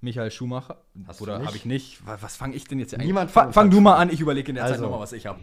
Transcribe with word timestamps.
Michael 0.00 0.30
Schumacher. 0.30 0.76
Hast 1.06 1.20
Oder 1.20 1.44
habe 1.44 1.56
ich 1.56 1.64
nicht? 1.64 2.00
Was, 2.06 2.36
fange 2.36 2.54
ich 2.54 2.64
denn 2.64 2.78
jetzt 2.78 2.90
hier 2.90 2.98
Niemand 2.98 3.34
uns 3.34 3.54
fang 3.54 3.66
hat 3.66 3.72
du 3.72 3.80
mal 3.80 3.96
an, 3.96 4.10
ich 4.10 4.20
überlege 4.20 4.50
in 4.50 4.54
der 4.54 4.64
Zeit 4.64 4.74
Also. 4.74 4.84
nochmal, 4.84 5.00
was 5.00 5.12
ich 5.12 5.26
habe. 5.26 5.40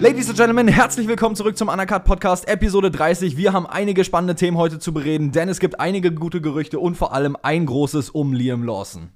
Ladies 0.00 0.28
and 0.28 0.38
Gentlemen, 0.38 0.68
herzlich 0.68 1.08
willkommen 1.08 1.36
zurück 1.36 1.58
zum 1.58 1.68
Undercut 1.68 2.04
Podcast, 2.04 2.48
Episode 2.48 2.90
30. 2.90 3.36
Wir 3.36 3.52
haben 3.52 3.66
einige 3.66 4.04
spannende 4.04 4.34
Themen 4.36 4.56
heute 4.56 4.78
zu 4.78 4.94
bereden, 4.94 5.32
denn 5.32 5.48
es 5.48 5.58
gibt 5.58 5.78
einige 5.80 6.12
gute 6.12 6.40
Gerüchte 6.40 6.78
und 6.78 6.94
vor 6.94 7.12
allem 7.12 7.36
ein 7.42 7.66
großes 7.66 8.08
um 8.08 8.32
Liam 8.32 8.62
Lawson. 8.62 9.10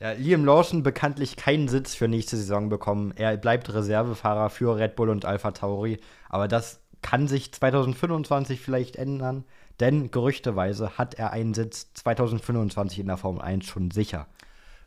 Ja, 0.00 0.12
Liam 0.12 0.44
Lawson 0.44 0.84
bekanntlich 0.84 1.34
keinen 1.34 1.66
Sitz 1.66 1.96
für 1.96 2.06
nächste 2.06 2.36
Saison 2.36 2.68
bekommen. 2.68 3.12
Er 3.16 3.36
bleibt 3.36 3.72
Reservefahrer 3.72 4.48
für 4.48 4.76
Red 4.76 4.94
Bull 4.94 5.08
und 5.08 5.24
Alpha 5.24 5.50
Tauri. 5.50 5.98
Aber 6.28 6.46
das 6.46 6.80
kann 7.02 7.26
sich 7.26 7.52
2025 7.52 8.60
vielleicht 8.60 8.94
ändern, 8.94 9.44
denn 9.80 10.10
gerüchteweise 10.10 10.98
hat 10.98 11.14
er 11.14 11.32
einen 11.32 11.52
Sitz 11.52 11.92
2025 11.94 13.00
in 13.00 13.06
der 13.06 13.16
Formel 13.16 13.42
1 13.42 13.66
schon 13.66 13.90
sicher. 13.90 14.28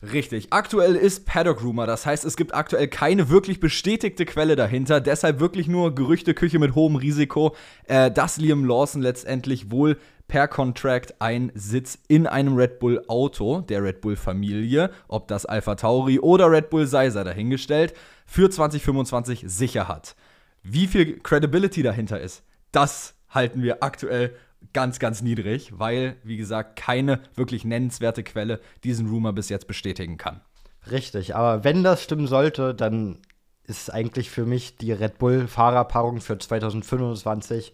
Richtig. 0.01 0.47
Aktuell 0.51 0.95
ist 0.95 1.25
Paddock 1.25 1.61
Rumor, 1.61 1.85
das 1.85 2.07
heißt, 2.07 2.25
es 2.25 2.35
gibt 2.35 2.55
aktuell 2.55 2.87
keine 2.87 3.29
wirklich 3.29 3.59
bestätigte 3.59 4.25
Quelle 4.25 4.55
dahinter. 4.55 4.99
Deshalb 4.99 5.39
wirklich 5.39 5.67
nur 5.67 5.93
Gerüchteküche 5.93 6.57
mit 6.57 6.73
hohem 6.73 6.95
Risiko, 6.95 7.55
äh, 7.85 8.09
dass 8.09 8.37
Liam 8.37 8.65
Lawson 8.65 9.03
letztendlich 9.03 9.69
wohl 9.69 9.97
per 10.31 10.47
Contract 10.47 11.19
einen 11.19 11.51
Sitz 11.55 11.99
in 12.07 12.25
einem 12.25 12.55
Red 12.55 12.79
Bull 12.79 13.03
Auto 13.09 13.59
der 13.59 13.83
Red 13.83 13.99
Bull 13.99 14.15
Familie, 14.15 14.89
ob 15.09 15.27
das 15.27 15.45
Alpha 15.45 15.75
Tauri 15.75 16.19
oder 16.19 16.49
Red 16.49 16.69
Bull 16.69 16.87
sei, 16.87 17.09
sei 17.09 17.25
dahingestellt, 17.25 17.93
für 18.25 18.49
2025 18.49 19.43
sicher 19.45 19.89
hat. 19.89 20.15
Wie 20.63 20.87
viel 20.87 21.19
Credibility 21.19 21.83
dahinter 21.83 22.21
ist, 22.21 22.43
das 22.71 23.15
halten 23.29 23.61
wir 23.61 23.83
aktuell 23.83 24.33
ganz, 24.71 24.99
ganz 24.99 25.21
niedrig, 25.21 25.77
weil, 25.77 26.15
wie 26.23 26.37
gesagt, 26.37 26.77
keine 26.77 27.19
wirklich 27.35 27.65
nennenswerte 27.65 28.23
Quelle 28.23 28.61
diesen 28.85 29.09
Rumor 29.09 29.33
bis 29.33 29.49
jetzt 29.49 29.67
bestätigen 29.67 30.17
kann. 30.17 30.39
Richtig, 30.89 31.35
aber 31.35 31.65
wenn 31.65 31.83
das 31.83 32.03
stimmen 32.03 32.27
sollte, 32.27 32.73
dann 32.73 33.17
ist 33.65 33.93
eigentlich 33.93 34.29
für 34.29 34.45
mich 34.45 34.77
die 34.77 34.93
Red 34.93 35.19
Bull-Fahrerpaarung 35.19 36.21
für 36.21 36.37
2025 36.37 37.73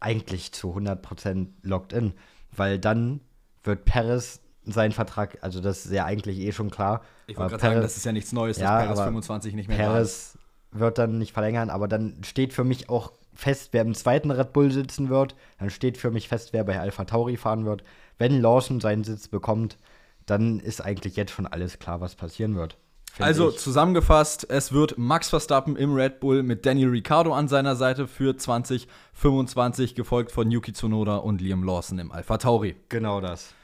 eigentlich 0.00 0.52
zu 0.52 0.74
100% 0.74 1.48
locked 1.62 1.92
in, 1.92 2.14
weil 2.52 2.78
dann 2.78 3.20
wird 3.64 3.84
Perez 3.84 4.40
seinen 4.64 4.92
Vertrag, 4.92 5.38
also 5.40 5.60
das 5.60 5.86
ist 5.86 5.92
ja 5.92 6.04
eigentlich 6.04 6.38
eh 6.38 6.52
schon 6.52 6.70
klar. 6.70 7.02
Ich 7.26 7.36
wollte 7.36 7.52
gerade 7.52 7.62
sagen, 7.62 7.80
das 7.80 7.96
ist 7.96 8.04
ja 8.04 8.12
nichts 8.12 8.32
Neues, 8.32 8.58
Ja, 8.58 8.86
dass 8.86 8.98
aber 8.98 9.04
25 9.06 9.54
nicht 9.54 9.68
mehr 9.68 9.78
ist. 9.78 9.82
Perez 9.82 10.38
wird 10.72 10.98
dann 10.98 11.18
nicht 11.18 11.32
verlängern, 11.32 11.70
aber 11.70 11.88
dann 11.88 12.22
steht 12.22 12.52
für 12.52 12.64
mich 12.64 12.90
auch 12.90 13.12
fest, 13.34 13.68
wer 13.72 13.82
im 13.82 13.94
zweiten 13.94 14.30
Red 14.30 14.52
Bull 14.52 14.70
sitzen 14.70 15.08
wird. 15.08 15.34
Dann 15.58 15.70
steht 15.70 15.96
für 15.96 16.10
mich 16.10 16.28
fest, 16.28 16.52
wer 16.52 16.64
bei 16.64 16.78
Alpha 16.78 17.04
Tauri 17.04 17.36
fahren 17.36 17.64
wird. 17.64 17.82
Wenn 18.18 18.40
Lawson 18.40 18.80
seinen 18.80 19.04
Sitz 19.04 19.28
bekommt, 19.28 19.78
dann 20.26 20.60
ist 20.60 20.80
eigentlich 20.80 21.16
jetzt 21.16 21.30
schon 21.30 21.46
alles 21.46 21.78
klar, 21.78 22.00
was 22.00 22.16
passieren 22.16 22.56
wird. 22.56 22.76
Also 23.18 23.50
ich. 23.50 23.58
zusammengefasst, 23.58 24.48
es 24.48 24.72
wird 24.72 24.96
Max 24.96 25.28
Verstappen 25.28 25.76
im 25.76 25.94
Red 25.94 26.20
Bull 26.20 26.42
mit 26.42 26.64
Daniel 26.64 26.90
Ricciardo 26.90 27.32
an 27.32 27.48
seiner 27.48 27.76
Seite 27.76 28.06
für 28.06 28.36
2025, 28.36 29.94
gefolgt 29.94 30.32
von 30.32 30.50
Yuki 30.50 30.72
Tsunoda 30.72 31.16
und 31.16 31.40
Liam 31.40 31.64
Lawson 31.64 31.98
im 31.98 32.12
Alpha 32.12 32.38
Tauri. 32.38 32.76
genau 32.88 33.20
das. 33.20 33.54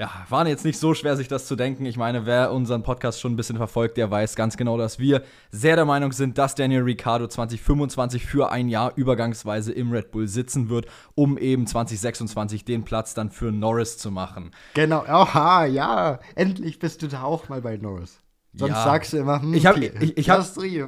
Ja, 0.00 0.12
war 0.28 0.46
jetzt 0.46 0.64
nicht 0.64 0.78
so 0.78 0.94
schwer, 0.94 1.16
sich 1.16 1.26
das 1.26 1.48
zu 1.48 1.56
denken. 1.56 1.84
Ich 1.84 1.96
meine, 1.96 2.24
wer 2.24 2.52
unseren 2.52 2.84
Podcast 2.84 3.20
schon 3.20 3.32
ein 3.32 3.36
bisschen 3.36 3.56
verfolgt, 3.56 3.96
der 3.96 4.08
weiß 4.08 4.36
ganz 4.36 4.56
genau, 4.56 4.78
dass 4.78 5.00
wir 5.00 5.24
sehr 5.50 5.74
der 5.74 5.86
Meinung 5.86 6.12
sind, 6.12 6.38
dass 6.38 6.54
Daniel 6.54 6.82
Ricciardo 6.82 7.26
2025 7.26 8.24
für 8.24 8.52
ein 8.52 8.68
Jahr 8.68 8.92
übergangsweise 8.94 9.72
im 9.72 9.90
Red 9.90 10.12
Bull 10.12 10.28
sitzen 10.28 10.68
wird, 10.68 10.86
um 11.16 11.36
eben 11.36 11.66
2026 11.66 12.64
den 12.64 12.84
Platz 12.84 13.14
dann 13.14 13.30
für 13.30 13.50
Norris 13.50 13.98
zu 13.98 14.12
machen. 14.12 14.52
Genau, 14.74 15.00
aha, 15.00 15.64
ja. 15.64 16.20
Endlich 16.36 16.78
bist 16.78 17.02
du 17.02 17.08
da 17.08 17.24
auch 17.24 17.48
mal 17.48 17.60
bei 17.60 17.76
Norris. 17.76 18.20
Sonst 18.58 18.72
Ja. 18.72 18.84
sagst 18.84 19.12
du 19.12 19.18
immer, 19.18 19.40
hm, 19.40 19.54
Ich 19.54 19.66
habe 19.66 19.84
ich, 19.84 20.16
ich 20.18 20.28
hab, 20.30 20.44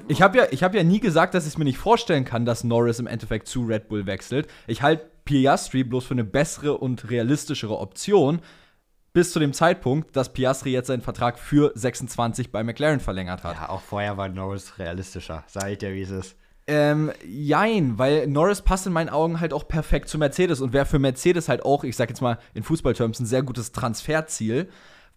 ich 0.08 0.22
hab 0.22 0.34
ja, 0.34 0.44
ich 0.50 0.62
hab 0.64 0.74
ja 0.74 0.82
nie 0.82 0.98
gesagt, 0.98 1.34
dass 1.34 1.44
ich 1.44 1.52
es 1.52 1.58
mir 1.58 1.64
nicht 1.64 1.78
vorstellen 1.78 2.24
kann, 2.24 2.44
dass 2.44 2.64
Norris 2.64 2.98
im 2.98 3.06
Endeffekt 3.06 3.46
zu 3.46 3.62
Red 3.64 3.88
Bull 3.88 4.06
wechselt. 4.06 4.48
Ich 4.66 4.82
halte 4.82 5.06
Piastri 5.24 5.84
bloß 5.84 6.04
für 6.04 6.14
eine 6.14 6.24
bessere 6.24 6.78
und 6.78 7.08
realistischere 7.10 7.78
Option, 7.78 8.40
bis 9.12 9.32
zu 9.32 9.38
dem 9.38 9.52
Zeitpunkt, 9.52 10.16
dass 10.16 10.32
Piastri 10.32 10.72
jetzt 10.72 10.88
seinen 10.88 11.02
Vertrag 11.02 11.38
für 11.38 11.70
26 11.76 12.50
bei 12.50 12.64
McLaren 12.64 12.98
verlängert 13.00 13.44
hat. 13.44 13.56
Ja, 13.56 13.68
auch 13.68 13.80
vorher 13.82 14.16
war 14.16 14.28
Norris 14.28 14.78
realistischer. 14.78 15.44
Ich 15.68 15.78
dir, 15.78 15.94
wie 15.94 16.02
es 16.02 16.10
ist. 16.10 16.36
Ähm, 16.66 17.10
jein, 17.26 17.98
weil 17.98 18.26
Norris 18.26 18.62
passt 18.62 18.86
in 18.86 18.92
meinen 18.92 19.08
Augen 19.08 19.40
halt 19.40 19.52
auch 19.52 19.66
perfekt 19.66 20.08
zu 20.08 20.18
Mercedes 20.18 20.60
und 20.60 20.72
wäre 20.72 20.86
für 20.86 20.98
Mercedes 21.00 21.48
halt 21.48 21.64
auch, 21.64 21.82
ich 21.84 21.96
sag 21.96 22.08
jetzt 22.08 22.20
mal 22.20 22.38
in 22.54 22.62
Fußballterms, 22.62 23.18
ein 23.20 23.26
sehr 23.26 23.42
gutes 23.42 23.72
Transferziel, 23.72 24.68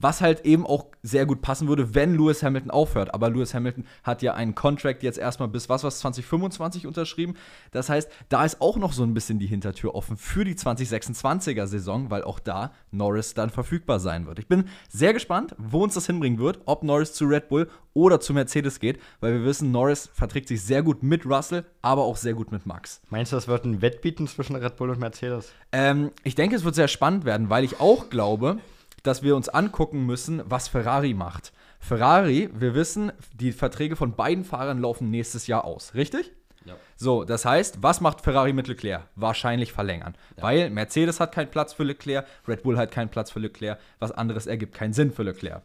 was 0.03 0.21
halt 0.21 0.45
eben 0.45 0.65
auch 0.65 0.87
sehr 1.01 1.25
gut 1.25 1.41
passen 1.41 1.67
würde, 1.67 1.95
wenn 1.95 2.15
Lewis 2.15 2.43
Hamilton 2.43 2.71
aufhört. 2.71 3.13
Aber 3.13 3.29
Lewis 3.29 3.53
Hamilton 3.53 3.85
hat 4.03 4.21
ja 4.21 4.33
einen 4.33 4.53
Contract 4.53 5.01
jetzt 5.01 5.17
erstmal 5.17 5.47
bis 5.47 5.69
was, 5.69 5.83
was 5.83 5.99
2025 5.99 6.85
unterschrieben. 6.85 7.35
Das 7.71 7.89
heißt, 7.89 8.11
da 8.29 8.43
ist 8.43 8.61
auch 8.61 8.77
noch 8.77 8.93
so 8.93 9.03
ein 9.03 9.13
bisschen 9.13 9.39
die 9.39 9.47
Hintertür 9.47 9.95
offen 9.95 10.17
für 10.17 10.43
die 10.43 10.55
2026er 10.55 11.65
Saison, 11.67 12.11
weil 12.11 12.23
auch 12.23 12.39
da 12.39 12.73
Norris 12.91 13.33
dann 13.33 13.49
verfügbar 13.49 13.99
sein 13.99 14.27
wird. 14.27 14.39
Ich 14.39 14.47
bin 14.47 14.65
sehr 14.89 15.13
gespannt, 15.13 15.55
wo 15.57 15.83
uns 15.83 15.93
das 15.93 16.05
hinbringen 16.05 16.39
wird, 16.39 16.59
ob 16.65 16.83
Norris 16.83 17.13
zu 17.13 17.25
Red 17.25 17.47
Bull 17.47 17.69
oder 17.93 18.19
zu 18.19 18.33
Mercedes 18.33 18.79
geht, 18.79 18.99
weil 19.21 19.33
wir 19.33 19.45
wissen, 19.45 19.71
Norris 19.71 20.09
verträgt 20.13 20.47
sich 20.47 20.61
sehr 20.63 20.83
gut 20.83 21.03
mit 21.03 21.25
Russell, 21.25 21.63
aber 21.81 22.03
auch 22.03 22.17
sehr 22.17 22.33
gut 22.33 22.51
mit 22.51 22.65
Max. 22.65 23.01
Meinst 23.09 23.31
du, 23.31 23.37
das 23.37 23.47
wird 23.47 23.65
ein 23.65 23.81
Wettbieten 23.81 24.27
zwischen 24.27 24.55
Red 24.55 24.75
Bull 24.75 24.89
und 24.89 24.99
Mercedes? 24.99 25.53
Ähm, 25.71 26.11
ich 26.23 26.35
denke, 26.35 26.55
es 26.55 26.65
wird 26.65 26.75
sehr 26.75 26.87
spannend 26.87 27.23
werden, 27.23 27.49
weil 27.49 27.63
ich 27.63 27.79
auch 27.79 28.09
glaube, 28.09 28.57
dass 29.03 29.21
wir 29.21 29.35
uns 29.35 29.49
angucken 29.49 30.05
müssen, 30.05 30.41
was 30.45 30.67
Ferrari 30.67 31.13
macht. 31.13 31.53
Ferrari, 31.79 32.49
wir 32.53 32.73
wissen, 32.73 33.11
die 33.33 33.51
Verträge 33.51 33.95
von 33.95 34.15
beiden 34.15 34.45
Fahrern 34.45 34.79
laufen 34.79 35.11
nächstes 35.11 35.47
Jahr 35.47 35.65
aus, 35.65 35.93
richtig? 35.93 36.31
Ja. 36.65 36.75
So, 36.95 37.25
das 37.25 37.43
heißt, 37.43 37.83
was 37.83 37.99
macht 37.99 38.21
Ferrari 38.21 38.53
mit 38.53 38.67
Leclerc? 38.67 39.03
Wahrscheinlich 39.15 39.73
verlängern. 39.73 40.15
Weil 40.37 40.69
Mercedes 40.69 41.19
hat 41.19 41.33
keinen 41.33 41.51
Platz 41.51 41.73
für 41.73 41.83
Leclerc, 41.83 42.25
Red 42.47 42.63
Bull 42.63 42.77
hat 42.77 42.91
keinen 42.91 43.09
Platz 43.09 43.31
für 43.31 43.39
Leclerc, 43.39 43.79
was 43.99 44.11
anderes 44.11 44.47
ergibt 44.47 44.73
keinen 44.73 44.93
Sinn 44.93 45.11
für 45.11 45.23
Leclerc. 45.23 45.61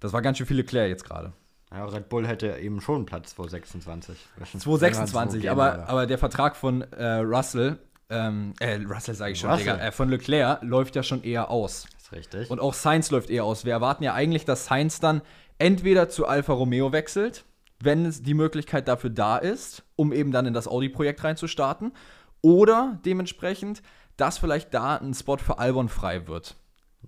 Das 0.00 0.12
war 0.12 0.20
ganz 0.20 0.36
schön 0.36 0.46
viel 0.46 0.58
Leclerc 0.58 0.90
jetzt 0.90 1.04
gerade. 1.04 1.32
Ja, 1.72 1.86
Red 1.86 2.10
Bull 2.10 2.26
hätte 2.26 2.58
eben 2.58 2.80
schon 2.80 3.06
Platz 3.06 3.34
2026. 3.34 4.18
226, 4.58 5.50
aber, 5.50 5.88
aber 5.88 6.06
der 6.06 6.18
Vertrag 6.18 6.54
von 6.54 6.82
äh, 6.92 7.16
Russell, 7.16 7.78
ähm, 8.08 8.54
äh, 8.60 8.76
Russell 8.76 9.14
sage 9.14 9.32
ich 9.32 9.40
schon, 9.40 9.50
Russell. 9.50 9.72
Digga, 9.72 9.86
äh, 9.86 9.90
von 9.90 10.08
Leclerc 10.08 10.62
läuft 10.62 10.94
ja 10.94 11.02
schon 11.02 11.24
eher 11.24 11.50
aus. 11.50 11.86
Ist 12.06 12.12
richtig. 12.12 12.50
Und 12.50 12.60
auch 12.60 12.74
Sainz 12.74 13.10
läuft 13.10 13.30
eher 13.30 13.44
aus. 13.44 13.64
Wir 13.64 13.72
erwarten 13.72 14.04
ja 14.04 14.14
eigentlich, 14.14 14.44
dass 14.44 14.66
Sainz 14.66 15.00
dann 15.00 15.22
entweder 15.58 16.08
zu 16.08 16.26
Alfa 16.26 16.52
Romeo 16.52 16.92
wechselt, 16.92 17.44
wenn 17.80 18.06
es 18.06 18.22
die 18.22 18.34
Möglichkeit 18.34 18.88
dafür 18.88 19.10
da 19.10 19.36
ist, 19.36 19.84
um 19.96 20.12
eben 20.12 20.32
dann 20.32 20.46
in 20.46 20.54
das 20.54 20.68
Audi-Projekt 20.68 21.24
reinzustarten, 21.24 21.92
oder 22.42 22.98
dementsprechend, 23.04 23.82
dass 24.16 24.38
vielleicht 24.38 24.72
da 24.72 24.96
ein 24.96 25.14
Spot 25.14 25.38
für 25.38 25.58
Albon 25.58 25.88
frei 25.88 26.26
wird. 26.26 26.56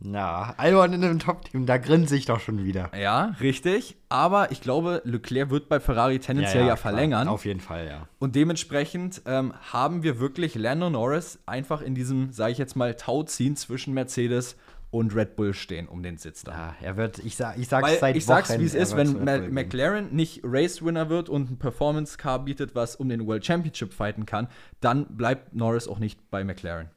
Na, 0.00 0.54
Albon 0.58 0.92
in 0.92 1.02
einem 1.02 1.18
Top-Team, 1.18 1.66
da 1.66 1.76
grinse 1.76 2.14
ich 2.16 2.26
doch 2.26 2.38
schon 2.38 2.64
wieder. 2.64 2.90
Ja, 2.96 3.34
richtig. 3.40 3.96
Aber 4.08 4.52
ich 4.52 4.60
glaube, 4.60 5.02
Leclerc 5.04 5.50
wird 5.50 5.68
bei 5.68 5.80
Ferrari 5.80 6.20
tendenziell 6.20 6.60
ja, 6.60 6.66
klar. 6.66 6.76
verlängern. 6.76 7.26
Auf 7.26 7.44
jeden 7.44 7.60
Fall, 7.60 7.86
ja. 7.86 8.08
Und 8.18 8.36
dementsprechend 8.36 9.22
ähm, 9.26 9.54
haben 9.72 10.02
wir 10.04 10.20
wirklich 10.20 10.54
Lando 10.54 10.88
Norris 10.88 11.40
einfach 11.46 11.82
in 11.82 11.94
diesem, 11.94 12.30
sage 12.30 12.52
ich 12.52 12.58
jetzt 12.58 12.76
mal, 12.76 12.94
Tauziehen 12.94 13.56
zwischen 13.56 13.92
Mercedes 13.92 14.56
und 14.90 15.14
Red 15.14 15.36
Bull 15.36 15.52
stehen 15.52 15.86
um 15.86 16.02
den 16.02 16.16
Sitz 16.16 16.44
da. 16.44 16.52
Ja, 16.52 16.74
er 16.80 16.96
wird, 16.96 17.18
ich, 17.18 17.36
sag, 17.36 17.58
ich 17.58 17.68
sag's 17.68 17.88
Weil 17.88 17.98
seit 17.98 18.16
ich 18.16 18.24
sag's, 18.24 18.58
wie 18.58 18.64
es 18.64 18.74
ist, 18.74 18.96
wenn. 18.96 19.52
McLaren 19.52 20.14
nicht 20.14 20.40
Race-Winner 20.44 21.10
wird 21.10 21.28
und 21.28 21.50
ein 21.50 21.58
Performance-Car 21.58 22.44
bietet, 22.44 22.74
was 22.74 22.96
um 22.96 23.08
den 23.08 23.26
World 23.26 23.44
Championship 23.44 23.92
fighten 23.92 24.24
kann, 24.24 24.48
dann 24.80 25.06
bleibt 25.16 25.54
Norris 25.54 25.88
auch 25.88 25.98
nicht 25.98 26.30
bei 26.30 26.42
McLaren. 26.42 26.90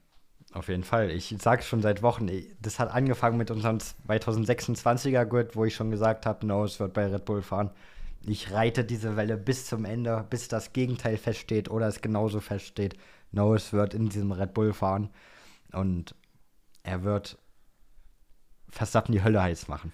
Auf 0.54 0.68
jeden 0.68 0.84
Fall. 0.84 1.12
Ich 1.12 1.36
sag's 1.40 1.66
schon 1.66 1.82
seit 1.82 2.02
Wochen. 2.02 2.30
Das 2.62 2.80
hat 2.80 2.92
angefangen 2.94 3.38
mit 3.38 3.52
unserem 3.52 3.78
2026er 3.78 5.26
Grid, 5.26 5.56
wo 5.56 5.66
ich 5.66 5.76
schon 5.76 5.92
gesagt 5.92 6.26
habe, 6.26 6.46
Norris 6.46 6.80
wird 6.80 6.94
bei 6.94 7.08
Red 7.08 7.26
Bull 7.26 7.42
fahren. 7.42 7.72
Ich 8.26 8.52
reite 8.52 8.84
diese 8.84 9.16
Welle 9.16 9.38
bis 9.38 9.66
zum 9.66 9.86
Ende, 9.86 10.26
bis 10.30 10.48
das 10.48 10.74
Gegenteil 10.74 11.18
feststeht 11.18 11.70
oder 11.72 11.88
es 11.88 12.02
genauso 12.02 12.40
feststeht. 12.40 12.96
Norris 13.32 13.74
wird 13.74 13.94
in 13.94 14.10
diesem 14.10 14.32
Red 14.32 14.54
Bull 14.54 14.74
fahren 14.74 15.10
und 15.72 16.14
er 16.84 17.04
wird 17.04 17.38
Verstappen 18.72 19.12
die 19.12 19.24
Hölle 19.24 19.42
heiß 19.42 19.68
machen. 19.68 19.92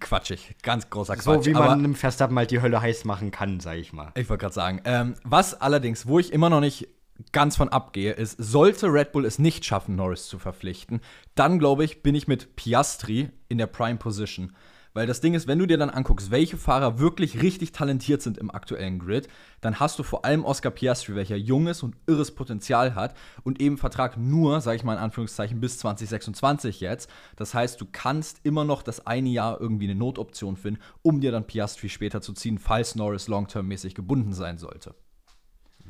Quatschig, 0.00 0.56
ganz 0.62 0.90
großer 0.90 1.14
Quatsch. 1.14 1.24
So 1.24 1.46
wie 1.46 1.52
man 1.52 1.70
einem 1.70 1.94
Verstappen 1.94 2.36
halt 2.36 2.50
die 2.50 2.60
Hölle 2.60 2.80
heiß 2.80 3.04
machen 3.04 3.30
kann, 3.30 3.60
sag 3.60 3.76
ich 3.76 3.92
mal. 3.92 4.10
ich 4.16 4.28
wollte 4.28 4.42
gerade 4.42 4.54
sagen, 4.54 4.80
ähm, 4.84 5.14
was 5.22 5.60
allerdings, 5.60 6.06
wo 6.06 6.18
ich 6.18 6.32
immer 6.32 6.50
noch 6.50 6.60
nicht 6.60 6.88
ganz 7.32 7.56
von 7.56 7.68
abgehe, 7.68 8.12
ist, 8.12 8.36
sollte 8.38 8.92
Red 8.92 9.12
Bull 9.12 9.24
es 9.24 9.38
nicht 9.38 9.64
schaffen, 9.64 9.96
Norris 9.96 10.26
zu 10.26 10.38
verpflichten, 10.38 11.00
dann 11.34 11.58
glaube 11.58 11.84
ich, 11.84 12.02
bin 12.02 12.14
ich 12.14 12.28
mit 12.28 12.56
Piastri 12.56 13.30
in 13.48 13.58
der 13.58 13.66
Prime 13.66 13.98
Position. 13.98 14.54
Weil 14.96 15.06
das 15.06 15.20
Ding 15.20 15.34
ist, 15.34 15.46
wenn 15.46 15.58
du 15.58 15.66
dir 15.66 15.76
dann 15.76 15.90
anguckst, 15.90 16.30
welche 16.30 16.56
Fahrer 16.56 16.98
wirklich 16.98 17.42
richtig 17.42 17.72
talentiert 17.72 18.22
sind 18.22 18.38
im 18.38 18.50
aktuellen 18.50 18.98
Grid, 18.98 19.28
dann 19.60 19.78
hast 19.78 19.98
du 19.98 20.02
vor 20.02 20.24
allem 20.24 20.42
Oscar 20.42 20.70
Piastri, 20.70 21.14
welcher 21.14 21.36
junges 21.36 21.82
und 21.82 21.96
irres 22.06 22.34
Potenzial 22.34 22.94
hat 22.94 23.14
und 23.44 23.60
eben 23.60 23.76
Vertrag 23.76 24.16
nur, 24.16 24.62
sage 24.62 24.76
ich 24.78 24.84
mal 24.84 24.94
in 24.94 24.98
Anführungszeichen, 24.98 25.60
bis 25.60 25.76
2026 25.80 26.80
jetzt. 26.80 27.10
Das 27.36 27.52
heißt, 27.52 27.78
du 27.78 27.84
kannst 27.92 28.40
immer 28.42 28.64
noch 28.64 28.82
das 28.82 29.06
eine 29.06 29.28
Jahr 29.28 29.60
irgendwie 29.60 29.84
eine 29.84 29.96
Notoption 29.96 30.56
finden, 30.56 30.80
um 31.02 31.20
dir 31.20 31.30
dann 31.30 31.46
Piastri 31.46 31.90
später 31.90 32.22
zu 32.22 32.32
ziehen, 32.32 32.56
falls 32.56 32.94
Norris 32.94 33.28
long-term-mäßig 33.28 33.94
gebunden 33.94 34.32
sein 34.32 34.56
sollte. 34.56 34.94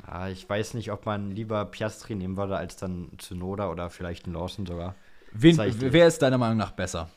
Ja, 0.05 0.27
ich 0.27 0.49
weiß 0.49 0.73
nicht, 0.73 0.91
ob 0.91 1.05
man 1.05 1.31
lieber 1.31 1.63
Piastri 1.63 2.15
nehmen 2.15 2.35
würde 2.35 2.57
als 2.57 2.75
dann 2.75 3.11
Tsunoda 3.17 3.69
oder 3.69 3.89
vielleicht 3.89 4.25
einen 4.25 4.35
Lawson 4.35 4.65
sogar. 4.65 4.95
Wen, 5.31 5.57
wer 5.57 6.07
ist 6.07 6.21
deiner 6.21 6.37
Meinung 6.37 6.57
nach 6.57 6.71
besser? 6.71 7.09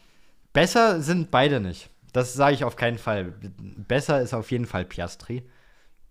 Besser 0.52 1.00
sind 1.00 1.30
beide 1.30 1.60
nicht. 1.60 1.90
Das 2.12 2.34
sage 2.34 2.54
ich 2.54 2.64
auf 2.64 2.76
keinen 2.76 2.98
Fall. 2.98 3.34
Besser 3.88 4.20
ist 4.20 4.34
auf 4.34 4.50
jeden 4.50 4.66
Fall 4.66 4.84
Piastri. 4.84 5.44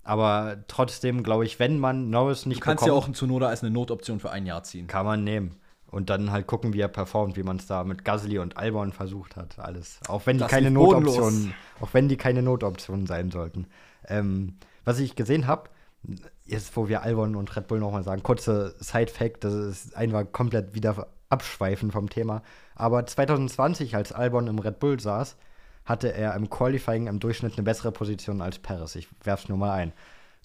Aber 0.04 0.58
trotzdem 0.68 1.24
glaube 1.24 1.46
ich, 1.46 1.60
wenn 1.60 1.78
man 1.78 2.10
Norris 2.10 2.46
nicht 2.46 2.62
Du 2.62 2.66
kannst 2.66 2.86
ja 2.86 2.94
auch 2.94 3.06
einen 3.06 3.14
Tsunoda 3.14 3.48
als 3.48 3.64
eine 3.64 3.72
Notoption 3.72 4.20
für 4.20 4.32
ein 4.32 4.46
Jahr 4.46 4.64
ziehen. 4.64 4.88
Kann 4.88 5.06
man 5.06 5.24
nehmen. 5.24 5.58
Und 5.88 6.10
dann 6.10 6.32
halt 6.32 6.48
gucken, 6.48 6.74
wie 6.74 6.82
er 6.82 6.88
performt, 6.88 7.36
wie 7.36 7.44
man 7.44 7.58
es 7.58 7.66
da 7.66 7.84
mit 7.84 8.06
Gasly 8.06 8.38
und 8.40 8.58
Albon 8.58 8.94
versucht 8.94 9.36
hat, 9.36 9.58
alles. 9.58 10.00
Auch 10.08 10.26
wenn 10.26 10.38
die 10.38 10.42
das 10.42 10.52
keine 10.52 10.72
Notoptionen, 10.72 11.54
auch 11.82 11.90
wenn 11.94 12.08
die 12.08 12.18
keine 12.18 12.44
Notoptionen 12.44 13.08
sein 13.08 13.32
sollten. 13.32 13.68
Ähm, 14.08 14.58
was 14.86 15.00
ich 15.00 15.16
gesehen 15.16 15.48
habe, 15.48 15.70
jetzt 16.46 16.76
wo 16.78 16.88
wir 16.88 17.02
Albon 17.02 17.36
und 17.36 17.56
Red 17.56 17.68
Bull 17.68 17.80
nochmal 17.80 18.04
sagen, 18.04 18.22
kurze 18.22 18.76
Side-Fact, 18.80 19.44
das 19.44 19.54
ist 19.54 19.96
einfach 19.96 20.32
komplett 20.32 20.76
wieder 20.76 21.08
abschweifen 21.30 21.92
vom 21.92 22.10
Thema. 22.10 22.42
Aber 22.76 23.06
2020, 23.06 23.96
als 23.96 24.12
Albon 24.12 24.48
im 24.48 24.60
Red 24.60 24.80
Bull 24.80 25.00
saß, 25.00 25.38
hatte 25.86 26.14
er 26.14 26.36
im 26.36 26.50
Qualifying 26.50 27.08
im 27.08 27.20
Durchschnitt 27.20 27.54
eine 27.54 27.64
bessere 27.64 27.92
Position 27.92 28.42
als 28.42 28.60
Paris. 28.60 28.96
Ich 28.96 29.08
werf's 29.24 29.50
nur 29.50 29.58
mal 29.58 29.72
ein. 29.72 29.94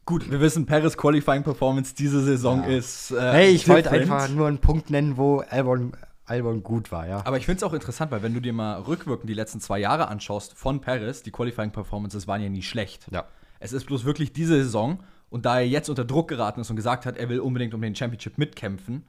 Gut, 0.07 0.31
wir 0.31 0.41
wissen, 0.41 0.67
Paris 0.67 0.97
Qualifying 0.97 1.43
Performance 1.43 1.95
diese 1.95 2.23
Saison 2.23 2.63
ja. 2.63 2.77
ist. 2.77 3.11
Äh, 3.11 3.33
hey, 3.33 3.51
ich 3.51 3.69
wollte 3.69 3.91
einfach 3.91 4.29
nur 4.29 4.49
einen 4.49 4.59
Punkt 4.59 4.91
nennen, 4.91 5.17
wo 5.17 5.39
Albon, 5.49 5.93
Albon 6.27 6.63
gut 6.63 6.93
war, 6.93 7.09
ja. 7.09 7.23
Aber 7.25 7.39
ich 7.39 7.47
finde 7.47 7.59
es 7.59 7.63
auch 7.63 7.73
interessant, 7.73 8.11
weil 8.11 8.23
wenn 8.23 8.35
du 8.35 8.41
dir 8.41 8.53
mal 8.53 8.81
rückwirkend 8.81 9.29
die 9.31 9.35
letzten 9.35 9.61
zwei 9.61 9.79
Jahre 9.79 10.09
anschaust 10.09 10.55
von 10.55 10.81
Paris, 10.81 11.23
die 11.23 11.31
Qualifying 11.31 11.71
Performances 11.71 12.27
waren 12.29 12.43
ja 12.43 12.51
nie 12.51 12.63
schlecht. 12.63 13.07
Ja. 13.11 13.25
Es 13.61 13.73
ist 13.73 13.87
bloß 13.87 14.05
wirklich 14.05 14.35
diese 14.35 14.63
Saison 14.63 15.03
und 15.31 15.47
da 15.47 15.59
er 15.59 15.67
jetzt 15.67 15.89
unter 15.89 16.05
Druck 16.05 16.29
geraten 16.29 16.61
ist 16.61 16.69
und 16.69 16.77
gesagt 16.77 17.07
hat, 17.07 17.17
er 17.17 17.31
will 17.31 17.41
unbedingt 17.41 17.73
um 17.73 17.81
den 17.81 17.95
Championship 17.95 18.37
mitkämpfen, 18.37 19.05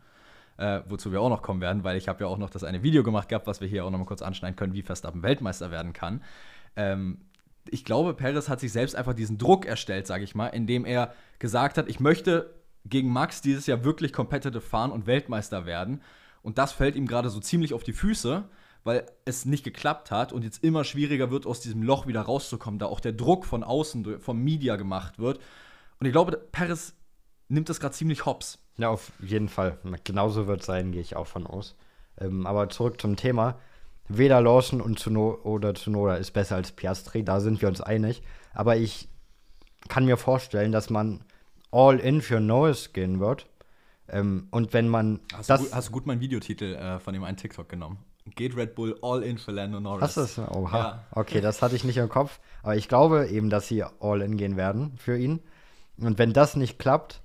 äh, 0.57 0.81
wozu 0.87 1.11
wir 1.11 1.21
auch 1.21 1.29
noch 1.29 1.41
kommen 1.41 1.61
werden, 1.61 1.83
weil 1.83 1.97
ich 1.97 2.07
habe 2.07 2.23
ja 2.23 2.29
auch 2.29 2.37
noch 2.37 2.49
das 2.49 2.63
eine 2.63 2.83
Video 2.83 3.03
gemacht 3.03 3.29
gehabt, 3.29 3.47
was 3.47 3.61
wir 3.61 3.67
hier 3.67 3.85
auch 3.85 3.91
noch 3.91 3.99
mal 3.99 4.05
kurz 4.05 4.21
anschneiden 4.21 4.55
können, 4.55 4.73
wie 4.73 4.81
Verstappen 4.81 5.23
Weltmeister 5.23 5.71
werden 5.71 5.93
kann. 5.93 6.23
Ähm, 6.75 7.19
ich 7.69 7.83
glaube, 7.83 8.13
Perez 8.13 8.47
hat 8.47 8.59
sich 8.59 8.71
selbst 8.71 8.95
einfach 8.95 9.13
diesen 9.13 9.37
Druck 9.37 9.65
erstellt, 9.65 10.07
sage 10.07 10.23
ich 10.23 10.35
mal, 10.35 10.47
indem 10.47 10.85
er 10.85 11.13
gesagt 11.39 11.77
hat, 11.77 11.89
ich 11.89 11.99
möchte 11.99 12.53
gegen 12.85 13.09
Max 13.09 13.41
dieses 13.41 13.65
Jahr 13.65 13.83
wirklich 13.83 14.13
competitive 14.13 14.61
fahren 14.61 14.91
und 14.91 15.07
Weltmeister 15.07 15.65
werden. 15.65 16.01
Und 16.43 16.59
das 16.59 16.71
fällt 16.71 16.95
ihm 16.95 17.07
gerade 17.07 17.29
so 17.29 17.39
ziemlich 17.39 17.73
auf 17.73 17.83
die 17.83 17.93
Füße, 17.93 18.43
weil 18.83 19.07
es 19.25 19.45
nicht 19.45 19.63
geklappt 19.63 20.11
hat 20.11 20.31
und 20.31 20.43
jetzt 20.43 20.63
immer 20.63 20.83
schwieriger 20.83 21.31
wird, 21.31 21.47
aus 21.47 21.59
diesem 21.59 21.81
Loch 21.81 22.05
wieder 22.05 22.21
rauszukommen, 22.21 22.77
da 22.77 22.85
auch 22.85 22.99
der 22.99 23.13
Druck 23.13 23.45
von 23.45 23.63
außen, 23.63 24.19
vom 24.19 24.43
Media 24.43 24.75
gemacht 24.75 25.17
wird. 25.17 25.39
Und 25.99 26.05
ich 26.05 26.11
glaube, 26.11 26.37
Perez 26.51 26.93
nimmt 27.47 27.67
das 27.69 27.79
gerade 27.79 27.95
ziemlich 27.95 28.27
hops. 28.27 28.59
Ja, 28.77 28.89
auf 28.89 29.11
jeden 29.19 29.49
Fall. 29.49 29.77
Genauso 30.03 30.47
wird 30.47 30.61
es 30.61 30.65
sein, 30.65 30.91
gehe 30.91 31.01
ich 31.01 31.15
auch 31.15 31.27
von 31.27 31.47
aus. 31.47 31.75
Ähm, 32.19 32.45
aber 32.45 32.69
zurück 32.69 32.99
zum 32.99 33.15
Thema. 33.15 33.57
Weder 34.07 34.41
Lawson 34.41 34.81
und 34.81 34.99
Tsuno 34.99 35.39
oder 35.43 35.73
Tsunoda 35.73 36.15
ist 36.15 36.31
besser 36.31 36.55
als 36.55 36.71
Piastri, 36.71 37.23
da 37.23 37.39
sind 37.39 37.61
wir 37.61 37.69
uns 37.69 37.81
einig. 37.81 38.21
Aber 38.53 38.77
ich 38.77 39.07
kann 39.87 40.05
mir 40.05 40.17
vorstellen, 40.17 40.71
dass 40.71 40.89
man 40.89 41.23
all 41.71 41.99
in 41.99 42.21
für 42.21 42.39
Norris 42.39 42.93
gehen 42.93 43.19
wird. 43.19 43.47
Ähm, 44.07 44.47
und 44.51 44.73
wenn 44.73 44.87
man. 44.87 45.19
Hast, 45.33 45.49
das 45.49 45.59
du, 45.59 45.65
gut, 45.65 45.75
hast 45.75 45.87
du 45.87 45.91
gut 45.91 46.05
meinen 46.05 46.21
Videotitel 46.21 46.75
äh, 46.75 46.99
von 46.99 47.13
dem 47.13 47.23
einen 47.23 47.37
TikTok 47.37 47.67
genommen? 47.67 47.97
Geht 48.35 48.55
Red 48.55 48.75
Bull 48.75 48.97
all 49.01 49.23
in 49.23 49.37
für 49.37 49.51
Lando 49.51 49.79
Norris. 49.79 50.01
Hast 50.01 50.17
du 50.17 50.21
das? 50.21 50.39
Oha. 50.39 50.77
Ja. 50.77 51.03
Okay, 51.11 51.41
das 51.41 51.61
hatte 51.61 51.75
ich 51.75 51.83
nicht 51.83 51.97
im 51.97 52.09
Kopf. 52.09 52.39
Aber 52.63 52.75
ich 52.75 52.87
glaube 52.87 53.27
eben, 53.27 53.49
dass 53.49 53.67
sie 53.67 53.83
all 53.99 54.21
in 54.21 54.37
gehen 54.37 54.57
werden 54.57 54.93
für 54.97 55.17
ihn. 55.17 55.41
Und 55.97 56.17
wenn 56.17 56.33
das 56.33 56.55
nicht 56.55 56.79
klappt, 56.79 57.21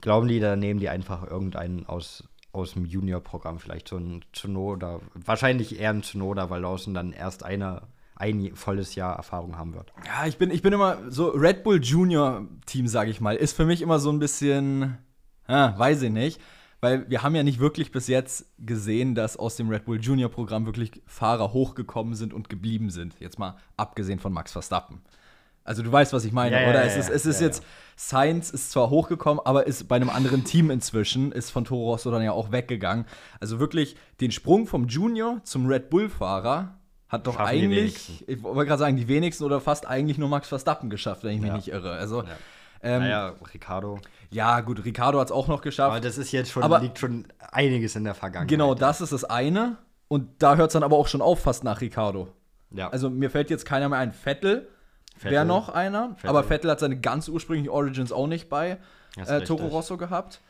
glauben 0.00 0.28
die, 0.28 0.40
dann 0.40 0.58
nehmen 0.58 0.80
die 0.80 0.88
einfach 0.88 1.28
irgendeinen 1.28 1.86
aus, 1.86 2.24
aus 2.52 2.72
dem 2.72 2.84
Junior-Programm, 2.84 3.58
vielleicht 3.58 3.88
so 3.88 3.96
ein 3.96 4.24
Tsunoda, 4.32 5.00
wahrscheinlich 5.14 5.78
eher 5.78 5.90
ein 5.90 6.02
Tsunoda, 6.02 6.50
weil 6.50 6.62
Lawson 6.62 6.94
dann 6.94 7.12
erst 7.12 7.44
eine, 7.44 7.82
ein 8.16 8.54
volles 8.54 8.94
Jahr 8.94 9.16
Erfahrung 9.16 9.56
haben 9.56 9.74
wird. 9.74 9.92
Ja, 10.06 10.26
ich 10.26 10.38
bin, 10.38 10.50
ich 10.50 10.62
bin 10.62 10.72
immer 10.72 10.98
so 11.10 11.28
Red 11.28 11.64
Bull 11.64 11.82
Junior 11.82 12.46
Team, 12.66 12.86
sage 12.86 13.10
ich 13.10 13.20
mal, 13.20 13.36
ist 13.36 13.56
für 13.56 13.66
mich 13.66 13.82
immer 13.82 13.98
so 13.98 14.10
ein 14.10 14.18
bisschen, 14.18 14.98
ja, 15.48 15.78
weiß 15.78 16.02
ich 16.02 16.10
nicht, 16.10 16.40
weil 16.80 17.08
wir 17.10 17.22
haben 17.22 17.34
ja 17.34 17.42
nicht 17.42 17.60
wirklich 17.60 17.92
bis 17.92 18.08
jetzt 18.08 18.46
gesehen, 18.58 19.14
dass 19.14 19.36
aus 19.36 19.56
dem 19.56 19.68
Red 19.68 19.84
Bull 19.84 20.00
Junior 20.00 20.30
Programm 20.30 20.64
wirklich 20.66 21.02
Fahrer 21.06 21.52
hochgekommen 21.52 22.14
sind 22.14 22.32
und 22.32 22.48
geblieben 22.48 22.90
sind. 22.90 23.14
Jetzt 23.20 23.38
mal 23.38 23.56
abgesehen 23.76 24.18
von 24.18 24.32
Max 24.32 24.52
Verstappen. 24.52 25.02
Also 25.64 25.82
du 25.82 25.92
weißt, 25.92 26.12
was 26.12 26.24
ich 26.24 26.32
meine, 26.32 26.60
ja, 26.60 26.68
oder? 26.68 26.80
Ja, 26.80 26.86
es 26.86 26.96
ist, 26.96 27.10
es 27.10 27.26
ist 27.26 27.40
jetzt, 27.40 27.62
Science 27.98 28.50
ist 28.50 28.70
zwar 28.70 28.90
hochgekommen, 28.90 29.44
aber 29.44 29.66
ist 29.66 29.86
bei 29.88 29.96
einem 29.96 30.10
anderen 30.10 30.44
Team 30.44 30.70
inzwischen, 30.70 31.32
ist 31.32 31.50
von 31.50 31.64
Toro 31.64 31.90
Rosso 31.90 32.10
dann 32.10 32.22
ja 32.22 32.32
auch 32.32 32.50
weggegangen. 32.50 33.04
Also 33.40 33.60
wirklich 33.60 33.96
den 34.20 34.30
Sprung 34.30 34.66
vom 34.66 34.88
Junior 34.88 35.40
zum 35.44 35.66
Red 35.66 35.90
Bull-Fahrer 35.90 36.74
hat 37.08 37.26
doch 37.26 37.34
Schaffen 37.34 37.48
eigentlich, 37.48 38.24
ich 38.26 38.42
wollte 38.42 38.66
gerade 38.66 38.78
sagen, 38.78 38.96
die 38.96 39.08
wenigsten 39.08 39.44
oder 39.44 39.60
fast 39.60 39.86
eigentlich 39.86 40.16
nur 40.16 40.28
Max 40.28 40.48
Verstappen 40.48 40.90
geschafft, 40.90 41.24
wenn 41.24 41.34
ich 41.34 41.40
mich 41.40 41.52
nicht 41.52 41.68
irre. 41.68 41.92
Also, 41.92 42.24
ähm, 42.82 43.02
naja, 43.02 43.34
Ricardo. 43.52 43.98
Ja, 44.30 44.60
gut, 44.60 44.84
Ricardo 44.84 45.18
hat 45.18 45.26
es 45.26 45.32
auch 45.32 45.48
noch 45.48 45.60
geschafft. 45.60 45.90
Aber 45.90 46.00
das 46.00 46.16
ist 46.16 46.32
jetzt 46.32 46.50
schon, 46.50 46.62
aber, 46.62 46.80
liegt 46.80 46.98
schon 46.98 47.26
einiges 47.50 47.96
in 47.96 48.04
der 48.04 48.14
Vergangenheit. 48.14 48.48
Genau, 48.48 48.74
das 48.74 49.00
ist 49.00 49.12
das 49.12 49.24
eine. 49.24 49.76
Und 50.08 50.42
da 50.42 50.56
hört 50.56 50.70
es 50.70 50.72
dann 50.72 50.82
aber 50.82 50.96
auch 50.96 51.08
schon 51.08 51.20
auf, 51.20 51.40
fast 51.40 51.64
nach 51.64 51.80
Ricardo. 51.80 52.28
Ja. 52.70 52.88
Also 52.88 53.10
mir 53.10 53.30
fällt 53.30 53.50
jetzt 53.50 53.64
keiner 53.64 53.88
mehr 53.88 53.98
ein. 53.98 54.12
Vettel 54.12 54.68
Wäre 55.22 55.44
noch 55.44 55.68
einer, 55.68 56.14
Vettel. 56.16 56.30
aber 56.30 56.44
Vettel 56.44 56.70
hat 56.70 56.80
seine 56.80 56.98
ganz 56.98 57.28
ursprünglichen 57.28 57.70
Origins 57.70 58.12
auch 58.12 58.26
nicht 58.26 58.48
bei 58.48 58.78
äh, 59.16 59.40
Toro 59.42 59.66
Rosso 59.66 59.96
gehabt. 59.96 60.40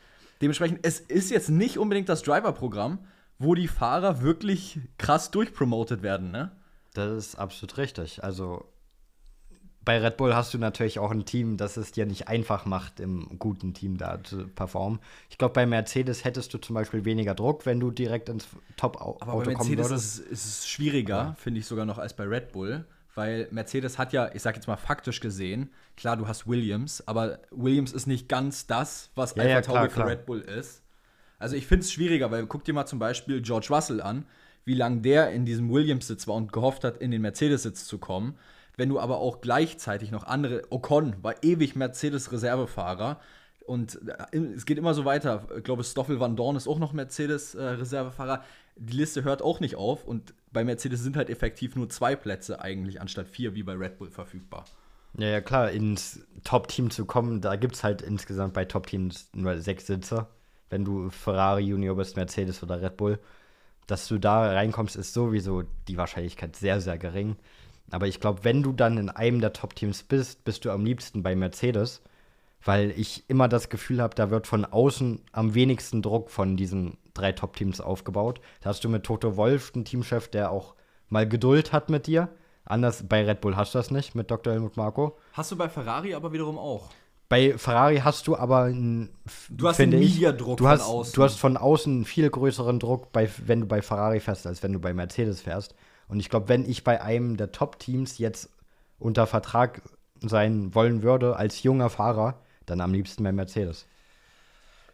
Dementsprechend, 0.41 0.79
es 0.83 0.99
ist 0.99 1.29
jetzt 1.29 1.49
nicht 1.49 1.77
unbedingt 1.77 2.09
das 2.09 2.23
Driver-Programm, 2.23 2.99
wo 3.37 3.55
die 3.55 3.67
Fahrer 3.67 4.21
wirklich 4.21 4.79
krass 4.97 5.31
durchpromotet 5.31 6.03
werden, 6.03 6.31
ne? 6.31 6.51
Das 6.93 7.11
ist 7.11 7.35
absolut 7.35 7.77
richtig. 7.77 8.23
Also 8.23 8.65
bei 9.83 9.99
Red 9.99 10.17
Bull 10.17 10.35
hast 10.35 10.53
du 10.53 10.57
natürlich 10.57 10.99
auch 10.99 11.11
ein 11.11 11.25
Team, 11.25 11.57
das 11.57 11.77
es 11.77 11.91
dir 11.91 12.05
nicht 12.05 12.27
einfach 12.27 12.65
macht, 12.65 12.99
im 12.99 13.39
guten 13.39 13.73
Team 13.73 13.97
da 13.97 14.23
zu 14.23 14.47
performen. 14.47 14.99
Ich 15.29 15.37
glaube, 15.37 15.53
bei 15.53 15.65
Mercedes 15.65 16.23
hättest 16.23 16.53
du 16.53 16.59
zum 16.59 16.75
Beispiel 16.75 17.03
weniger 17.05 17.33
Druck, 17.33 17.65
wenn 17.65 17.79
du 17.79 17.89
direkt 17.89 18.29
ins 18.29 18.47
Top-Auto 18.77 19.25
kommen 19.25 19.45
würdest. 19.45 19.57
Aber 19.57 19.65
bei 19.65 19.75
Mercedes 19.75 20.19
ist, 20.19 20.19
ist 20.19 20.45
es 20.45 20.67
schwieriger, 20.67 21.15
ja. 21.15 21.35
finde 21.37 21.59
ich 21.61 21.65
sogar 21.65 21.85
noch, 21.85 21.97
als 21.97 22.15
bei 22.15 22.25
Red 22.25 22.51
Bull 22.51 22.85
weil 23.15 23.47
Mercedes 23.51 23.97
hat 23.97 24.13
ja, 24.13 24.29
ich 24.33 24.41
sag 24.41 24.55
jetzt 24.55 24.67
mal 24.67 24.77
faktisch 24.77 25.19
gesehen, 25.19 25.69
klar, 25.97 26.17
du 26.17 26.27
hast 26.27 26.47
Williams, 26.47 27.05
aber 27.07 27.39
Williams 27.51 27.91
ist 27.91 28.07
nicht 28.07 28.29
ganz 28.29 28.67
das, 28.67 29.09
was 29.15 29.35
ja, 29.35 29.43
Alpha 29.43 29.73
ja, 29.73 29.89
für 29.89 30.05
Red 30.05 30.25
Bull 30.25 30.39
ist. 30.39 30.81
Also 31.39 31.55
ich 31.55 31.67
finde 31.67 31.83
es 31.83 31.91
schwieriger, 31.91 32.31
weil 32.31 32.45
guck 32.45 32.63
dir 32.63 32.73
mal 32.73 32.85
zum 32.85 32.99
Beispiel 32.99 33.41
George 33.41 33.67
Russell 33.69 34.01
an, 34.01 34.25
wie 34.63 34.75
lange 34.75 35.01
der 35.01 35.31
in 35.31 35.45
diesem 35.45 35.71
Williams-Sitz 35.71 36.27
war 36.27 36.35
und 36.35 36.53
gehofft 36.53 36.83
hat, 36.83 36.97
in 36.97 37.11
den 37.11 37.21
Mercedes-Sitz 37.21 37.85
zu 37.85 37.97
kommen. 37.97 38.37
Wenn 38.77 38.89
du 38.89 38.99
aber 38.99 39.17
auch 39.17 39.41
gleichzeitig 39.41 40.11
noch 40.11 40.23
andere, 40.23 40.61
Ocon 40.69 41.15
war 41.21 41.43
ewig 41.43 41.75
Mercedes-Reservefahrer, 41.75 43.19
und 43.65 43.99
äh, 44.31 44.37
es 44.37 44.65
geht 44.65 44.77
immer 44.77 44.93
so 44.93 45.05
weiter. 45.05 45.47
Ich 45.57 45.63
glaube, 45.63 45.83
Stoffel 45.83 46.19
Van 46.19 46.35
Dorn 46.35 46.55
ist 46.55 46.67
auch 46.67 46.79
noch 46.79 46.93
Mercedes-Reservefahrer. 46.93 48.43
Die 48.75 48.97
Liste 48.97 49.23
hört 49.23 49.41
auch 49.41 49.59
nicht 49.59 49.75
auf. 49.75 50.05
Und 50.05 50.33
bei 50.51 50.63
Mercedes 50.63 51.01
sind 51.01 51.15
halt 51.17 51.29
effektiv 51.29 51.75
nur 51.75 51.89
zwei 51.89 52.15
Plätze 52.15 52.61
eigentlich 52.61 53.01
anstatt 53.01 53.27
vier 53.27 53.55
wie 53.55 53.63
bei 53.63 53.73
Red 53.73 53.97
Bull 53.97 54.09
verfügbar. 54.09 54.65
Ja, 55.17 55.27
ja, 55.27 55.41
klar, 55.41 55.71
ins 55.71 56.25
Top-Team 56.43 56.89
zu 56.89 57.05
kommen, 57.05 57.41
da 57.41 57.57
gibt 57.57 57.75
es 57.75 57.83
halt 57.83 58.01
insgesamt 58.01 58.53
bei 58.53 58.65
Top-Teams 58.65 59.29
nur 59.33 59.57
sechs 59.59 59.87
Sitze. 59.87 60.27
Wenn 60.69 60.85
du 60.85 61.09
Ferrari 61.09 61.63
Junior 61.63 61.97
bist, 61.97 62.15
Mercedes 62.15 62.63
oder 62.63 62.81
Red 62.81 62.95
Bull, 62.95 63.19
dass 63.87 64.07
du 64.07 64.17
da 64.17 64.53
reinkommst, 64.53 64.95
ist 64.95 65.13
sowieso 65.13 65.63
die 65.89 65.97
Wahrscheinlichkeit 65.97 66.55
sehr, 66.55 66.79
sehr 66.79 66.97
gering. 66.97 67.35
Aber 67.89 68.07
ich 68.07 68.21
glaube, 68.21 68.45
wenn 68.45 68.63
du 68.63 68.71
dann 68.71 68.97
in 68.97 69.09
einem 69.09 69.41
der 69.41 69.51
Top-Teams 69.51 70.03
bist, 70.03 70.45
bist 70.45 70.63
du 70.63 70.71
am 70.71 70.85
liebsten 70.85 71.23
bei 71.23 71.35
Mercedes, 71.35 72.01
weil 72.63 72.91
ich 72.91 73.23
immer 73.27 73.47
das 73.47 73.69
Gefühl 73.69 74.01
habe, 74.01 74.15
da 74.15 74.29
wird 74.29 74.47
von 74.47 74.65
außen 74.65 75.21
am 75.31 75.53
wenigsten 75.53 76.01
Druck 76.01 76.29
von 76.29 76.57
diesen 76.57 76.97
drei 77.13 77.31
Top-Teams 77.31 77.81
aufgebaut. 77.81 78.39
Da 78.61 78.69
hast 78.69 78.83
du 78.83 78.89
mit 78.89 79.03
Toto 79.03 79.35
Wolf 79.37 79.71
einen 79.73 79.85
Teamchef, 79.85 80.27
der 80.27 80.51
auch 80.51 80.75
mal 81.09 81.27
Geduld 81.27 81.73
hat 81.73 81.89
mit 81.89 82.07
dir. 82.07 82.29
Anders 82.65 83.03
bei 83.07 83.25
Red 83.25 83.41
Bull 83.41 83.55
hast 83.55 83.73
du 83.73 83.79
das 83.79 83.91
nicht 83.91 84.15
mit 84.15 84.29
Dr. 84.29 84.53
Helmut 84.53 84.77
Marco. 84.77 85.17
Hast 85.33 85.51
du 85.51 85.57
bei 85.57 85.67
Ferrari 85.67 86.13
aber 86.13 86.31
wiederum 86.31 86.57
auch. 86.57 86.89
Bei 87.27 87.57
Ferrari 87.57 87.97
hast 87.97 88.27
du 88.27 88.35
aber 88.35 88.63
einen, 88.63 89.09
du 89.49 89.67
hast 89.67 89.79
einen 89.79 89.99
Mediadruck 89.99 90.57
du 90.57 90.67
hast, 90.67 90.81
von 90.83 90.91
außen. 90.91 91.13
Du 91.13 91.23
hast 91.23 91.39
von 91.39 91.57
außen 91.57 91.93
einen 91.93 92.05
viel 92.05 92.29
größeren 92.29 92.77
Druck, 92.77 93.11
bei, 93.13 93.29
wenn 93.45 93.61
du 93.61 93.67
bei 93.67 93.81
Ferrari 93.81 94.19
fährst, 94.19 94.45
als 94.45 94.61
wenn 94.63 94.73
du 94.73 94.79
bei 94.79 94.93
Mercedes 94.93 95.41
fährst. 95.41 95.73
Und 96.07 96.19
ich 96.19 96.29
glaube, 96.29 96.49
wenn 96.49 96.69
ich 96.69 96.83
bei 96.83 97.01
einem 97.01 97.37
der 97.37 97.53
Top-Teams 97.53 98.17
jetzt 98.17 98.49
unter 98.99 99.27
Vertrag 99.27 99.81
sein 100.19 100.75
wollen 100.75 101.03
würde 101.03 101.37
als 101.37 101.63
junger 101.63 101.89
Fahrer, 101.89 102.41
dann 102.71 102.81
am 102.81 102.93
liebsten 102.93 103.23
bei 103.23 103.31
Mercedes. 103.31 103.85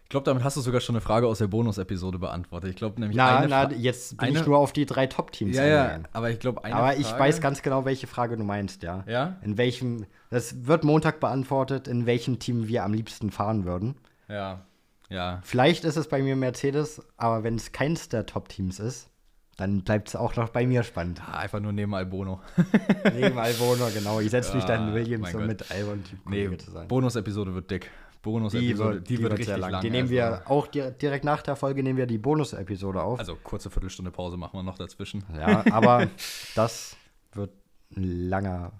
Ich 0.03 0.09
glaube, 0.09 0.23
damit 0.23 0.43
hast 0.45 0.55
du 0.55 0.61
sogar 0.61 0.79
schon 0.79 0.95
eine 0.95 1.01
Frage 1.01 1.27
aus 1.27 1.39
der 1.39 1.47
Bonus-Episode 1.47 2.17
beantwortet. 2.17 2.69
Ich 2.69 2.75
glaube 2.77 2.97
nämlich 2.99 3.17
Na, 3.17 3.39
eine 3.39 3.47
na, 3.49 3.69
jetzt 3.73 4.15
bin 4.17 4.29
eine- 4.29 4.39
ich 4.39 4.45
nur 4.45 4.57
auf 4.57 4.71
die 4.71 4.85
drei 4.85 5.05
Top-Teams 5.05 5.55
Ja, 5.57 5.65
ja, 5.65 5.99
aber 6.13 6.29
ich 6.29 6.39
glaube, 6.39 6.63
eine 6.63 6.73
Aber 6.75 6.95
ich 6.95 7.07
Frage- 7.07 7.19
weiß 7.23 7.41
ganz 7.41 7.61
genau, 7.61 7.83
welche 7.83 8.07
Frage 8.07 8.37
du 8.37 8.43
meinst, 8.45 8.83
ja. 8.83 9.03
Ja? 9.05 9.35
In 9.41 9.57
welchem, 9.57 10.05
das 10.29 10.65
wird 10.65 10.85
Montag 10.85 11.19
beantwortet, 11.19 11.89
in 11.89 12.05
welchem 12.05 12.39
Team 12.39 12.69
wir 12.69 12.85
am 12.85 12.93
liebsten 12.93 13.31
fahren 13.31 13.65
würden. 13.65 13.95
Ja. 14.29 14.61
Ja. 15.09 15.41
Vielleicht 15.43 15.83
ist 15.83 15.97
es 15.97 16.07
bei 16.07 16.21
mir 16.21 16.37
Mercedes, 16.37 17.01
aber 17.17 17.43
wenn 17.43 17.55
es 17.55 17.73
keins 17.73 18.07
der 18.07 18.25
Top-Teams 18.25 18.79
ist, 18.79 19.09
dann 19.57 19.83
bleibt 19.83 20.07
es 20.09 20.15
auch 20.15 20.35
noch 20.35 20.49
bei 20.49 20.65
mir 20.67 20.83
spannend. 20.83 21.21
Ah, 21.25 21.39
Einfach 21.39 21.59
nur 21.59 21.71
neben 21.73 21.93
Albono. 21.95 22.41
Neben 23.13 23.37
Albona, 23.39 23.89
genau. 23.89 24.19
Ich 24.19 24.29
setze 24.31 24.55
mich 24.55 24.63
Ah, 24.65 24.67
dann 24.67 24.89
in 24.89 24.93
Williams, 24.93 25.33
um 25.33 25.39
Gott. 25.39 25.47
mit 25.47 25.71
Albon 25.71 26.03
Nee, 26.29 26.55
zu 26.57 26.69
sein. 26.71 26.87
Bonus-Episode 26.87 27.53
wird 27.55 27.71
dick. 27.71 27.89
Die 28.23 28.29
Bonus-Episode, 28.29 28.93
wird, 28.95 29.09
die 29.09 29.19
wird, 29.19 29.31
richtig 29.31 29.47
sehr 29.47 29.57
lang. 29.57 29.71
lang. 29.71 29.81
Die 29.81 29.89
nehmen 29.89 30.03
also- 30.09 30.13
wir 30.13 30.41
auch 30.51 30.67
di 30.67 30.83
direkt 31.01 31.23
nach 31.25 31.41
der 31.41 31.55
Folge 31.55 31.81
nehmen 31.81 31.97
wir 31.97 32.05
die 32.05 32.17
Bonus-Episode 32.17 33.01
auf. 33.01 33.19
Also 33.19 33.35
kurze 33.41 33.69
Viertelstunde 33.69 34.11
Pause 34.11 34.37
machen 34.37 34.57
wir 34.59 34.63
noch 34.63 34.77
dazwischen. 34.77 35.23
ja, 35.35 35.63
aber 35.71 36.07
das 36.55 36.95
wird 37.33 37.51
ein 37.95 38.03
langer. 38.29 38.73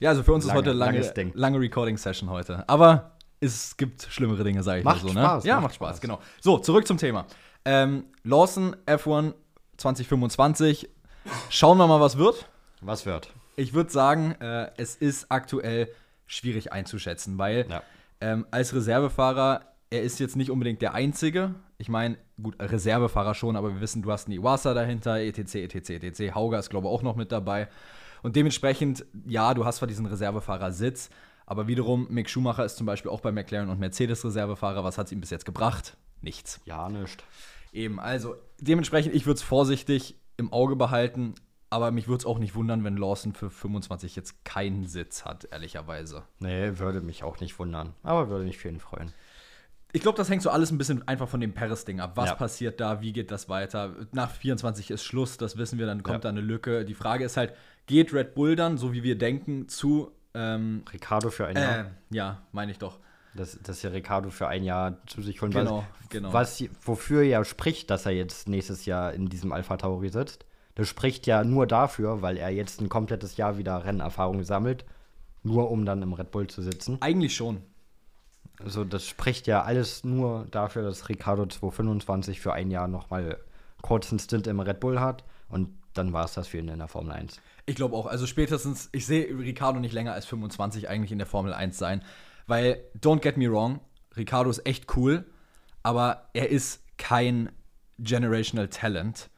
Ja, 0.00 0.10
also 0.10 0.22
für 0.24 0.32
uns 0.32 0.44
ist 0.44 0.48
Lange- 0.48 0.58
heute 0.58 0.72
lange, 0.72 1.30
lange 1.34 1.60
Recording-Session 1.60 2.28
heute. 2.28 2.68
Aber 2.68 3.12
es 3.40 3.76
gibt 3.76 4.02
schlimmere 4.02 4.42
Dinge, 4.44 4.62
sage 4.62 4.80
ich 4.80 4.84
Macht 4.84 5.04
mal 5.04 5.08
so. 5.08 5.14
Ne? 5.14 5.20
Spaß, 5.24 5.44
Ja, 5.44 5.54
macht 5.54 5.62
macht 5.64 5.74
Spaß, 5.76 5.88
Spaß. 5.90 6.00
genau. 6.00 6.18
So, 6.40 6.58
zurück 6.58 6.86
zum 6.86 6.96
Thema. 6.98 7.24
Ähm, 7.64 8.06
Lawson 8.24 8.74
F1 8.86 9.34
2025. 9.76 10.88
Schauen 11.50 11.78
wir 11.78 11.86
mal, 11.86 12.00
was 12.00 12.16
wird. 12.18 12.48
Was 12.80 13.06
wird? 13.06 13.30
Ich 13.56 13.74
würde 13.74 13.90
sagen, 13.90 14.32
äh, 14.40 14.70
es 14.76 14.96
ist 14.96 15.26
aktuell 15.30 15.88
schwierig 16.26 16.72
einzuschätzen, 16.72 17.38
weil 17.38 17.66
Ja. 17.68 17.82
ähm, 18.20 18.46
als 18.50 18.74
Reservefahrer, 18.74 19.60
er 19.90 20.02
ist 20.02 20.18
jetzt 20.20 20.36
nicht 20.36 20.50
unbedingt 20.50 20.80
der 20.82 20.94
Einzige. 20.94 21.54
Ich 21.78 21.88
meine, 21.88 22.16
gut, 22.42 22.56
Reservefahrer 22.60 23.34
schon, 23.34 23.56
aber 23.56 23.74
wir 23.74 23.80
wissen, 23.80 24.02
du 24.02 24.10
hast 24.10 24.26
einen 24.26 24.38
Iwasa 24.38 24.72
dahinter, 24.74 25.16
etc., 25.20 25.54
etc., 25.56 25.90
etc. 26.02 26.34
Hauger 26.34 26.58
ist, 26.58 26.70
glaube 26.70 26.88
ich, 26.88 26.92
auch 26.92 27.02
noch 27.02 27.16
mit 27.16 27.30
dabei. 27.30 27.68
Und 28.22 28.36
dementsprechend, 28.36 29.04
ja, 29.26 29.52
du 29.52 29.64
hast 29.64 29.76
zwar 29.78 29.88
diesen 29.88 30.06
Reservefahrersitz, 30.06 31.10
aber 31.44 31.66
wiederum, 31.66 32.06
Mick 32.08 32.30
Schumacher 32.30 32.64
ist 32.64 32.76
zum 32.76 32.86
Beispiel 32.86 33.10
auch 33.10 33.20
bei 33.20 33.32
McLaren 33.32 33.68
und 33.68 33.80
Mercedes 33.80 34.24
Reservefahrer. 34.24 34.84
Was 34.84 34.96
hat 34.96 35.06
es 35.06 35.12
ihm 35.12 35.20
bis 35.20 35.30
jetzt 35.30 35.44
gebracht? 35.44 35.96
Nichts. 36.20 36.60
Ja, 36.64 36.88
nicht. 36.88 37.22
Eben, 37.72 37.98
also 38.00 38.36
dementsprechend, 38.62 39.14
ich 39.14 39.26
würde 39.26 39.36
es 39.38 39.42
vorsichtig 39.42 40.16
im 40.36 40.52
Auge 40.52 40.76
behalten, 40.76 41.34
aber 41.70 41.90
mich 41.90 42.06
würde 42.08 42.18
es 42.18 42.26
auch 42.26 42.38
nicht 42.38 42.54
wundern, 42.54 42.84
wenn 42.84 42.96
Lawson 42.96 43.32
für 43.34 43.50
25 43.50 44.16
jetzt 44.16 44.44
keinen 44.44 44.86
Sitz 44.86 45.24
hat, 45.24 45.46
ehrlicherweise. 45.50 46.24
Nee, 46.38 46.72
würde 46.78 47.00
mich 47.00 47.22
auch 47.24 47.40
nicht 47.40 47.58
wundern. 47.58 47.94
Aber 48.02 48.28
würde 48.28 48.44
mich 48.44 48.58
für 48.58 48.68
ihn 48.68 48.80
freuen. 48.80 49.12
Ich 49.94 50.00
glaube, 50.00 50.16
das 50.16 50.30
hängt 50.30 50.40
so 50.42 50.48
alles 50.50 50.70
ein 50.70 50.78
bisschen 50.78 51.06
einfach 51.06 51.28
von 51.28 51.40
dem 51.40 51.52
Paris-Ding 51.52 52.00
ab. 52.00 52.12
Was 52.14 52.30
Ja. 52.30 52.34
passiert 52.34 52.80
da? 52.80 53.02
Wie 53.02 53.12
geht 53.12 53.30
das 53.30 53.48
weiter? 53.50 53.94
Nach 54.12 54.30
24 54.30 54.90
ist 54.90 55.04
Schluss, 55.04 55.36
das 55.36 55.58
wissen 55.58 55.78
wir, 55.78 55.84
dann 55.86 56.02
kommt 56.02 56.16
Ja. 56.16 56.20
da 56.20 56.28
eine 56.30 56.40
Lücke. 56.40 56.84
Die 56.86 56.94
Frage 56.94 57.24
ist 57.26 57.36
halt, 57.36 57.52
geht 57.86 58.12
Red 58.14 58.34
Bull 58.34 58.56
dann, 58.56 58.78
so 58.78 58.92
wie 58.94 59.02
wir 59.02 59.18
denken, 59.18 59.68
zu. 59.68 60.10
Ähm, 60.34 60.82
Ricardo 60.90 61.28
für 61.28 61.46
ein 61.46 61.56
äh, 61.56 61.60
Jahr. 61.60 61.90
ja, 62.10 62.42
meine 62.52 62.72
ich 62.72 62.78
doch. 62.78 62.98
Dass, 63.34 63.58
dass 63.62 63.82
er 63.82 63.92
Ricardo 63.92 64.30
für 64.30 64.48
ein 64.48 64.62
Jahr 64.62 64.98
zu 65.06 65.22
sich 65.22 65.40
holen 65.40 65.52
Genau, 65.52 65.84
was, 66.00 66.08
genau. 66.10 66.32
Was, 66.32 66.64
wofür 66.82 67.22
ja 67.22 67.44
spricht, 67.44 67.88
dass 67.90 68.04
er 68.04 68.12
jetzt 68.12 68.48
nächstes 68.48 68.84
Jahr 68.84 69.14
in 69.14 69.28
diesem 69.28 69.52
Alpha 69.52 69.76
Tauri 69.78 70.10
sitzt. 70.10 70.44
Das 70.74 70.88
spricht 70.88 71.26
ja 71.26 71.44
nur 71.44 71.66
dafür, 71.66 72.22
weil 72.22 72.36
er 72.36 72.50
jetzt 72.50 72.80
ein 72.80 72.88
komplettes 72.88 73.36
Jahr 73.36 73.58
wieder 73.58 73.84
Rennerfahrung 73.84 74.42
sammelt, 74.44 74.84
nur 75.42 75.70
um 75.70 75.84
dann 75.84 76.02
im 76.02 76.12
Red 76.12 76.30
Bull 76.30 76.46
zu 76.46 76.62
sitzen. 76.62 76.98
Eigentlich 77.00 77.34
schon. 77.34 77.62
Also 78.62 78.84
das 78.84 79.06
spricht 79.06 79.46
ja 79.46 79.62
alles 79.62 80.04
nur 80.04 80.46
dafür, 80.50 80.82
dass 80.82 81.08
Ricardo 81.08 81.46
225 81.46 82.40
für 82.40 82.52
ein 82.52 82.70
Jahr 82.70 82.88
nochmal 82.88 83.38
kurzen 83.82 84.18
Stint 84.18 84.46
im 84.46 84.60
Red 84.60 84.80
Bull 84.80 85.00
hat 85.00 85.24
und 85.48 85.68
dann 85.94 86.12
war 86.12 86.24
es 86.24 86.34
das 86.34 86.48
für 86.48 86.58
ihn 86.58 86.68
in 86.68 86.78
der 86.78 86.88
Formel 86.88 87.12
1. 87.12 87.40
Ich 87.66 87.74
glaube 87.74 87.96
auch. 87.96 88.06
Also 88.06 88.26
spätestens, 88.26 88.88
ich 88.92 89.06
sehe 89.06 89.26
Ricardo 89.38 89.78
nicht 89.78 89.92
länger 89.92 90.14
als 90.14 90.26
25 90.26 90.88
eigentlich 90.88 91.12
in 91.12 91.18
der 91.18 91.26
Formel 91.26 91.52
1 91.52 91.76
sein. 91.76 92.02
Weil, 92.46 92.82
don't 93.00 93.20
get 93.20 93.36
me 93.36 93.50
wrong, 93.50 93.80
Ricardo 94.16 94.50
ist 94.50 94.66
echt 94.66 94.96
cool, 94.96 95.24
aber 95.82 96.28
er 96.34 96.48
ist 96.50 96.82
kein 96.98 97.50
Generational 97.98 98.68
Talent. 98.68 99.30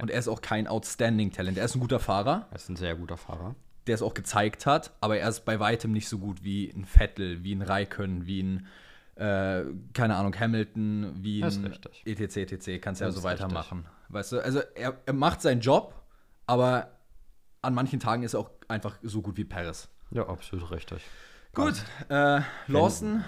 Und 0.00 0.10
er 0.10 0.18
ist 0.18 0.28
auch 0.28 0.40
kein 0.42 0.66
Outstanding 0.66 1.30
Talent. 1.32 1.56
Er 1.58 1.64
ist 1.64 1.74
ein 1.74 1.80
guter 1.80 2.00
Fahrer, 2.00 2.46
Er 2.50 2.56
ist 2.56 2.68
ein 2.68 2.76
sehr 2.76 2.94
guter 2.96 3.16
Fahrer. 3.16 3.54
der 3.86 3.94
es 3.94 4.02
auch 4.02 4.14
gezeigt 4.14 4.66
hat, 4.66 4.92
aber 5.00 5.18
er 5.18 5.28
ist 5.28 5.44
bei 5.44 5.60
weitem 5.60 5.92
nicht 5.92 6.08
so 6.08 6.18
gut 6.18 6.42
wie 6.42 6.68
ein 6.70 6.84
Vettel, 6.84 7.44
wie 7.44 7.54
ein 7.54 7.62
Raikön, 7.62 8.26
wie 8.26 8.42
ein, 8.42 8.66
äh, 9.14 9.62
keine 9.94 10.16
Ahnung, 10.16 10.38
Hamilton, 10.38 11.14
wie 11.22 11.42
ein 11.42 11.72
etc. 12.04 12.36
etc. 12.36 12.80
Kannst 12.82 13.00
ja 13.00 13.10
so 13.10 13.22
weitermachen. 13.22 13.86
Weißt 14.08 14.32
du, 14.32 14.40
also 14.40 14.60
er, 14.74 14.98
er 15.06 15.12
macht 15.12 15.40
seinen 15.40 15.60
Job, 15.60 15.94
aber 16.46 16.90
an 17.62 17.74
manchen 17.74 18.00
Tagen 18.00 18.22
ist 18.22 18.34
er 18.34 18.40
auch 18.40 18.50
einfach 18.68 18.98
so 19.02 19.22
gut 19.22 19.36
wie 19.36 19.44
Paris. 19.44 19.88
Ja, 20.10 20.28
absolut 20.28 20.70
richtig. 20.70 21.00
Gut, 21.56 21.82
äh, 22.10 22.40
Lawson 22.66 23.24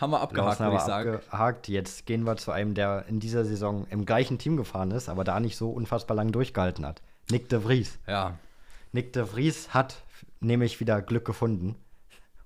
haben 0.00 0.10
wir 0.12 0.20
abgehakt, 0.20 0.60
würde 0.60 0.76
ich 0.76 0.82
sagen. 0.82 1.14
abgehakt. 1.16 1.68
Jetzt 1.68 2.06
gehen 2.06 2.22
wir 2.24 2.36
zu 2.36 2.52
einem, 2.52 2.74
der 2.74 3.06
in 3.08 3.18
dieser 3.18 3.44
Saison 3.44 3.86
im 3.90 4.06
gleichen 4.06 4.38
Team 4.38 4.56
gefahren 4.56 4.92
ist, 4.92 5.08
aber 5.08 5.24
da 5.24 5.40
nicht 5.40 5.56
so 5.56 5.70
unfassbar 5.70 6.16
lang 6.16 6.30
durchgehalten 6.32 6.86
hat. 6.86 7.02
Nick 7.30 7.48
de 7.48 7.60
Vries. 7.60 7.98
Ja, 8.06 8.38
Nick 8.92 9.12
de 9.12 9.26
Vries 9.26 9.74
hat 9.74 9.96
nämlich 10.40 10.78
wieder 10.80 11.02
Glück 11.02 11.24
gefunden. 11.24 11.74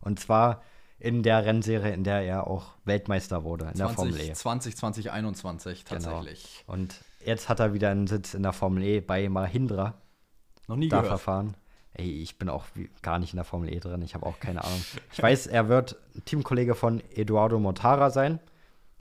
Und 0.00 0.18
zwar 0.18 0.62
in 0.98 1.22
der 1.22 1.44
Rennserie, 1.44 1.92
in 1.92 2.02
der 2.02 2.22
er 2.22 2.46
auch 2.46 2.72
Weltmeister 2.84 3.44
wurde, 3.44 3.66
in 3.66 3.78
der 3.78 3.90
Formel 3.90 4.18
E. 4.20 4.32
20, 4.32 4.74
20, 4.76 4.76
2021 4.76 5.84
Genau. 5.84 6.00
tatsächlich. 6.00 6.64
Und 6.66 6.94
jetzt 7.24 7.48
hat 7.50 7.60
er 7.60 7.74
wieder 7.74 7.90
einen 7.90 8.06
Sitz 8.06 8.32
in 8.32 8.42
der 8.42 8.52
Formel 8.54 8.82
E 8.84 9.00
bei 9.00 9.28
Mahindra. 9.28 9.94
Noch 10.66 10.76
nie 10.76 10.88
da 10.88 10.98
gehört. 11.02 11.08
verfahren. 11.08 11.56
Ey, 11.94 12.22
ich 12.22 12.38
bin 12.38 12.48
auch 12.48 12.66
gar 13.02 13.18
nicht 13.18 13.32
in 13.32 13.36
der 13.36 13.44
Formel 13.44 13.72
E 13.72 13.80
drin. 13.80 14.02
Ich 14.02 14.14
habe 14.14 14.24
auch 14.26 14.38
keine 14.38 14.62
Ahnung. 14.64 14.80
Ich 15.12 15.22
weiß, 15.22 15.48
er 15.48 15.68
wird 15.68 15.96
Teamkollege 16.24 16.74
von 16.74 17.02
Eduardo 17.14 17.58
Mortara 17.58 18.10
sein. 18.10 18.38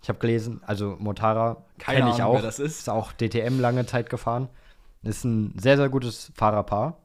Ich 0.02 0.10
habe 0.10 0.20
gelesen, 0.20 0.62
also 0.66 0.96
Mortara 1.00 1.64
kenne 1.78 2.10
ich 2.12 2.24
auch. 2.24 2.36
wer 2.36 2.42
das 2.42 2.60
ist. 2.60 2.80
Ist 2.80 2.90
auch 2.90 3.12
DTM 3.12 3.60
lange 3.60 3.86
Zeit 3.86 4.10
gefahren. 4.10 4.50
Ist 5.04 5.24
ein 5.24 5.54
sehr, 5.58 5.78
sehr 5.78 5.90
gutes 5.90 6.32
Fahrerpaar. 6.36 6.98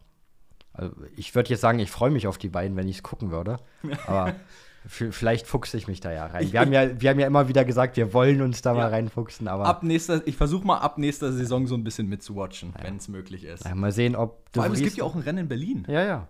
Also 0.72 0.92
ich 1.16 1.34
würde 1.34 1.50
jetzt 1.50 1.60
sagen, 1.60 1.78
ich 1.78 1.90
freue 1.90 2.10
mich 2.10 2.26
auf 2.26 2.38
die 2.38 2.48
beiden, 2.48 2.76
wenn 2.76 2.88
ich 2.88 2.96
es 2.96 3.02
gucken 3.02 3.30
würde. 3.30 3.58
Aber 4.06 4.34
vielleicht 4.86 5.46
fuchse 5.46 5.76
ich 5.76 5.88
mich 5.88 6.00
da 6.00 6.12
ja 6.12 6.26
rein. 6.26 6.44
Ich- 6.44 6.52
Wir 6.52 6.60
haben 6.60 6.72
ja, 6.72 7.00
wir 7.00 7.10
haben 7.10 7.18
ja 7.18 7.26
immer 7.26 7.48
wieder 7.48 7.64
gesagt, 7.64 7.96
wir 7.96 8.12
wollen 8.12 8.42
uns 8.42 8.60
da 8.62 8.70
Ja. 8.72 8.76
mal 8.78 8.88
reinfuchsen. 8.88 9.48
Aber 9.48 9.64
Ab 9.66 9.82
nächster, 9.82 10.26
ich 10.26 10.36
versuche 10.36 10.66
mal 10.66 10.78
ab 10.78 10.98
nächster 10.98 11.32
Saison 11.32 11.66
so 11.66 11.74
ein 11.74 11.84
bisschen 11.84 12.08
mitzuwatchen, 12.08 12.74
wenn 12.82 12.96
es 12.96 13.08
möglich 13.08 13.44
ist. 13.44 13.64
ja, 13.64 13.74
mal 13.74 13.92
sehen, 13.92 14.14
ob 14.16 14.44
Vor 14.52 14.62
allem, 14.62 14.72
es 14.72 14.80
gibt 14.80 14.96
ja 14.96 15.04
auch 15.04 15.14
ein 15.14 15.22
Rennen 15.22 15.38
in 15.38 15.48
Berlin. 15.48 15.84
Ja, 15.88 16.04
ja. 16.04 16.28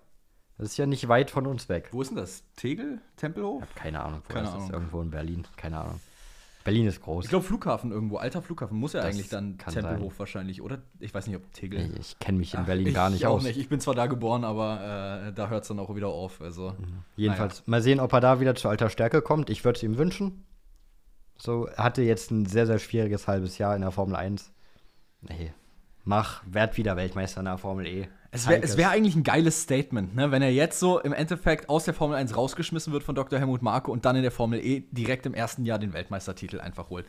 Das 0.57 0.69
ist 0.69 0.77
ja 0.77 0.87
nicht 0.87 1.09
weit 1.09 1.31
von 1.33 1.49
uns 1.49 1.69
weg. 1.69 1.89
Wo 1.91 2.01
ist 2.01 2.09
denn 2.11 2.17
das? 2.17 2.45
Tegel? 2.55 3.01
Tempelhof? 3.17 3.65
Keine 3.75 4.01
Ahnung, 4.05 4.23
wo 4.29 4.33
Keine 4.35 4.47
das 4.47 4.55
ist. 4.55 4.61
Ahnung. 4.61 4.73
Irgendwo 4.73 5.03
in 5.03 5.11
Berlin. 5.11 5.45
Keine 5.57 5.79
Ahnung. 5.79 6.01
Berlin 6.65 6.87
ist 6.87 7.03
groß. 7.03 7.27
Ich 7.27 7.31
glaube 7.31 7.45
Flughafen 7.45 7.93
irgendwo, 7.93 8.17
alter 8.17 8.41
Flughafen 8.41 8.79
muss 8.79 8.95
ja 8.95 9.03
Das 9.03 9.15
eigentlich 9.15 9.29
dann 9.29 9.59
Tempelhof 9.59 10.19
wahrscheinlich, 10.19 10.63
oder? 10.63 10.79
Ich 10.99 11.13
weiß 11.13 11.27
nicht, 11.27 11.37
ob 11.37 11.53
Tegel. 11.53 11.91
ich 12.01 12.13
ich 12.13 12.19
kenne 12.19 12.39
mich 12.39 12.55
in 12.55 12.61
Ach, 12.61 12.67
Berlin 12.67 12.95
gar 12.95 13.11
nicht 13.11 13.27
auch 13.27 13.37
aus. 13.37 13.43
Nicht. 13.43 13.59
Ich 13.59 13.69
bin 13.69 13.81
zwar 13.81 13.95
da 13.95 14.07
geboren, 14.07 14.45
aber 14.45 15.27
äh, 15.29 15.33
da 15.35 15.51
hört 15.51 15.63
es 15.63 15.69
dann 15.69 15.79
auch 15.79 15.95
wieder 15.95 16.09
auf. 16.09 16.41
Also, 16.41 16.75
Jedenfalls, 17.17 17.67
mal 17.67 17.83
sehen, 17.83 18.01
ob 18.01 18.13
er 18.15 18.21
da 18.21 18.41
wieder 18.41 18.55
zu 18.55 18.71
alter 18.71 18.89
Stärke 18.89 19.21
kommt. 19.21 19.51
Ich 19.51 19.63
würde 19.65 19.77
es 19.77 19.83
ihm 19.83 19.99
wünschen. 19.99 20.47
So, 21.37 21.67
er 21.67 21.85
hatte 21.85 22.01
jetzt 22.03 22.31
ein 22.31 22.47
sehr, 22.47 22.67
sehr 22.67 22.79
schwieriges 22.79 23.29
halbes 23.29 23.59
Jahr 23.59 23.77
in 23.77 23.83
der 23.83 23.91
Formel 23.91 24.17
1. 24.17 24.51
Nee, 25.21 25.53
mach, 26.05 26.43
werd 26.47 26.79
wieder 26.79 26.97
Weltmeister 26.97 27.41
in 27.41 27.47
der 27.47 27.59
Formel 27.59 27.87
E. 27.87 28.09
Es 28.35 28.49
wäre 28.49 28.77
wär 28.77 28.91
eigentlich 28.91 29.15
ein 29.15 29.23
geiles 29.23 29.63
Statement, 29.63 30.17
ne? 30.17 30.33
wenn 30.33 30.43
er 30.43 30.51
jetzt 30.51 30.81
so 30.81 30.99
im 30.99 31.13
Endeffekt 31.13 31.69
aus 31.69 31.85
der 31.85 31.95
Formel 31.95 32.17
1 32.17 32.37
rausgeschmissen 32.37 32.93
wird 32.93 33.05
von 33.05 33.15
Dr. 33.15 33.39
Helmut 33.39 33.63
Marko 33.63 33.93
und 33.93 34.05
dann 34.05 34.17
in 34.17 34.23
der 34.23 34.33
Formel 34.33 34.59
E 34.59 34.81
direkt 34.91 35.25
im 35.25 35.35
ersten 35.35 35.65
Jahr 35.65 35.79
den 35.79 35.93
Weltmeistertitel 35.93 36.61
einfach 36.61 36.91
holt. 36.91 37.07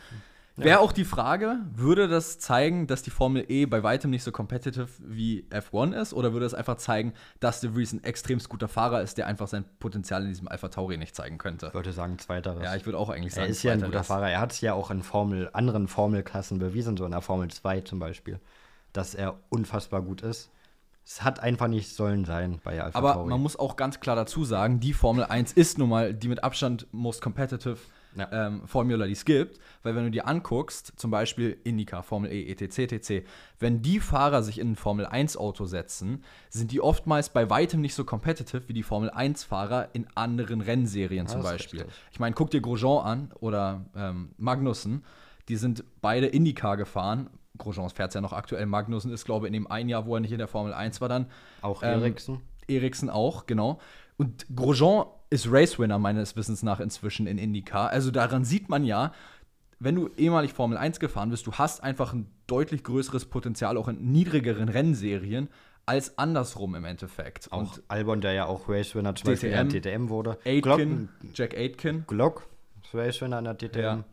Wäre 0.57 0.79
auch 0.79 0.93
die 0.93 1.03
Frage, 1.03 1.57
würde 1.73 2.07
das 2.07 2.39
zeigen, 2.39 2.87
dass 2.87 3.01
die 3.01 3.09
Formel 3.09 3.43
E 3.49 3.65
bei 3.65 3.83
weitem 3.83 4.09
nicht 4.09 4.23
so 4.23 4.31
competitive 4.31 4.87
wie 4.99 5.45
F1 5.49 5.93
ist? 5.93 6.13
Oder 6.13 6.31
würde 6.31 6.45
es 6.45 6.53
einfach 6.53 6.77
zeigen, 6.77 7.13
dass 7.41 7.59
De 7.59 7.73
Vries 7.73 7.91
ein 7.91 8.03
extremst 8.03 8.47
guter 8.47 8.69
Fahrer 8.69 9.01
ist, 9.01 9.17
der 9.17 9.27
einfach 9.27 9.47
sein 9.47 9.65
Potenzial 9.79 10.21
in 10.21 10.29
diesem 10.29 10.47
Alpha 10.47 10.69
Tauri 10.69 10.97
nicht 10.97 11.13
zeigen 11.13 11.37
könnte? 11.37 11.67
Ich 11.67 11.73
würde 11.73 11.91
sagen, 11.91 12.19
zweiteres. 12.19 12.63
Ja, 12.63 12.75
ich 12.75 12.85
würde 12.85 12.97
auch 12.97 13.09
eigentlich 13.09 13.33
sagen, 13.33 13.47
er 13.47 13.51
ist 13.51 13.63
ja 13.63 13.73
ein 13.73 13.81
guter. 13.81 14.03
Fahrer. 14.03 14.29
Er 14.29 14.39
hat 14.39 14.53
es 14.53 14.61
ja 14.61 14.73
auch 14.73 14.91
in 14.91 15.03
Formel, 15.03 15.49
anderen 15.51 15.89
Formelklassen 15.89 16.59
bewiesen, 16.59 16.95
so 16.95 17.03
in 17.05 17.11
der 17.11 17.21
Formel 17.21 17.49
2 17.49 17.81
zum 17.81 17.99
Beispiel, 17.99 18.39
dass 18.93 19.13
er 19.13 19.37
unfassbar 19.49 20.01
gut 20.01 20.21
ist. 20.21 20.51
Es 21.07 21.23
hat 21.23 21.39
einfach 21.39 21.67
nicht 21.67 21.93
sollen 21.95 22.25
sein 22.25 22.59
bei 22.63 22.81
Alpha 22.81 22.97
Aber 22.97 23.13
Tauri. 23.13 23.29
man 23.29 23.39
muss 23.41 23.57
auch 23.57 23.75
ganz 23.75 23.99
klar 23.99 24.15
dazu 24.15 24.43
sagen, 24.43 24.79
die 24.79 24.93
Formel 24.93 25.23
1 25.23 25.53
ist 25.53 25.77
nun 25.77 25.89
mal 25.89 26.13
die 26.15 26.27
mit 26.27 26.43
Abstand 26.43 26.87
most 26.91 27.21
competitive 27.21 27.77
Ja. 28.15 28.27
ähm, 28.31 28.65
Formula, 28.65 29.05
die 29.05 29.11
es 29.11 29.23
gibt. 29.23 29.59
Weil 29.83 29.95
wenn 29.95 30.05
du 30.05 30.09
dir 30.11 30.27
anguckst, 30.27 30.93
zum 30.95 31.11
Beispiel 31.11 31.59
Indica, 31.63 32.01
Formel 32.01 32.31
E, 32.31 32.49
etc., 32.49 32.79
etc., 32.93 33.27
wenn 33.59 33.83
die 33.83 33.99
Fahrer 33.99 34.41
sich 34.41 34.57
in 34.57 34.71
ein 34.71 34.75
Formel 34.75 35.05
1-Auto 35.05 35.65
setzen, 35.65 36.23
sind 36.49 36.71
die 36.71 36.81
oftmals 36.81 37.29
bei 37.29 37.51
weitem 37.51 37.81
nicht 37.81 37.93
so 37.93 38.03
competitive 38.03 38.67
wie 38.67 38.73
die 38.73 38.81
Formel 38.83 39.11
1-Fahrer 39.11 39.89
in 39.93 40.07
anderen 40.15 40.61
Rennserien 40.61 41.27
zum 41.27 41.41
das 41.41 41.51
ist 41.51 41.51
Beispiel. 41.51 41.85
Ich 42.11 42.19
meine, 42.19 42.33
guck 42.33 42.49
dir 42.49 42.61
Grosjean 42.61 43.05
an 43.05 43.31
oder 43.41 43.85
ähm, 43.95 44.29
Magnussen. 44.37 45.03
Die 45.49 45.57
sind 45.57 45.83
beide 46.01 46.25
Indycar 46.25 46.77
gefahren. 46.77 47.29
Grosjean 47.57 47.89
fährt 47.89 48.13
ja 48.13 48.21
noch 48.21 48.33
aktuell. 48.33 48.65
Magnussen 48.65 49.11
ist, 49.11 49.25
glaube 49.25 49.45
ich, 49.45 49.47
in 49.47 49.53
dem 49.53 49.67
einen 49.71 49.89
Jahr, 49.89 50.05
wo 50.05 50.15
er 50.15 50.19
nicht 50.21 50.31
in 50.31 50.37
der 50.37 50.47
Formel 50.47 50.73
1 50.73 51.01
war, 51.01 51.09
dann. 51.09 51.27
Auch 51.61 51.83
Ähm, 51.83 52.01
Eriksen. 52.01 52.41
Eriksen 52.67 53.09
auch, 53.09 53.45
genau. 53.45 53.79
Und 54.17 54.45
Grosjean 54.55 55.05
ist 55.29 55.47
Race-Winner 55.51 55.99
meines 55.99 56.35
Wissens 56.35 56.63
nach 56.63 56.79
inzwischen 56.79 57.27
in 57.27 57.37
IndyCar. 57.37 57.89
Also 57.89 58.11
daran 58.11 58.45
sieht 58.45 58.69
man 58.69 58.83
ja, 58.83 59.11
wenn 59.79 59.95
du 59.95 60.09
ehemalig 60.17 60.53
Formel 60.53 60.77
1 60.77 60.99
gefahren 60.99 61.29
bist, 61.29 61.47
du 61.47 61.53
hast 61.53 61.83
einfach 61.83 62.13
ein 62.13 62.27
deutlich 62.47 62.83
größeres 62.83 63.25
Potenzial 63.25 63.77
auch 63.77 63.87
in 63.87 64.11
niedrigeren 64.11 64.69
Rennserien 64.69 65.49
als 65.85 66.17
andersrum 66.17 66.75
im 66.75 66.85
Endeffekt. 66.85 67.51
Auch 67.51 67.59
Und 67.59 67.83
Albon, 67.89 68.21
der 68.21 68.33
ja 68.33 68.45
auch 68.45 68.69
Race-Winner 68.69 69.13
zum 69.15 69.31
Beispiel 69.31 69.51
DTM. 69.51 69.61
in 69.61 69.69
der 69.69 69.81
DTM 69.81 70.09
wurde. 70.09 70.37
Aitken, 70.45 71.09
Jack 71.33 71.55
Aitken. 71.55 72.05
Glock, 72.07 72.47
Glock 72.91 72.93
Race-Winner 72.93 73.39
in 73.39 73.43
der 73.45 73.53
DTM. 73.55 73.79
Ja. 73.79 74.03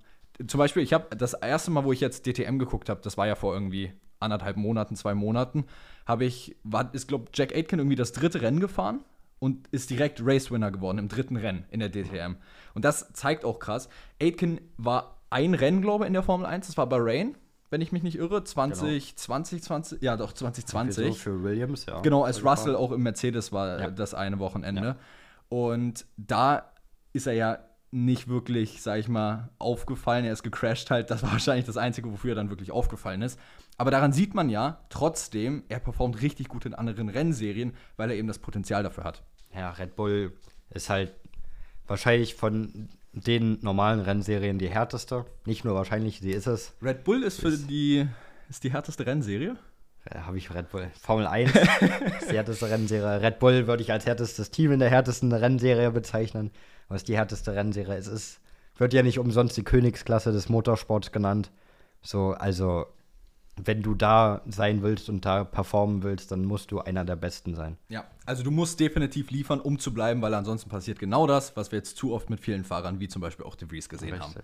Zum 0.47 0.59
Beispiel, 0.59 0.83
ich 0.83 0.93
habe 0.93 1.15
das 1.17 1.35
erste 1.35 1.71
Mal, 1.71 1.85
wo 1.85 1.93
ich 1.93 2.01
jetzt 2.01 2.27
DTM 2.27 2.59
geguckt 2.59 2.89
habe, 2.89 3.01
das 3.03 3.17
war 3.17 3.27
ja 3.27 3.35
vor 3.35 3.55
irgendwie 3.55 3.93
anderthalb 4.21 4.57
Monaten, 4.57 4.97
zwei 4.97 5.15
Monaten, 5.15 5.65
habe 6.07 6.25
ich, 6.25 6.57
war, 6.63 6.93
ist, 6.95 7.09
glaube 7.09 7.27
Jack 7.35 7.55
Aitken 7.55 7.79
irgendwie 7.79 7.97
das 7.97 8.13
dritte 8.13 8.41
Rennen 8.41 8.61
gefahren 8.61 9.05
und 9.39 9.67
ist 9.73 9.91
direkt 9.91 10.21
Race-Winner 10.25 10.71
geworden 10.71 10.99
im 10.99 11.09
dritten 11.09 11.37
Rennen 11.37 11.65
in 11.71 11.81
der 11.81 11.91
DTM. 11.91 12.37
Und 12.75 12.85
das 12.85 13.13
zeigt 13.13 13.45
auch 13.45 13.59
krass. 13.59 13.89
Aitken 14.21 14.61
war 14.77 15.19
ein 15.31 15.55
Rennen, 15.55 15.83
glaube 15.83 16.05
ich, 16.05 16.09
in 16.09 16.13
der 16.13 16.23
Formel 16.23 16.47
1, 16.47 16.67
das 16.69 16.77
war 16.77 16.87
Bahrain, 16.87 17.37
wenn 17.71 17.81
ich 17.81 17.91
mich 17.91 18.03
nicht 18.03 18.19
irre, 18.19 18.45
2020, 18.45 19.63
20, 19.63 20.03
ja 20.03 20.17
doch, 20.17 20.33
2020. 20.33 21.19
Für, 21.19 21.31
für 21.31 21.43
Williams, 21.43 21.87
ja. 21.87 22.01
Genau, 22.01 22.23
als 22.23 22.45
Russell 22.45 22.77
auch 22.77 22.93
im 22.93 23.03
Mercedes 23.03 23.51
war 23.51 23.81
Ja. 23.81 23.91
das 23.91 24.15
eine 24.15 24.39
Wochenende. 24.39 24.83
Ja. 24.83 24.97
Und 25.49 26.07
da 26.17 26.71
ist 27.13 27.27
er 27.27 27.33
ja 27.33 27.59
nicht 27.93 28.27
wirklich, 28.27 28.83
sag 28.83 28.99
ich 28.99 29.09
mal, 29.09 29.51
aufgefallen. 29.59 30.25
Er 30.25 30.33
ist 30.33 30.43
gecrashed 30.43 30.91
halt. 30.91 31.11
Das 31.11 31.23
war 31.23 31.33
wahrscheinlich 31.33 31.67
das 31.67 31.77
Einzige, 31.77 32.11
wofür 32.11 32.33
er 32.33 32.37
dann 32.37 32.51
wirklich 32.51 32.73
aufgefallen 32.73 33.23
ist. 33.23 33.39
Aber 33.77 33.91
daran 33.91 34.13
sieht 34.13 34.35
man 34.35 34.49
ja, 34.49 34.81
trotzdem, 34.89 35.63
er 35.69 35.79
performt 35.79 36.21
richtig 36.23 36.49
gut 36.49 36.67
in 36.67 36.75
anderen 36.75 37.09
Rennserien, 37.09 37.75
weil 37.97 38.11
er 38.11 38.17
eben 38.17 38.29
das 38.29 38.39
Potenzial 38.39 38.83
dafür 38.83 39.05
hat. 39.05 39.23
Ja, 39.55 39.71
Red 39.71 39.95
Bull 39.95 40.33
ist 40.71 40.89
halt 40.89 41.13
wahrscheinlich 41.87 42.35
von 42.35 42.89
den 43.13 43.59
normalen 43.61 44.01
Rennserien 44.01 44.59
die 44.59 44.71
härteste. 44.71 45.27
Nicht 45.45 45.65
nur 45.65 45.75
wahrscheinlich, 45.75 46.21
sie 46.21 46.33
ist 46.33 46.47
es. 46.47 46.73
Red 46.83 47.05
Bull 47.05 47.23
ist 47.23 47.41
für 47.41 47.57
die, 47.57 48.09
ist 48.49 48.65
die 48.65 48.73
härteste 48.73 49.05
Rennserie. 49.05 49.57
Äh, 50.05 50.19
Habe 50.21 50.39
ich 50.39 50.53
Red 50.53 50.71
Bull. 50.71 50.91
Formel 51.01 51.27
1 51.27 51.51
ist 51.55 52.31
die 52.31 52.37
härteste 52.37 52.69
Rennserie. 52.69 53.21
Red 53.21 53.39
Bull 53.39 53.67
würde 53.67 53.83
ich 53.83 53.93
als 53.93 54.07
härtestes 54.07 54.51
Team 54.51 54.73
in 54.73 54.81
der 54.81 54.91
härtesten 54.91 55.33
Rennserie 55.33 55.91
bezeichnen. 55.91 56.51
Was 56.89 57.05
die 57.05 57.17
härteste 57.17 57.55
Rennserie 57.55 57.97
ist, 57.97 58.09
ist, 58.09 58.41
wird 58.77 58.93
ja 58.93 59.03
nicht 59.03 59.19
umsonst 59.19 59.57
die 59.57 59.65
Königsklasse 59.65 60.33
des 60.33 60.49
Motorsports 60.49 61.13
genannt. 61.13 61.51
So, 62.03 62.33
also, 62.33 62.87
wenn 63.57 63.83
du 63.83 63.95
da 63.95 64.43
sein 64.47 64.83
willst 64.83 65.09
und 65.09 65.25
da 65.25 65.45
performen 65.45 66.03
willst, 66.03 66.33
dann 66.33 66.45
musst 66.45 66.73
du 66.73 66.81
einer 66.81 67.05
der 67.05 67.17
Besten 67.17 67.55
sein. 67.55 67.77
Ja, 67.89 68.05
also 68.25 68.43
du 68.43 68.51
musst 68.51 68.81
definitiv 68.81 69.31
liefern, 69.31 69.61
um 69.61 69.79
zu 69.79 69.93
bleiben, 69.93 70.23
weil 70.23 70.35
ansonsten 70.35 70.71
passiert 70.71 70.99
genau 70.99 71.27
das, 71.27 71.57
was 71.57 71.71
wir 71.71 71.79
jetzt 71.79 71.97
zu 71.97 72.13
oft 72.13 72.31
mit 72.31 72.41
vielen 72.41 72.65
Fahrern, 72.65 72.99
wie 72.99 73.09
zum 73.09 73.21
Beispiel 73.23 73.45
auch 73.45 73.55
De 73.55 73.69
Vries, 73.69 73.89
gesehen 73.89 74.19
haben. 74.19 74.35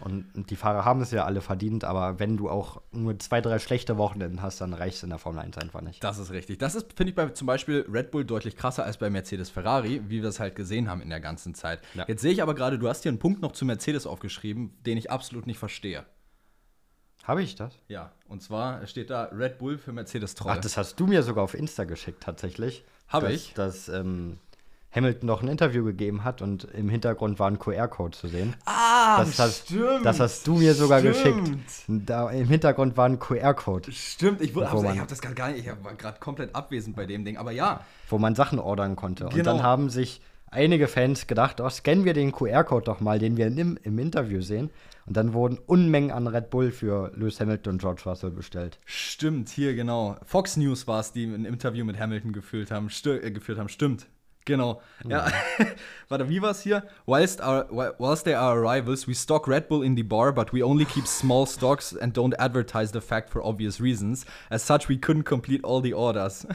Und 0.00 0.50
die 0.50 0.56
Fahrer 0.56 0.84
haben 0.84 1.00
es 1.00 1.12
ja 1.12 1.24
alle 1.24 1.40
verdient, 1.40 1.84
aber 1.84 2.18
wenn 2.18 2.36
du 2.36 2.50
auch 2.50 2.82
nur 2.90 3.18
zwei, 3.20 3.40
drei 3.40 3.58
schlechte 3.58 3.96
Wochenenden 3.96 4.42
hast, 4.42 4.60
dann 4.60 4.74
reicht 4.74 4.96
es 4.96 5.02
in 5.02 5.10
der 5.10 5.18
Formel 5.18 5.40
1 5.40 5.56
einfach 5.58 5.80
nicht. 5.80 6.02
Das 6.02 6.18
ist 6.18 6.30
richtig. 6.30 6.58
Das 6.58 6.74
ist, 6.74 6.92
finde 6.94 7.10
ich, 7.10 7.14
bei 7.14 7.28
zum 7.28 7.46
Beispiel 7.46 7.86
Red 7.90 8.10
Bull 8.10 8.24
deutlich 8.24 8.56
krasser 8.56 8.84
als 8.84 8.98
bei 8.98 9.08
Mercedes 9.08 9.50
Ferrari, 9.50 10.02
wie 10.08 10.20
wir 10.22 10.28
es 10.28 10.40
halt 10.40 10.56
gesehen 10.56 10.90
haben 10.90 11.00
in 11.00 11.10
der 11.10 11.20
ganzen 11.20 11.54
Zeit. 11.54 11.80
Ja. 11.94 12.04
Jetzt 12.08 12.22
sehe 12.22 12.32
ich 12.32 12.42
aber 12.42 12.54
gerade, 12.54 12.78
du 12.78 12.88
hast 12.88 13.02
hier 13.02 13.10
einen 13.10 13.20
Punkt 13.20 13.40
noch 13.40 13.52
zu 13.52 13.64
Mercedes 13.64 14.06
aufgeschrieben, 14.06 14.76
den 14.84 14.98
ich 14.98 15.10
absolut 15.10 15.46
nicht 15.46 15.58
verstehe. 15.58 16.04
Habe 17.22 17.42
ich 17.42 17.54
das? 17.54 17.78
Ja, 17.88 18.12
und 18.28 18.42
zwar 18.42 18.86
steht 18.86 19.08
da 19.08 19.24
Red 19.32 19.58
Bull 19.58 19.78
für 19.78 19.92
Mercedes 19.92 20.34
Troll. 20.34 20.52
Ach, 20.54 20.60
das 20.60 20.76
hast 20.76 21.00
du 21.00 21.06
mir 21.06 21.22
sogar 21.22 21.44
auf 21.44 21.54
Insta 21.54 21.84
geschickt, 21.84 22.22
tatsächlich. 22.22 22.84
Hab 23.08 23.22
dass, 23.22 23.32
ich? 23.32 23.54
Dass 23.54 23.88
ähm, 23.88 24.38
Hamilton 24.94 25.26
noch 25.26 25.42
ein 25.42 25.48
Interview 25.48 25.84
gegeben 25.84 26.22
hat 26.24 26.40
und 26.42 26.64
im 26.64 26.88
Hintergrund 26.88 27.38
war 27.38 27.48
ein 27.50 27.58
QR-Code 27.58 28.16
zu 28.16 28.28
sehen. 28.28 28.54
ah, 28.64 29.18
Das 29.18 29.38
hast, 29.38 29.74
das 30.02 30.20
hast 30.20 30.46
du 30.46 30.56
mir 30.56 30.74
sogar 30.74 31.00
Stimmt. 31.00 31.14
geschickt. 31.14 31.58
Da, 31.88 32.30
Im 32.30 32.48
Hintergrund 32.48 32.96
war 32.96 33.06
ein 33.06 33.18
QR-Code, 33.18 33.90
Stimmt, 33.92 34.40
ich, 34.40 34.54
wusste- 34.54 34.72
Wo 34.72 34.78
ich 34.78 34.84
man- 34.84 34.98
habe 34.98 35.08
das 35.08 35.20
gerade 35.20 35.34
gar 35.34 35.48
nicht, 35.50 35.66
ich 35.66 35.84
war 35.84 35.94
gerade 35.94 36.18
komplett 36.20 36.54
abwesend 36.54 36.94
bei 36.96 37.06
dem 37.06 37.24
Ding, 37.24 37.36
aber 37.36 37.50
ja, 37.52 37.80
wo 38.08 38.18
man 38.18 38.34
Sachen 38.34 38.58
ordern 38.58 38.94
konnte. 38.96 39.24
Und 39.24 39.34
Genau. 39.34 39.44
dann 39.54 39.62
haben 39.62 39.90
sich 39.90 40.20
einige 40.50 40.86
Fans 40.86 41.26
gedacht, 41.26 41.60
oh, 41.60 41.68
scannen 41.68 42.04
wir 42.04 42.14
den 42.14 42.30
QR-Code 42.30 42.84
doch 42.84 43.00
mal, 43.00 43.18
den 43.18 43.36
wir 43.36 43.48
im, 43.48 43.76
im 43.82 43.98
Interview 43.98 44.40
sehen. 44.40 44.70
Und 45.06 45.16
dann 45.16 45.32
wurden 45.34 45.58
Unmengen 45.66 46.12
an 46.12 46.28
Red 46.28 46.48
Bull 46.50 46.70
für 46.70 47.10
Lewis 47.16 47.40
Hamilton 47.40 47.72
und 47.74 47.78
George 47.80 48.02
Russell 48.06 48.30
bestellt. 48.30 48.78
Stimmt, 48.86 49.48
hier 49.50 49.74
genau. 49.74 50.16
Fox 50.24 50.56
News 50.56 50.86
war 50.86 51.00
es, 51.00 51.12
die 51.12 51.24
ein 51.24 51.44
Interview 51.44 51.84
mit 51.84 51.98
Hamilton 51.98 52.32
geführt 52.32 52.70
haben. 52.70 52.88
Sti 52.88 53.10
äh, 53.10 53.30
geführt 53.32 53.58
haben. 53.58 53.68
Stimmt. 53.68 54.06
Genau. 54.46 54.82
Ja. 55.08 55.26
Warte, 56.08 56.28
wie 56.28 56.42
war 56.42 56.50
es 56.50 56.60
hier? 56.60 56.82
Whilst, 57.06 57.40
our, 57.40 57.64
whi- 57.70 57.92
whilst 57.98 58.24
they 58.24 58.34
are 58.34 58.58
arrivals, 58.60 59.08
we 59.08 59.14
stock 59.14 59.48
Red 59.48 59.68
Bull 59.68 59.82
in 59.82 59.96
the 59.96 60.02
bar, 60.02 60.32
but 60.32 60.52
we 60.52 60.62
only 60.62 60.84
keep 60.84 61.06
small 61.06 61.46
stocks 61.46 61.96
and 61.96 62.14
don't 62.16 62.34
advertise 62.38 62.92
the 62.92 63.00
fact 63.00 63.30
for 63.30 63.42
obvious 63.42 63.80
reasons. 63.80 64.26
As 64.50 64.62
such, 64.66 64.88
we 64.88 64.96
couldn't 64.98 65.24
complete 65.24 65.64
all 65.64 65.80
the 65.82 65.94
orders. 65.94 66.46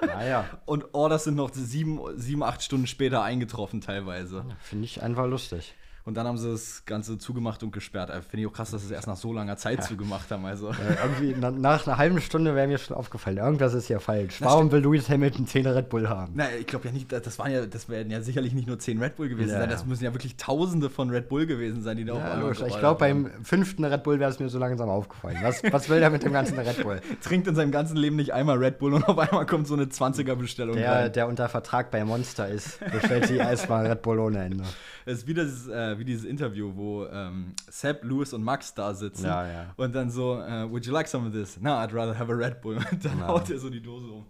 Naja, 0.00 0.46
Und 0.66 0.86
Orders 0.94 1.24
sind 1.24 1.36
noch 1.36 1.50
sieben, 1.52 2.00
sieben, 2.16 2.42
acht 2.42 2.62
Stunden 2.62 2.86
später 2.86 3.22
eingetroffen 3.22 3.80
teilweise. 3.82 4.44
finde 4.60 4.86
ich 4.86 5.02
einfach 5.02 5.26
lustig. 5.26 5.74
Und 6.08 6.14
dann 6.14 6.26
haben 6.26 6.38
sie 6.38 6.50
das 6.50 6.84
Ganze 6.86 7.18
zugemacht 7.18 7.62
und 7.62 7.70
gesperrt. 7.70 8.10
Also 8.10 8.26
Finde 8.26 8.40
ich 8.40 8.46
auch 8.48 8.54
krass, 8.54 8.70
dass 8.70 8.80
sie 8.80 8.86
es 8.86 8.92
erst 8.92 9.08
nach 9.08 9.16
so 9.18 9.30
langer 9.30 9.58
Zeit 9.58 9.84
zugemacht 9.84 10.30
haben. 10.30 10.46
Also. 10.46 10.70
Äh, 10.70 10.74
irgendwie 11.04 11.36
na, 11.38 11.50
nach 11.50 11.86
einer 11.86 11.98
halben 11.98 12.18
Stunde 12.22 12.54
wäre 12.54 12.66
mir 12.66 12.78
schon 12.78 12.96
aufgefallen, 12.96 13.36
irgendwas 13.36 13.74
ist 13.74 13.88
hier 13.88 14.00
falsch. 14.00 14.40
Warum 14.40 14.72
will 14.72 14.80
Lewis 14.80 15.10
Hamilton 15.10 15.46
10 15.46 15.66
Red 15.66 15.90
Bull 15.90 16.08
haben? 16.08 16.32
Na, 16.34 16.46
ich 16.58 16.66
glaube 16.66 16.86
ja 16.86 16.92
nicht, 16.92 17.12
das 17.12 17.38
waren 17.38 17.52
ja, 17.52 17.66
das 17.66 17.90
werden 17.90 18.10
ja 18.10 18.22
sicherlich 18.22 18.54
nicht 18.54 18.66
nur 18.66 18.78
zehn 18.78 19.02
Red 19.02 19.16
Bull 19.16 19.28
gewesen 19.28 19.50
Ja, 19.50 19.58
sein, 19.58 19.68
ja. 19.68 19.74
das 19.76 19.84
müssen 19.84 20.02
ja 20.04 20.14
wirklich 20.14 20.36
Tausende 20.38 20.88
von 20.88 21.10
Red 21.10 21.28
Bull 21.28 21.44
gewesen 21.46 21.82
sein, 21.82 21.98
die 21.98 22.06
da 22.06 22.14
auch 22.14 22.20
Ja, 22.20 22.30
alle 22.30 22.40
logisch. 22.40 22.62
ich 22.66 22.78
glaube, 22.78 23.00
beim 23.00 23.30
fünften 23.42 23.84
Red 23.84 24.02
Bull 24.02 24.18
wäre 24.18 24.30
es 24.30 24.38
mir 24.38 24.48
so 24.48 24.58
langsam 24.58 24.88
aufgefallen. 24.88 25.36
Was, 25.42 25.62
was 25.70 25.90
will 25.90 26.00
der 26.00 26.08
mit 26.08 26.22
dem 26.22 26.32
ganzen 26.32 26.58
Red 26.58 26.82
Bull? 26.82 27.02
trinkt 27.22 27.46
in 27.48 27.54
seinem 27.54 27.70
ganzen 27.70 27.98
Leben 27.98 28.16
nicht 28.16 28.32
einmal 28.32 28.56
Red 28.56 28.78
Bull 28.78 28.94
und 28.94 29.06
auf 29.06 29.18
einmal 29.18 29.44
kommt 29.44 29.66
so 29.66 29.74
eine 29.74 29.84
20er-Bestellung 29.84 30.76
Der, 30.76 30.90
rein. 30.92 31.12
der 31.12 31.28
unter 31.28 31.50
Vertrag 31.50 31.90
bei 31.90 32.02
Monster 32.02 32.48
ist, 32.48 32.80
bestellt 32.92 33.26
sich 33.26 33.36
erstmal 33.38 33.86
Red 33.86 34.00
Bull 34.00 34.18
ohne 34.20 34.42
Ende. 34.42 34.64
Das 35.08 35.20
ist 35.20 35.26
wie, 35.26 35.32
das, 35.32 35.66
äh, 35.68 35.98
wie 35.98 36.04
dieses 36.04 36.26
Interview, 36.26 36.70
wo 36.76 37.06
ähm, 37.06 37.54
Sepp, 37.70 38.04
Lewis 38.04 38.34
und 38.34 38.42
Max 38.42 38.74
da 38.74 38.92
sitzen 38.92 39.24
Ja, 39.24 39.46
ja. 39.46 39.74
und 39.76 39.94
dann 39.94 40.10
so, 40.10 40.38
äh, 40.38 40.70
would 40.70 40.84
you 40.84 40.92
like 40.92 41.08
some 41.08 41.26
of 41.26 41.32
this? 41.32 41.58
No, 41.58 41.70
I'd 41.70 41.94
rather 41.94 42.18
have 42.18 42.30
a 42.30 42.34
Red 42.36 42.60
Bull. 42.60 42.76
Und 42.92 43.02
dann 43.02 43.18
Ja. 43.20 43.28
haut 43.28 43.48
er 43.48 43.58
so 43.58 43.70
die 43.70 43.80
Dose 43.80 44.06
um. 44.06 44.26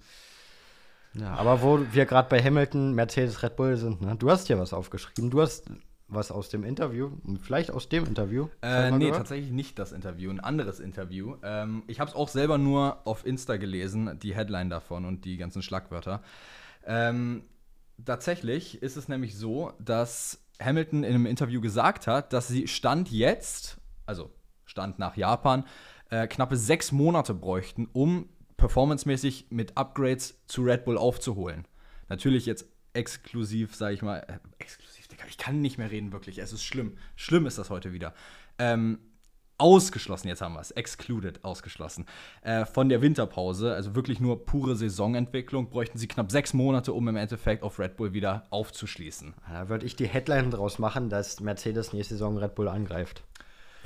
Ja, 1.14 1.34
aber 1.34 1.62
wo 1.62 1.80
wir 1.90 2.06
gerade 2.06 2.28
bei 2.28 2.40
Hamilton, 2.40 2.94
Mercedes, 2.94 3.42
Red 3.42 3.56
Bull 3.56 3.76
sind, 3.76 4.02
ne? 4.02 4.14
du 4.16 4.30
hast 4.30 4.46
hier 4.46 4.56
was 4.60 4.72
aufgeschrieben. 4.72 5.30
Du 5.30 5.40
hast 5.40 5.64
was 6.06 6.30
aus 6.30 6.48
dem 6.48 6.62
Interview, 6.62 7.10
vielleicht 7.42 7.72
aus 7.72 7.88
dem 7.88 8.06
Interview. 8.06 8.46
Äh, 8.62 8.92
nee, 8.92 8.98
gehört? 9.06 9.16
tatsächlich 9.16 9.50
nicht 9.50 9.80
das 9.80 9.90
Interview, 9.90 10.30
ein 10.30 10.38
anderes 10.38 10.78
Interview. 10.78 11.34
Ähm, 11.42 11.82
ich 11.88 11.98
habe 11.98 12.08
es 12.10 12.14
auch 12.16 12.28
selber 12.28 12.56
nur 12.56 13.04
auf 13.04 13.26
Insta 13.26 13.56
gelesen, 13.56 14.16
die 14.22 14.32
Headline 14.36 14.70
davon 14.70 15.04
und 15.06 15.24
die 15.24 15.38
ganzen 15.38 15.60
Schlagwörter. 15.60 16.22
Ähm, 16.86 17.42
tatsächlich 18.04 18.80
ist 18.80 18.96
es 18.96 19.08
nämlich 19.08 19.36
so, 19.36 19.72
dass 19.80 20.40
Hamilton 20.60 21.04
in 21.04 21.14
einem 21.14 21.26
Interview 21.26 21.60
gesagt 21.60 22.06
hat, 22.06 22.32
dass 22.32 22.48
sie 22.48 22.66
Stand 22.66 23.10
jetzt, 23.10 23.78
also 24.06 24.30
Stand 24.64 24.98
nach 24.98 25.16
Japan, 25.16 25.64
äh, 26.10 26.26
knappe 26.26 26.56
sechs 26.56 26.92
Monate 26.92 27.34
bräuchten, 27.34 27.88
um 27.92 28.28
performancemäßig 28.56 29.46
mit 29.50 29.76
Upgrades 29.76 30.40
zu 30.46 30.62
Red 30.62 30.84
Bull 30.84 30.98
aufzuholen. 30.98 31.66
Natürlich 32.08 32.46
jetzt 32.46 32.66
exklusiv, 32.92 33.74
sage 33.74 33.94
ich 33.94 34.02
mal, 34.02 34.18
äh, 34.18 34.38
exklusiv, 34.58 35.06
Digga, 35.08 35.24
ich 35.28 35.38
kann 35.38 35.60
nicht 35.60 35.78
mehr 35.78 35.90
reden, 35.90 36.12
wirklich. 36.12 36.38
Es 36.38 36.52
ist 36.52 36.64
schlimm. 36.64 36.96
Schlimm 37.16 37.46
ist 37.46 37.58
das 37.58 37.70
heute 37.70 37.92
wieder. 37.92 38.14
Ähm, 38.58 38.98
ausgeschlossen, 39.58 40.28
jetzt 40.28 40.40
haben 40.40 40.54
wir 40.54 40.60
es, 40.60 40.70
excluded, 40.70 41.44
ausgeschlossen. 41.44 42.06
Äh, 42.42 42.64
von 42.64 42.88
der 42.88 43.02
Winterpause, 43.02 43.74
also 43.74 43.94
wirklich 43.94 44.20
nur 44.20 44.44
pure 44.46 44.76
Saisonentwicklung, 44.76 45.68
bräuchten 45.68 45.98
sie 45.98 46.06
knapp 46.08 46.30
sechs 46.30 46.54
Monate, 46.54 46.92
um 46.92 47.06
im 47.08 47.16
Endeffekt 47.16 47.62
auf 47.62 47.78
Red 47.78 47.96
Bull 47.96 48.12
wieder 48.12 48.44
aufzuschließen. 48.50 49.34
Da 49.52 49.68
würde 49.68 49.84
ich 49.84 49.96
die 49.96 50.06
Headline 50.06 50.50
draus 50.50 50.78
machen, 50.78 51.10
dass 51.10 51.40
Mercedes 51.40 51.92
nächste 51.92 52.14
Saison 52.14 52.38
Red 52.38 52.54
Bull 52.54 52.68
angreift. 52.68 53.24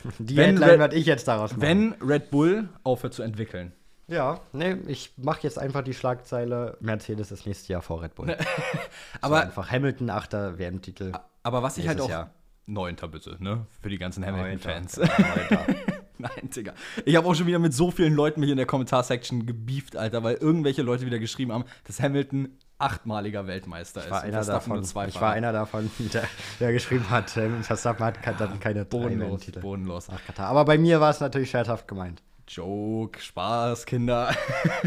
Die 0.18 0.36
Wenn 0.36 0.58
Headline 0.58 0.80
würde 0.80 0.96
ich 0.96 1.06
jetzt 1.06 1.28
daraus 1.28 1.52
machen. 1.52 1.62
Wenn 1.62 1.92
Red 2.02 2.30
Bull 2.30 2.68
aufhört 2.82 3.14
zu 3.14 3.22
entwickeln. 3.22 3.72
Ja, 4.08 4.40
nee, 4.52 4.76
ich 4.88 5.12
mache 5.16 5.40
jetzt 5.42 5.58
einfach 5.58 5.82
die 5.82 5.94
Schlagzeile: 5.94 6.76
Mercedes 6.80 7.30
ist 7.30 7.46
nächstes 7.46 7.68
Jahr 7.68 7.82
vor 7.82 8.02
Red 8.02 8.14
Bull. 8.14 8.36
Aber- 9.20 9.36
so 9.36 9.42
einfach 9.42 9.70
Hamilton, 9.70 10.10
achter 10.10 10.58
WM-Titel. 10.58 11.12
Aber 11.44 11.62
was 11.62 11.78
ich 11.78 11.88
halt 11.88 12.00
auch 12.00 12.10
Jahr. 12.10 12.30
Neunter 12.66 13.08
bitte, 13.08 13.36
ne? 13.40 13.66
Für 13.80 13.88
die 13.88 13.98
ganzen 13.98 14.24
Hamilton-Fans. 14.24 15.00
Genau. 15.48 15.60
Nein, 16.18 16.50
Digga. 16.54 16.74
Ich 17.04 17.16
habe 17.16 17.26
auch 17.26 17.34
schon 17.34 17.46
wieder 17.46 17.58
mit 17.58 17.74
so 17.74 17.90
vielen 17.90 18.14
Leuten 18.14 18.40
mich 18.40 18.50
in 18.50 18.56
der 18.56 18.66
Kommentarsection 18.66 19.44
gebieft, 19.44 19.96
Alter, 19.96 20.22
weil 20.22 20.36
irgendwelche 20.36 20.82
Leute 20.82 21.04
wieder 21.04 21.18
geschrieben 21.18 21.52
haben, 21.52 21.64
dass 21.84 22.00
Hamilton 22.00 22.56
achtmaliger 22.78 23.46
Weltmeister 23.46 24.04
Ich 24.04 24.10
war, 24.10 24.18
ist. 24.18 24.24
einer 24.24 24.44
davon, 24.44 24.82
ich 24.82 25.20
war 25.20 25.32
einer 25.32 25.52
davon, 25.52 25.90
der, 26.12 26.24
der 26.60 26.72
geschrieben 26.72 27.08
hat, 27.10 27.36
ähm, 27.36 27.62
Verstappen 27.62 28.04
hat 28.04 28.16
dann 28.40 28.60
keine 28.60 28.84
bodenlos, 28.84 29.30
WM-Titel 29.40 29.60
bodenlos. 29.60 30.08
nach 30.08 30.24
Katar. 30.24 30.48
Aber 30.48 30.64
bei 30.64 30.78
mir 30.78 31.00
war 31.00 31.10
es 31.10 31.20
natürlich 31.20 31.50
scherzhaft 31.50 31.88
gemeint. 31.88 32.22
Joke, 32.48 33.20
Spaß, 33.20 33.86
Kinder. 33.86 34.34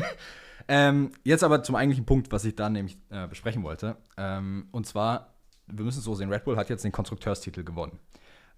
ähm, 0.67 1.11
jetzt 1.23 1.43
aber 1.43 1.63
zum 1.63 1.75
eigentlichen 1.75 2.05
Punkt, 2.05 2.31
was 2.31 2.45
ich 2.45 2.55
da 2.55 2.69
nämlich 2.69 2.97
äh, 3.09 3.27
besprechen 3.27 3.63
wollte. 3.63 3.95
Ähm, 4.17 4.67
und 4.71 4.85
zwar, 4.85 5.34
wir 5.67 5.85
müssen 5.85 5.99
es 5.99 6.05
so 6.05 6.15
sehen, 6.15 6.31
Red 6.31 6.43
Bull 6.43 6.57
hat 6.57 6.69
jetzt 6.69 6.83
den 6.83 6.91
Konstrukteurstitel 6.91 7.63
gewonnen. 7.63 7.99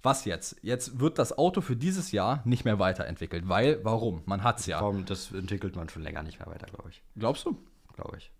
Was 0.03 0.25
jetzt? 0.25 0.57
Jetzt 0.61 0.99
wird 0.99 1.17
das 1.17 1.37
Auto 1.37 1.61
für 1.61 1.75
dieses 1.75 2.11
Jahr 2.11 2.41
nicht 2.45 2.65
mehr 2.65 2.79
weiterentwickelt, 2.79 3.49
weil, 3.49 3.83
warum? 3.83 4.21
Man 4.25 4.43
hat 4.43 4.59
es 4.59 4.67
ja. 4.67 4.79
Warum, 4.79 5.05
das 5.05 5.31
entwickelt 5.31 5.75
man 5.75 5.89
schon 5.89 6.03
länger 6.03 6.23
nicht 6.23 6.39
mehr 6.39 6.47
weiter, 6.47 6.67
glaube 6.67 6.89
ich. 6.91 7.01
Glaubst 7.15 7.45
du? 7.45 7.57
Glaube 7.95 8.17
ich. 8.17 8.31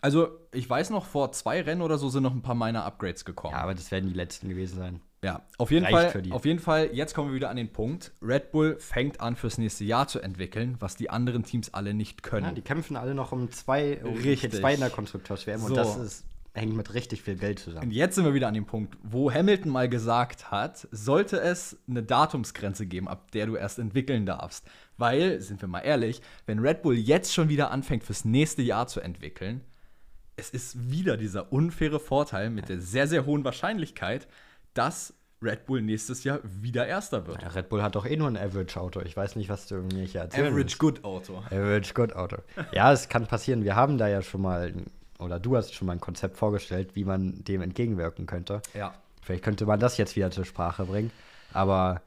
Also, 0.00 0.28
ich 0.52 0.68
weiß 0.68 0.90
noch, 0.90 1.06
vor 1.06 1.32
zwei 1.32 1.62
Rennen 1.62 1.80
oder 1.80 1.96
so 1.96 2.08
sind 2.08 2.22
noch 2.22 2.34
ein 2.34 2.42
paar 2.42 2.54
meiner 2.54 2.84
Upgrades 2.84 3.24
gekommen. 3.24 3.54
Ja, 3.54 3.62
aber 3.62 3.74
das 3.74 3.90
werden 3.90 4.08
die 4.08 4.14
letzten 4.14 4.48
gewesen 4.48 4.78
sein. 4.78 5.00
Ja, 5.24 5.42
auf 5.58 5.70
jeden, 5.70 5.86
Reicht 5.86 6.12
Fall, 6.12 6.32
auf 6.32 6.44
jeden 6.44 6.60
Fall, 6.60 6.90
jetzt 6.92 7.14
kommen 7.14 7.30
wir 7.30 7.34
wieder 7.34 7.50
an 7.50 7.56
den 7.56 7.72
Punkt. 7.72 8.12
Red 8.20 8.52
Bull 8.52 8.78
fängt 8.78 9.20
an, 9.20 9.34
fürs 9.34 9.58
nächste 9.58 9.84
Jahr 9.84 10.06
zu 10.06 10.20
entwickeln, 10.20 10.76
was 10.78 10.94
die 10.94 11.08
anderen 11.08 11.42
Teams 11.42 11.72
alle 11.72 11.94
nicht 11.94 12.22
können. 12.22 12.46
Ja, 12.46 12.52
die 12.52 12.62
kämpfen 12.62 12.96
alle 12.96 13.14
noch 13.14 13.32
um 13.32 13.50
zwei, 13.50 14.00
um 14.04 14.14
Richtig. 14.14 14.52
zwei 14.52 14.74
in 14.74 14.80
der 14.80 14.90
Konstrukteurs-WM 14.90 15.60
So. 15.60 15.66
und 15.68 15.76
das 15.76 15.96
ist, 15.96 16.24
hängt 16.56 16.76
mit 16.76 16.94
richtig 16.94 17.22
viel 17.22 17.36
Geld 17.36 17.58
zusammen. 17.58 17.86
Und 17.86 17.90
jetzt 17.92 18.14
sind 18.14 18.24
wir 18.24 18.34
wieder 18.34 18.48
an 18.48 18.54
dem 18.54 18.66
Punkt, 18.66 18.96
wo 19.02 19.32
Hamilton 19.32 19.70
mal 19.70 19.88
gesagt 19.88 20.50
hat, 20.50 20.88
sollte 20.90 21.40
es 21.40 21.78
eine 21.88 22.02
Datumsgrenze 22.02 22.86
geben, 22.86 23.08
ab 23.08 23.30
der 23.32 23.46
du 23.46 23.56
erst 23.56 23.78
entwickeln 23.78 24.26
darfst. 24.26 24.66
Weil, 24.96 25.40
sind 25.40 25.60
wir 25.60 25.68
mal 25.68 25.80
ehrlich, 25.80 26.22
wenn 26.46 26.58
Red 26.58 26.82
Bull 26.82 26.96
jetzt 26.96 27.34
schon 27.34 27.48
wieder 27.48 27.70
anfängt, 27.70 28.04
fürs 28.04 28.24
nächste 28.24 28.62
Jahr 28.62 28.86
zu 28.86 29.00
entwickeln, 29.00 29.60
es 30.36 30.50
ist 30.50 30.90
wieder 30.90 31.16
dieser 31.16 31.52
unfaire 31.52 32.00
Vorteil 32.00 32.50
mit 32.50 32.68
der 32.68 32.80
sehr, 32.80 33.06
sehr 33.06 33.26
hohen 33.26 33.44
Wahrscheinlichkeit, 33.44 34.28
dass 34.74 35.14
Red 35.42 35.66
Bull 35.66 35.82
nächstes 35.82 36.24
Jahr 36.24 36.40
wieder 36.42 36.86
Erster 36.86 37.26
wird. 37.26 37.42
Ja, 37.42 37.48
Red 37.48 37.68
Bull 37.68 37.82
hat 37.82 37.94
doch 37.94 38.06
eh 38.06 38.16
nur 38.16 38.28
ein 38.28 38.36
Average-Auto. 38.38 39.00
Ich 39.02 39.16
weiß 39.16 39.36
nicht, 39.36 39.48
was 39.48 39.66
du 39.66 39.76
mir 39.76 40.04
hier 40.04 40.22
erzählen 40.22 40.46
Average 40.46 40.56
willst. 40.56 40.78
Good 40.78 41.04
Auto. 41.04 41.38
Average 41.38 41.94
Good 41.94 42.14
Auto. 42.14 42.38
Ja, 42.72 42.92
es 42.92 43.08
kann 43.08 43.26
passieren. 43.26 43.62
Wir 43.64 43.76
haben 43.76 43.98
da 43.98 44.08
ja 44.08 44.22
schon 44.22 44.40
mal, 44.42 44.72
oder 45.18 45.38
du 45.38 45.56
hast 45.56 45.74
schon 45.74 45.86
mal 45.86 45.94
ein 45.94 46.00
Konzept 46.00 46.36
vorgestellt, 46.36 46.94
wie 46.94 47.04
man 47.04 47.44
dem 47.44 47.62
entgegenwirken 47.62 48.26
könnte. 48.26 48.62
Ja. 48.74 48.94
Vielleicht 49.22 49.42
könnte 49.42 49.66
man 49.66 49.80
das 49.80 49.96
jetzt 49.96 50.16
wieder 50.16 50.30
zur 50.30 50.44
Sprache 50.44 50.84
bringen. 50.84 51.10
Aber 51.52 52.02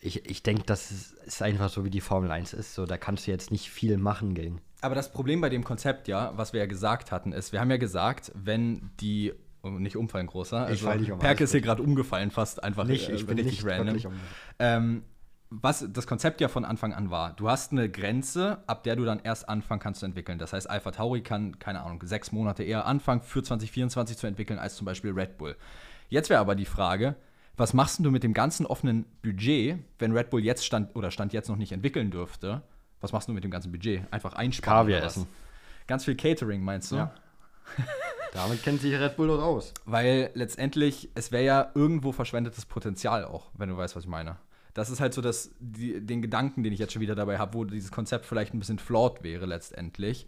ich, 0.00 0.28
ich 0.28 0.42
denke, 0.42 0.64
das 0.66 0.90
ist, 0.90 1.12
ist 1.24 1.42
einfach 1.42 1.68
so, 1.68 1.84
wie 1.84 1.90
die 1.90 2.00
Formel 2.00 2.30
1 2.30 2.52
ist. 2.54 2.74
So, 2.74 2.86
da 2.86 2.96
kannst 2.96 3.26
du 3.26 3.30
jetzt 3.30 3.50
nicht 3.50 3.70
viel 3.70 3.98
machen 3.98 4.34
gegen. 4.34 4.60
Aber 4.80 4.94
das 4.94 5.12
Problem 5.12 5.40
bei 5.40 5.48
dem 5.48 5.64
Konzept, 5.64 6.08
ja, 6.08 6.32
was 6.36 6.52
wir 6.52 6.60
ja 6.60 6.66
gesagt 6.66 7.12
hatten, 7.12 7.32
ist, 7.32 7.52
wir 7.52 7.60
haben 7.60 7.70
ja 7.70 7.76
gesagt, 7.76 8.32
wenn 8.34 8.90
die, 9.00 9.32
oh, 9.62 9.68
nicht 9.68 9.96
umfallen, 9.96 10.26
großer, 10.26 10.66
also 10.66 10.86
fall 10.86 10.98
nicht 10.98 11.12
um, 11.12 11.20
alles 11.20 11.40
ist 11.40 11.52
hier 11.52 11.60
gerade 11.60 11.82
umgefallen, 11.82 12.30
fast 12.30 12.62
einfach 12.62 12.84
Nicht, 12.84 13.08
äh, 13.08 13.14
ich 13.14 13.26
bin 13.26 13.38
richtig 13.38 13.64
nicht 13.64 13.64
wirklich 13.64 14.06
um. 14.06 14.14
Ähm, 14.58 15.02
was 15.50 15.86
das 15.88 16.06
Konzept 16.06 16.40
ja 16.40 16.48
von 16.48 16.64
Anfang 16.64 16.92
an 16.92 17.10
war, 17.10 17.32
du 17.32 17.48
hast 17.48 17.72
eine 17.72 17.88
Grenze, 17.88 18.62
ab 18.66 18.82
der 18.82 18.96
du 18.96 19.04
dann 19.04 19.20
erst 19.20 19.48
anfangen 19.48 19.80
kannst 19.80 20.00
zu 20.00 20.06
entwickeln. 20.06 20.38
Das 20.38 20.52
heißt, 20.52 20.68
Alpha 20.68 20.90
Tauri 20.90 21.22
kann, 21.22 21.58
keine 21.58 21.82
Ahnung, 21.82 22.02
sechs 22.04 22.32
Monate 22.32 22.64
eher 22.64 22.86
anfangen, 22.86 23.22
für 23.22 23.42
2024 23.42 24.16
zu 24.16 24.26
entwickeln, 24.26 24.58
als 24.58 24.76
zum 24.76 24.84
Beispiel 24.84 25.12
Red 25.12 25.38
Bull. 25.38 25.56
Jetzt 26.08 26.30
wäre 26.30 26.40
aber 26.40 26.54
die 26.54 26.64
Frage, 26.64 27.16
was 27.56 27.74
machst 27.74 28.00
du 28.00 28.10
mit 28.10 28.22
dem 28.22 28.34
ganzen 28.34 28.66
offenen 28.66 29.06
Budget, 29.22 29.78
wenn 29.98 30.12
Red 30.12 30.30
Bull 30.30 30.44
jetzt 30.44 30.66
stand 30.66 30.94
oder 30.94 31.10
Stand 31.10 31.32
jetzt 31.32 31.48
noch 31.48 31.56
nicht 31.56 31.72
entwickeln 31.72 32.10
dürfte? 32.10 32.62
Was 33.00 33.12
machst 33.12 33.28
du 33.28 33.32
mit 33.32 33.44
dem 33.44 33.50
ganzen 33.50 33.72
Budget? 33.72 34.02
Einfach 34.10 34.34
einsparen. 34.34 34.86
Kaviar 34.86 35.02
essen. 35.02 35.26
Ganz 35.86 36.04
viel 36.04 36.16
Catering, 36.16 36.62
meinst 36.62 36.90
du? 36.90 36.96
Ja. 36.96 37.14
Damit 38.32 38.62
kennt 38.62 38.80
sich 38.80 38.92
Red 38.98 39.16
Bull 39.16 39.28
doch 39.28 39.42
aus. 39.42 39.72
Weil 39.84 40.30
letztendlich, 40.34 41.08
es 41.14 41.32
wäre 41.32 41.44
ja 41.44 41.70
irgendwo 41.74 42.12
verschwendetes 42.12 42.66
Potenzial 42.66 43.24
auch, 43.24 43.50
wenn 43.54 43.68
du 43.68 43.76
weißt, 43.76 43.96
was 43.96 44.04
ich 44.04 44.10
meine. 44.10 44.36
Das 44.76 44.90
ist 44.90 45.00
halt 45.00 45.14
so 45.14 45.22
das, 45.22 45.50
die, 45.58 46.04
den 46.04 46.20
Gedanken, 46.20 46.62
den 46.62 46.70
ich 46.70 46.78
jetzt 46.78 46.92
schon 46.92 47.00
wieder 47.00 47.14
dabei 47.14 47.38
habe, 47.38 47.54
wo 47.54 47.64
dieses 47.64 47.90
Konzept 47.90 48.26
vielleicht 48.26 48.52
ein 48.52 48.58
bisschen 48.58 48.78
flawed 48.78 49.22
wäre 49.22 49.46
letztendlich. 49.46 50.26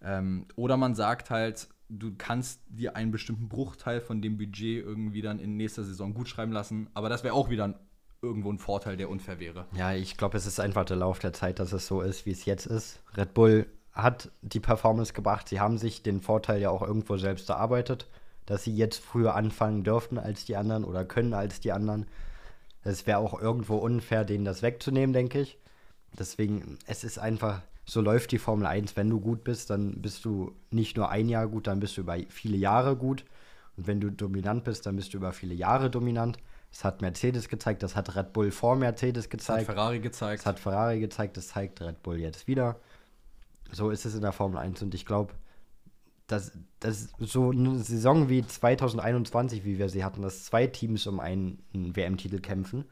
Ähm, 0.00 0.46
oder 0.54 0.76
man 0.76 0.94
sagt 0.94 1.30
halt, 1.30 1.68
du 1.88 2.14
kannst 2.16 2.60
dir 2.68 2.94
einen 2.94 3.10
bestimmten 3.10 3.48
Bruchteil 3.48 4.00
von 4.00 4.22
dem 4.22 4.38
Budget 4.38 4.84
irgendwie 4.84 5.22
dann 5.22 5.40
in 5.40 5.56
nächster 5.56 5.82
Saison 5.82 6.14
gut 6.14 6.28
schreiben 6.28 6.52
lassen, 6.52 6.88
aber 6.94 7.08
das 7.08 7.24
wäre 7.24 7.34
auch 7.34 7.50
wieder 7.50 7.64
ein, 7.64 7.74
irgendwo 8.22 8.52
ein 8.52 8.60
Vorteil, 8.60 8.96
der 8.96 9.10
unfair 9.10 9.40
wäre. 9.40 9.66
Ja, 9.74 9.92
ich 9.92 10.16
glaube, 10.16 10.36
es 10.36 10.46
ist 10.46 10.60
einfach 10.60 10.84
der 10.84 10.96
Lauf 10.96 11.18
der 11.18 11.32
Zeit, 11.32 11.58
dass 11.58 11.72
es 11.72 11.88
so 11.88 12.00
ist, 12.00 12.26
wie 12.26 12.30
es 12.30 12.44
jetzt 12.44 12.66
ist. 12.66 13.02
Red 13.16 13.34
Bull 13.34 13.66
hat 13.92 14.30
die 14.42 14.60
Performance 14.60 15.14
gebracht. 15.14 15.48
Sie 15.48 15.58
haben 15.58 15.78
sich 15.78 16.04
den 16.04 16.20
Vorteil 16.20 16.60
ja 16.60 16.70
auch 16.70 16.82
irgendwo 16.82 17.16
selbst 17.16 17.48
erarbeitet, 17.48 18.06
dass 18.46 18.62
sie 18.62 18.74
jetzt 18.74 19.02
früher 19.02 19.34
anfangen 19.34 19.82
dürften 19.82 20.16
als 20.16 20.44
die 20.44 20.56
anderen 20.56 20.84
oder 20.84 21.04
können 21.04 21.34
als 21.34 21.58
die 21.58 21.72
anderen. 21.72 22.06
Es 22.82 23.06
wäre 23.06 23.18
auch 23.18 23.40
irgendwo 23.40 23.76
unfair, 23.76 24.24
denen 24.24 24.44
das 24.44 24.62
wegzunehmen, 24.62 25.12
denke 25.12 25.40
ich. 25.40 25.58
Deswegen, 26.18 26.78
es 26.86 27.04
ist 27.04 27.18
einfach, 27.18 27.62
so 27.84 28.00
läuft 28.00 28.32
die 28.32 28.38
Formel 28.38 28.66
1. 28.66 28.96
Wenn 28.96 29.10
du 29.10 29.20
gut 29.20 29.44
bist, 29.44 29.70
dann 29.70 30.00
bist 30.00 30.24
du 30.24 30.54
nicht 30.70 30.96
nur 30.96 31.10
ein 31.10 31.28
Jahr 31.28 31.46
gut, 31.46 31.66
dann 31.66 31.80
bist 31.80 31.96
du 31.96 32.02
über 32.02 32.16
viele 32.28 32.56
Jahre 32.56 32.96
gut. 32.96 33.24
Und 33.76 33.86
wenn 33.86 34.00
du 34.00 34.10
dominant 34.10 34.64
bist, 34.64 34.86
dann 34.86 34.96
bist 34.96 35.12
du 35.12 35.18
über 35.18 35.32
viele 35.32 35.54
Jahre 35.54 35.90
dominant. 35.90 36.38
Das 36.70 36.84
hat 36.84 37.02
Mercedes 37.02 37.48
gezeigt, 37.48 37.82
das 37.82 37.96
hat 37.96 38.14
Red 38.16 38.32
Bull 38.32 38.50
vor 38.50 38.76
Mercedes 38.76 39.24
Das 39.24 39.24
hat 39.24 39.30
gezeigt. 39.30 39.66
Ferrari 39.66 40.00
gezeigt. 40.00 40.40
Das 40.40 40.46
hat 40.46 40.60
Ferrari 40.60 41.00
gezeigt, 41.00 41.36
das 41.36 41.48
zeigt 41.48 41.80
Red 41.80 42.02
Bull 42.02 42.18
jetzt 42.18 42.46
wieder. 42.46 42.76
So 43.72 43.90
ist 43.90 44.04
es 44.04 44.14
in 44.14 44.22
der 44.22 44.32
Formel 44.32 44.58
1 44.58 44.82
und 44.82 44.94
ich 44.94 45.04
glaube, 45.06 45.34
dass, 46.30 46.52
dass 46.80 47.08
so 47.18 47.50
eine 47.50 47.78
Saison 47.78 48.28
wie 48.28 48.46
2021, 48.46 49.64
wie 49.64 49.78
wir 49.78 49.88
sie 49.88 50.04
hatten, 50.04 50.22
dass 50.22 50.44
zwei 50.44 50.66
Teams 50.66 51.06
um 51.06 51.20
einen, 51.20 51.62
einen 51.74 51.96
WM-Titel 51.96 52.40
kämpfen, 52.40 52.84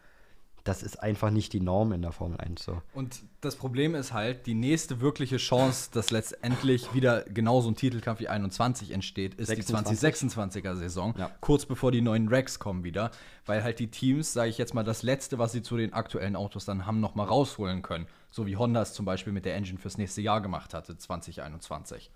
das 0.64 0.82
ist 0.82 1.02
einfach 1.02 1.30
nicht 1.30 1.54
die 1.54 1.60
Norm 1.60 1.92
in 1.92 2.02
der 2.02 2.12
Formel 2.12 2.38
1 2.38 2.62
so. 2.62 2.82
Und 2.92 3.22
das 3.40 3.56
Problem 3.56 3.94
ist 3.94 4.12
halt, 4.12 4.46
die 4.46 4.54
nächste 4.54 5.00
wirkliche 5.00 5.38
Chance, 5.38 5.88
dass 5.94 6.10
letztendlich 6.10 6.92
wieder 6.92 7.22
genauso 7.22 7.70
ein 7.70 7.74
Titelkampf 7.74 8.20
wie 8.20 8.28
21 8.28 8.90
entsteht, 8.90 9.34
ist 9.36 9.46
26. 9.48 9.98
die 9.98 10.06
2026er 10.06 10.74
Saison, 10.76 11.14
Ja. 11.16 11.30
kurz 11.40 11.64
bevor 11.64 11.90
die 11.90 12.02
neuen 12.02 12.28
Racks 12.28 12.58
kommen 12.58 12.84
wieder, 12.84 13.12
weil 13.46 13.62
halt 13.62 13.78
die 13.78 13.90
Teams, 13.90 14.34
sage 14.34 14.50
ich 14.50 14.58
jetzt 14.58 14.74
mal, 14.74 14.84
das 14.84 15.02
Letzte, 15.02 15.38
was 15.38 15.52
sie 15.52 15.62
zu 15.62 15.78
den 15.78 15.94
aktuellen 15.94 16.36
Autos 16.36 16.66
dann 16.66 16.84
haben, 16.84 17.00
noch 17.00 17.14
mal 17.14 17.24
rausholen 17.24 17.80
können. 17.80 18.06
So 18.30 18.46
wie 18.46 18.56
Honda 18.56 18.82
es 18.82 18.92
zum 18.92 19.06
Beispiel 19.06 19.32
mit 19.32 19.46
der 19.46 19.54
Engine 19.56 19.78
fürs 19.78 19.96
nächste 19.96 20.20
Jahr 20.20 20.42
gemacht 20.42 20.74
hatte, 20.74 20.98
2021. 20.98 22.10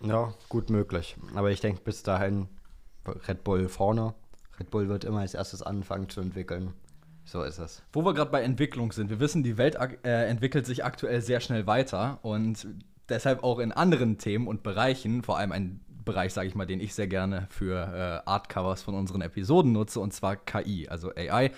Ja, 0.00 0.34
gut 0.48 0.70
möglich. 0.70 1.16
Aber 1.34 1.50
ich 1.50 1.60
denke, 1.60 1.82
bis 1.82 2.02
dahin 2.02 2.48
Red 3.06 3.44
Bull 3.44 3.68
vorne. 3.68 4.14
Red 4.58 4.70
Bull 4.70 4.88
wird 4.88 5.04
immer 5.04 5.20
als 5.20 5.34
erstes 5.34 5.62
anfangen 5.62 6.08
zu 6.08 6.20
entwickeln. 6.20 6.74
So 7.24 7.42
ist 7.42 7.58
es. 7.58 7.82
Wo 7.92 8.04
wir 8.04 8.12
gerade 8.14 8.30
bei 8.30 8.42
Entwicklung 8.42 8.92
sind, 8.92 9.08
wir 9.08 9.18
wissen, 9.18 9.42
die 9.42 9.56
Welt 9.56 9.76
äh, 10.04 10.28
entwickelt 10.28 10.66
sich 10.66 10.84
aktuell 10.84 11.22
sehr 11.22 11.40
schnell 11.40 11.66
weiter 11.66 12.18
und 12.22 12.66
deshalb 13.08 13.42
auch 13.42 13.58
in 13.58 13.72
anderen 13.72 14.18
Themen 14.18 14.46
und 14.46 14.62
Bereichen, 14.62 15.22
vor 15.22 15.38
allem 15.38 15.52
ein 15.52 15.80
Bereich, 16.04 16.34
sage 16.34 16.48
ich 16.48 16.54
mal, 16.54 16.66
den 16.66 16.80
ich 16.80 16.94
sehr 16.94 17.06
gerne 17.06 17.46
für 17.50 18.22
äh, 18.26 18.28
Artcovers 18.28 18.82
von 18.82 18.94
unseren 18.94 19.22
Episoden 19.22 19.72
nutze, 19.72 20.00
und 20.00 20.12
zwar 20.12 20.36
KI, 20.36 20.88
also 20.88 21.10
AI. 21.14 21.50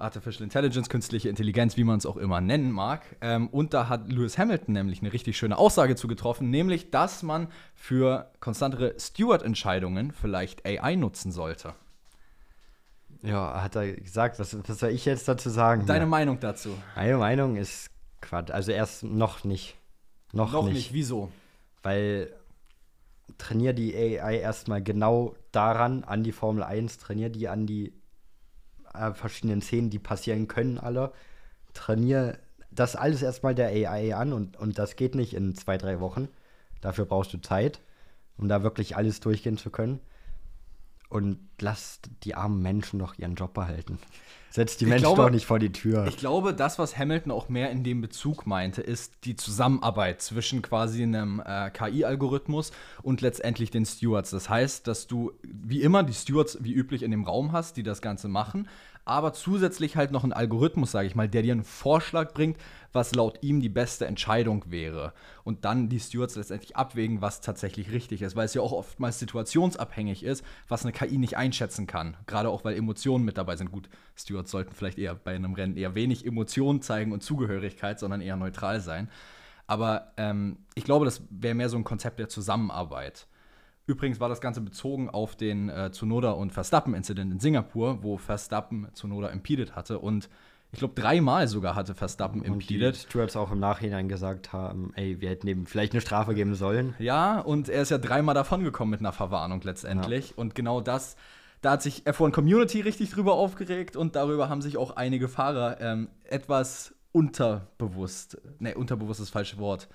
Artificial 0.00 0.42
Intelligence, 0.44 0.88
künstliche 0.88 1.28
Intelligenz, 1.28 1.76
wie 1.76 1.84
man 1.84 1.98
es 1.98 2.06
auch 2.06 2.16
immer 2.16 2.40
nennen 2.40 2.70
mag. 2.72 3.02
Ähm, 3.20 3.48
und 3.48 3.74
da 3.74 3.88
hat 3.88 4.10
Lewis 4.10 4.38
Hamilton 4.38 4.72
nämlich 4.74 5.00
eine 5.00 5.12
richtig 5.12 5.36
schöne 5.36 5.58
Aussage 5.58 5.96
zu 5.96 6.08
getroffen, 6.08 6.50
nämlich, 6.50 6.90
dass 6.90 7.22
man 7.22 7.48
für 7.74 8.30
konstantere 8.40 8.94
Steward-Entscheidungen 8.98 10.12
vielleicht 10.12 10.64
AI 10.66 10.96
nutzen 10.96 11.32
sollte. 11.32 11.74
Ja, 13.22 13.62
hat 13.62 13.76
er 13.76 13.92
gesagt, 13.92 14.38
was, 14.38 14.56
was 14.66 14.78
soll 14.78 14.90
ich 14.90 15.04
jetzt 15.04 15.28
dazu 15.28 15.50
sagen? 15.50 15.84
Deine 15.86 16.00
Ja. 16.04 16.06
Meinung 16.06 16.40
dazu? 16.40 16.70
Meine 16.96 17.18
Meinung 17.18 17.56
ist 17.56 17.90
Quatsch. 18.22 18.50
Also 18.50 18.72
erst 18.72 19.04
noch 19.04 19.44
nicht. 19.44 19.76
Noch, 20.32 20.52
Noch 20.52 20.64
nicht. 20.64 20.74
nicht. 20.74 20.92
Wieso? 20.94 21.30
Weil 21.82 22.32
trainier 23.38 23.72
die 23.72 23.94
AI 23.96 24.38
erstmal 24.38 24.82
genau 24.82 25.34
daran, 25.52 26.04
an 26.04 26.22
die 26.22 26.32
Formel 26.32 26.62
1, 26.62 26.98
trainier 26.98 27.28
die 27.30 27.48
an 27.48 27.66
die 27.66 27.92
äh, 28.94 29.12
verschiedenen 29.12 29.62
Szenen, 29.62 29.90
die 29.90 29.98
passieren 29.98 30.48
können 30.48 30.78
alle. 30.78 31.12
Trainier 31.74 32.38
das 32.70 32.96
alles 32.96 33.22
erstmal 33.22 33.54
der 33.54 33.68
AI 33.68 34.14
an 34.14 34.32
und, 34.32 34.56
und 34.56 34.78
das 34.78 34.96
geht 34.96 35.14
nicht 35.14 35.34
in 35.34 35.54
zwei, 35.56 35.76
drei 35.78 36.00
Wochen. 36.00 36.28
Dafür 36.80 37.04
brauchst 37.04 37.32
du 37.32 37.38
Zeit, 37.38 37.80
um 38.36 38.48
da 38.48 38.62
wirklich 38.62 38.96
alles 38.96 39.20
durchgehen 39.20 39.58
zu 39.58 39.70
können. 39.70 40.00
und 41.08 41.38
lasst 41.60 42.08
die 42.22 42.34
armen 42.36 42.62
Menschen 42.62 43.00
doch 43.00 43.18
ihren 43.18 43.34
Job 43.34 43.52
behalten. 43.52 43.98
Setzt 44.52 44.80
die 44.80 44.84
Ich 44.84 44.90
Menschen 44.90 45.04
glaube- 45.04 45.22
doch 45.22 45.30
nicht 45.30 45.46
vor 45.46 45.58
die 45.60 45.70
Tür. 45.70 46.06
Ich 46.08 46.16
glaube, 46.16 46.52
das, 46.54 46.78
was 46.78 46.98
Hamilton 46.98 47.30
auch 47.30 47.48
mehr 47.48 47.70
in 47.70 47.84
dem 47.84 48.00
Bezug 48.00 48.46
meinte, 48.46 48.82
ist 48.82 49.12
die 49.24 49.36
Zusammenarbeit 49.36 50.20
zwischen 50.22 50.60
quasi 50.60 51.02
einem 51.04 51.40
äh, 51.44 51.70
KI-Algorithmus 51.70 52.72
und 53.02 53.20
letztendlich 53.20 53.70
den 53.70 53.86
Stewards. 53.86 54.30
Das 54.30 54.48
heißt, 54.48 54.86
dass 54.86 55.06
du 55.06 55.32
wie 55.42 55.82
immer 55.82 56.02
die 56.02 56.14
Stewards 56.14 56.58
wie 56.60 56.72
üblich 56.72 57.02
in 57.02 57.10
dem 57.12 57.24
Raum 57.24 57.52
hast, 57.52 57.76
die 57.76 57.82
das 57.84 58.02
Ganze 58.02 58.28
machen, 58.28 58.66
aber 59.10 59.32
zusätzlich 59.32 59.96
halt 59.96 60.12
noch 60.12 60.22
einen 60.22 60.32
Algorithmus, 60.32 60.92
sage 60.92 61.08
ich 61.08 61.16
mal, 61.16 61.28
der 61.28 61.42
dir 61.42 61.52
einen 61.52 61.64
Vorschlag 61.64 62.32
bringt, 62.32 62.56
was 62.92 63.12
laut 63.12 63.38
ihm 63.42 63.60
die 63.60 63.68
beste 63.68 64.06
Entscheidung 64.06 64.64
wäre. 64.68 65.12
Und 65.42 65.64
dann 65.64 65.88
die 65.88 65.98
Stewards 65.98 66.36
letztendlich 66.36 66.76
abwägen, 66.76 67.20
was 67.20 67.40
tatsächlich 67.40 67.90
richtig 67.90 68.22
ist, 68.22 68.36
weil 68.36 68.44
es 68.44 68.54
ja 68.54 68.62
auch 68.62 68.70
oftmals 68.70 69.18
situationsabhängig 69.18 70.22
ist, 70.22 70.44
was 70.68 70.84
eine 70.84 70.92
KI 70.92 71.18
nicht 71.18 71.36
einschätzen 71.36 71.88
kann. 71.88 72.16
Gerade 72.26 72.50
auch, 72.50 72.64
weil 72.64 72.76
Emotionen 72.76 73.24
mit 73.24 73.36
dabei 73.36 73.56
sind. 73.56 73.72
Gut, 73.72 73.88
Stewards 74.14 74.52
sollten 74.52 74.74
vielleicht 74.74 74.98
eher 74.98 75.16
bei 75.16 75.34
einem 75.34 75.54
Rennen 75.54 75.76
eher 75.76 75.96
wenig 75.96 76.24
Emotionen 76.24 76.80
zeigen 76.80 77.10
und 77.10 77.24
Zugehörigkeit, 77.24 77.98
sondern 77.98 78.20
eher 78.20 78.36
neutral 78.36 78.80
sein. 78.80 79.10
Aber 79.66 80.12
ähm, 80.18 80.58
ich 80.76 80.84
glaube, 80.84 81.04
das 81.04 81.22
wäre 81.30 81.56
mehr 81.56 81.68
so 81.68 81.76
ein 81.76 81.84
Konzept 81.84 82.20
der 82.20 82.28
Zusammenarbeit. 82.28 83.26
Übrigens 83.90 84.20
war 84.20 84.28
das 84.28 84.40
Ganze 84.40 84.60
bezogen 84.60 85.10
auf 85.10 85.34
den 85.34 85.68
äh, 85.68 85.90
Tsunoda 85.90 86.30
und 86.30 86.52
Verstappen-Incident 86.52 87.32
in 87.32 87.40
Singapur, 87.40 88.04
wo 88.04 88.18
Verstappen 88.18 88.86
Tsunoda 88.94 89.30
impeded 89.30 89.74
hatte 89.74 89.98
und 89.98 90.28
ich 90.70 90.78
glaube 90.78 90.94
dreimal 90.94 91.48
sogar 91.48 91.74
hatte 91.74 91.96
Verstappen 91.96 92.42
und 92.42 92.60
die 92.68 92.74
impeded. 92.74 92.96
Stewards 92.96 93.34
auch 93.34 93.50
im 93.50 93.58
Nachhinein 93.58 94.08
gesagt 94.08 94.52
haben, 94.52 94.92
ey, 94.94 95.20
wir 95.20 95.28
hätten 95.28 95.48
ihm 95.48 95.66
vielleicht 95.66 95.92
eine 95.92 96.00
Strafe 96.00 96.34
geben 96.34 96.54
sollen. 96.54 96.94
Ja, 97.00 97.40
und 97.40 97.68
er 97.68 97.82
ist 97.82 97.90
ja 97.90 97.98
dreimal 97.98 98.36
davongekommen 98.36 98.92
mit 98.92 99.00
einer 99.00 99.12
Verwarnung 99.12 99.60
letztendlich. 99.64 100.38
Und 100.38 100.54
genau 100.54 100.80
das, 100.80 101.16
da 101.60 101.72
hat 101.72 101.82
sich 101.82 102.04
F1 102.04 102.30
Community 102.30 102.82
richtig 102.82 103.10
drüber 103.10 103.34
aufgeregt 103.34 103.96
und 103.96 104.14
darüber 104.14 104.48
haben 104.48 104.62
sich 104.62 104.76
auch 104.76 104.94
einige 104.94 105.28
Fahrer 105.28 105.80
ähm, 105.80 106.06
etwas 106.22 106.94
unterbewusst, 107.10 108.40
ne, 108.60 108.76
unterbewusst 108.76 109.18
ist 109.18 109.26
das 109.26 109.32
falsche 109.32 109.58
Wort. 109.58 109.88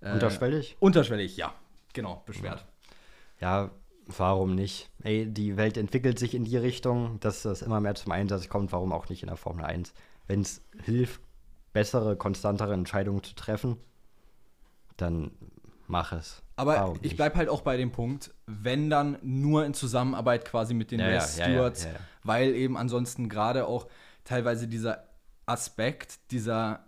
Äh, 0.00 0.12
Unterschwellig? 0.12 0.76
Unterschwellig, 0.78 1.36
ja, 1.36 1.52
genau, 1.92 2.22
beschwert. 2.24 2.60
Ja, 2.60 2.66
warum 4.06 4.54
nicht? 4.54 4.90
Ey, 5.02 5.26
die 5.26 5.56
Welt 5.56 5.76
entwickelt 5.76 6.18
sich 6.18 6.34
in 6.34 6.44
die 6.44 6.56
Richtung, 6.56 7.20
dass 7.20 7.42
das 7.42 7.62
immer 7.62 7.80
mehr 7.80 7.94
zum 7.94 8.12
Einsatz 8.12 8.48
kommt. 8.48 8.72
Warum 8.72 8.92
auch 8.92 9.08
nicht 9.08 9.22
in 9.22 9.28
der 9.28 9.36
Formel 9.36 9.64
1? 9.64 9.92
Wenn 10.26 10.40
es 10.40 10.62
hilft, 10.82 11.20
bessere, 11.72 12.16
konstantere 12.16 12.72
Entscheidungen 12.72 13.22
zu 13.22 13.34
treffen, 13.34 13.76
dann 14.96 15.32
mach 15.86 16.12
es. 16.12 16.42
Aber 16.56 16.76
Warum 16.76 16.98
ich 17.02 17.16
bleibe 17.16 17.36
halt 17.36 17.48
auch 17.48 17.62
bei 17.62 17.76
dem 17.76 17.92
Punkt, 17.92 18.32
wenn 18.46 18.88
dann 18.88 19.18
nur 19.22 19.64
in 19.66 19.74
Zusammenarbeit 19.74 20.44
quasi 20.44 20.72
mit 20.72 20.90
den 20.90 21.00
Ja, 21.00 21.08
ja, 21.08 21.14
Race 21.16 21.36
ja, 21.36 21.46
ja, 21.46 21.50
Stewards, 21.50 21.84
ja, 21.84 21.90
ja. 21.90 21.96
weil 22.22 22.54
eben 22.54 22.76
ansonsten 22.76 23.28
gerade 23.28 23.66
auch 23.66 23.88
teilweise 24.22 24.68
dieser 24.68 25.08
Aspekt, 25.46 26.30
dieser 26.30 26.86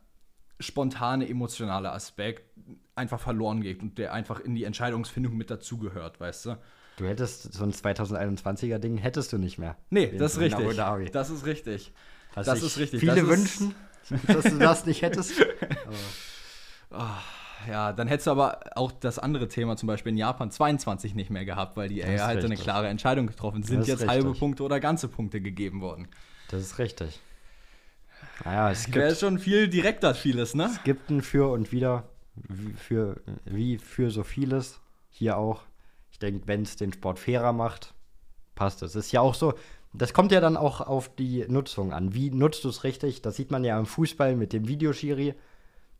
spontane 0.60 1.28
emotionale 1.28 1.92
Aspekt 1.92 2.42
einfach 2.94 3.20
verloren 3.20 3.60
geht 3.60 3.82
und 3.82 3.98
der 3.98 4.12
einfach 4.12 4.40
in 4.40 4.54
die 4.54 4.64
Entscheidungsfindung 4.64 5.36
mit 5.36 5.50
dazugehört, 5.50 6.18
weißt 6.18 6.46
du? 6.46 6.58
Du 6.96 7.04
hättest 7.06 7.52
so 7.52 7.62
ein 7.64 7.72
2021er 7.72 8.78
Ding 8.78 8.96
hättest 8.96 9.32
du 9.32 9.38
nicht 9.38 9.58
mehr. 9.58 9.76
Nee, 9.90 10.16
das 10.16 10.34
ist 10.34 10.40
richtig. 10.40 10.76
Das 11.12 11.30
ist 11.30 11.44
richtig. 11.44 11.92
Was 12.34 12.46
das 12.46 12.62
ist 12.62 12.78
richtig. 12.78 13.00
Viele 13.00 13.16
Das 13.16 13.26
wünschen, 13.26 13.74
dass 14.26 14.44
du 14.44 14.58
das 14.58 14.86
nicht 14.86 15.02
hättest. 15.02 15.32
Ja, 17.68 17.92
dann 17.92 18.08
hättest 18.08 18.26
du 18.28 18.30
aber 18.30 18.60
auch 18.76 18.92
das 18.92 19.18
andere 19.18 19.48
Thema 19.48 19.76
zum 19.76 19.88
Beispiel 19.88 20.12
in 20.12 20.18
Japan 20.18 20.50
22 20.50 21.14
nicht 21.14 21.30
mehr 21.30 21.44
gehabt, 21.44 21.76
weil 21.76 21.88
die 21.88 22.02
AI 22.02 22.18
halt 22.18 22.44
eine 22.44 22.56
klare 22.56 22.88
Entscheidung 22.88 23.26
getroffen. 23.26 23.62
Sind 23.62 23.86
jetzt 23.86 24.06
halbe 24.06 24.28
richtig. 24.28 24.40
Punkte 24.40 24.62
oder 24.62 24.80
ganze 24.80 25.08
Punkte 25.08 25.40
gegeben 25.40 25.80
worden? 25.80 26.08
Das 26.48 26.62
ist 26.62 26.78
richtig. 26.78 27.20
Naja, 28.44 28.70
es 28.70 28.92
Wäre 28.92 29.08
gibt, 29.08 29.20
schon 29.20 29.38
viel 29.38 29.68
direkter 29.68 30.14
vieles, 30.14 30.54
ne? 30.54 30.68
es 30.72 30.82
gibt 30.84 31.10
ein 31.10 31.22
Für 31.22 31.50
und 31.50 31.72
Wider, 31.72 32.04
wie 32.34 32.72
für, 32.72 33.20
wie 33.44 33.78
für 33.78 34.10
so 34.10 34.22
vieles. 34.22 34.80
Hier 35.10 35.38
auch. 35.38 35.62
Ich 36.10 36.18
denke, 36.18 36.46
wenn 36.46 36.62
es 36.62 36.76
den 36.76 36.92
Sport 36.92 37.18
fairer 37.18 37.52
macht, 37.52 37.94
passt 38.54 38.82
es. 38.82 38.94
Ist 38.94 39.12
ja 39.12 39.20
auch 39.20 39.34
so, 39.34 39.54
das 39.92 40.12
kommt 40.12 40.32
ja 40.32 40.40
dann 40.40 40.56
auch 40.56 40.80
auf 40.80 41.14
die 41.14 41.46
Nutzung 41.48 41.92
an. 41.92 42.14
Wie 42.14 42.30
nutzt 42.30 42.64
du 42.64 42.68
es 42.68 42.84
richtig? 42.84 43.22
Das 43.22 43.36
sieht 43.36 43.50
man 43.50 43.64
ja 43.64 43.78
im 43.78 43.86
Fußball 43.86 44.36
mit 44.36 44.52
dem 44.52 44.68
Videoschiri. 44.68 45.34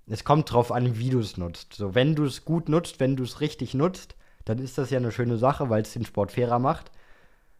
Es 0.06 0.24
kommt 0.24 0.52
drauf 0.52 0.70
an, 0.70 0.98
wie 0.98 1.10
du 1.10 1.18
es 1.18 1.36
nutzt. 1.36 1.74
So, 1.74 1.94
wenn 1.94 2.14
du 2.14 2.24
es 2.24 2.44
gut 2.44 2.68
nutzt, 2.68 3.00
wenn 3.00 3.16
du 3.16 3.24
es 3.24 3.40
richtig 3.40 3.74
nutzt, 3.74 4.14
dann 4.44 4.58
ist 4.58 4.78
das 4.78 4.90
ja 4.90 4.98
eine 4.98 5.12
schöne 5.12 5.38
Sache, 5.38 5.70
weil 5.70 5.82
es 5.82 5.92
den 5.92 6.04
Sport 6.04 6.32
fairer 6.32 6.58
macht. 6.58 6.92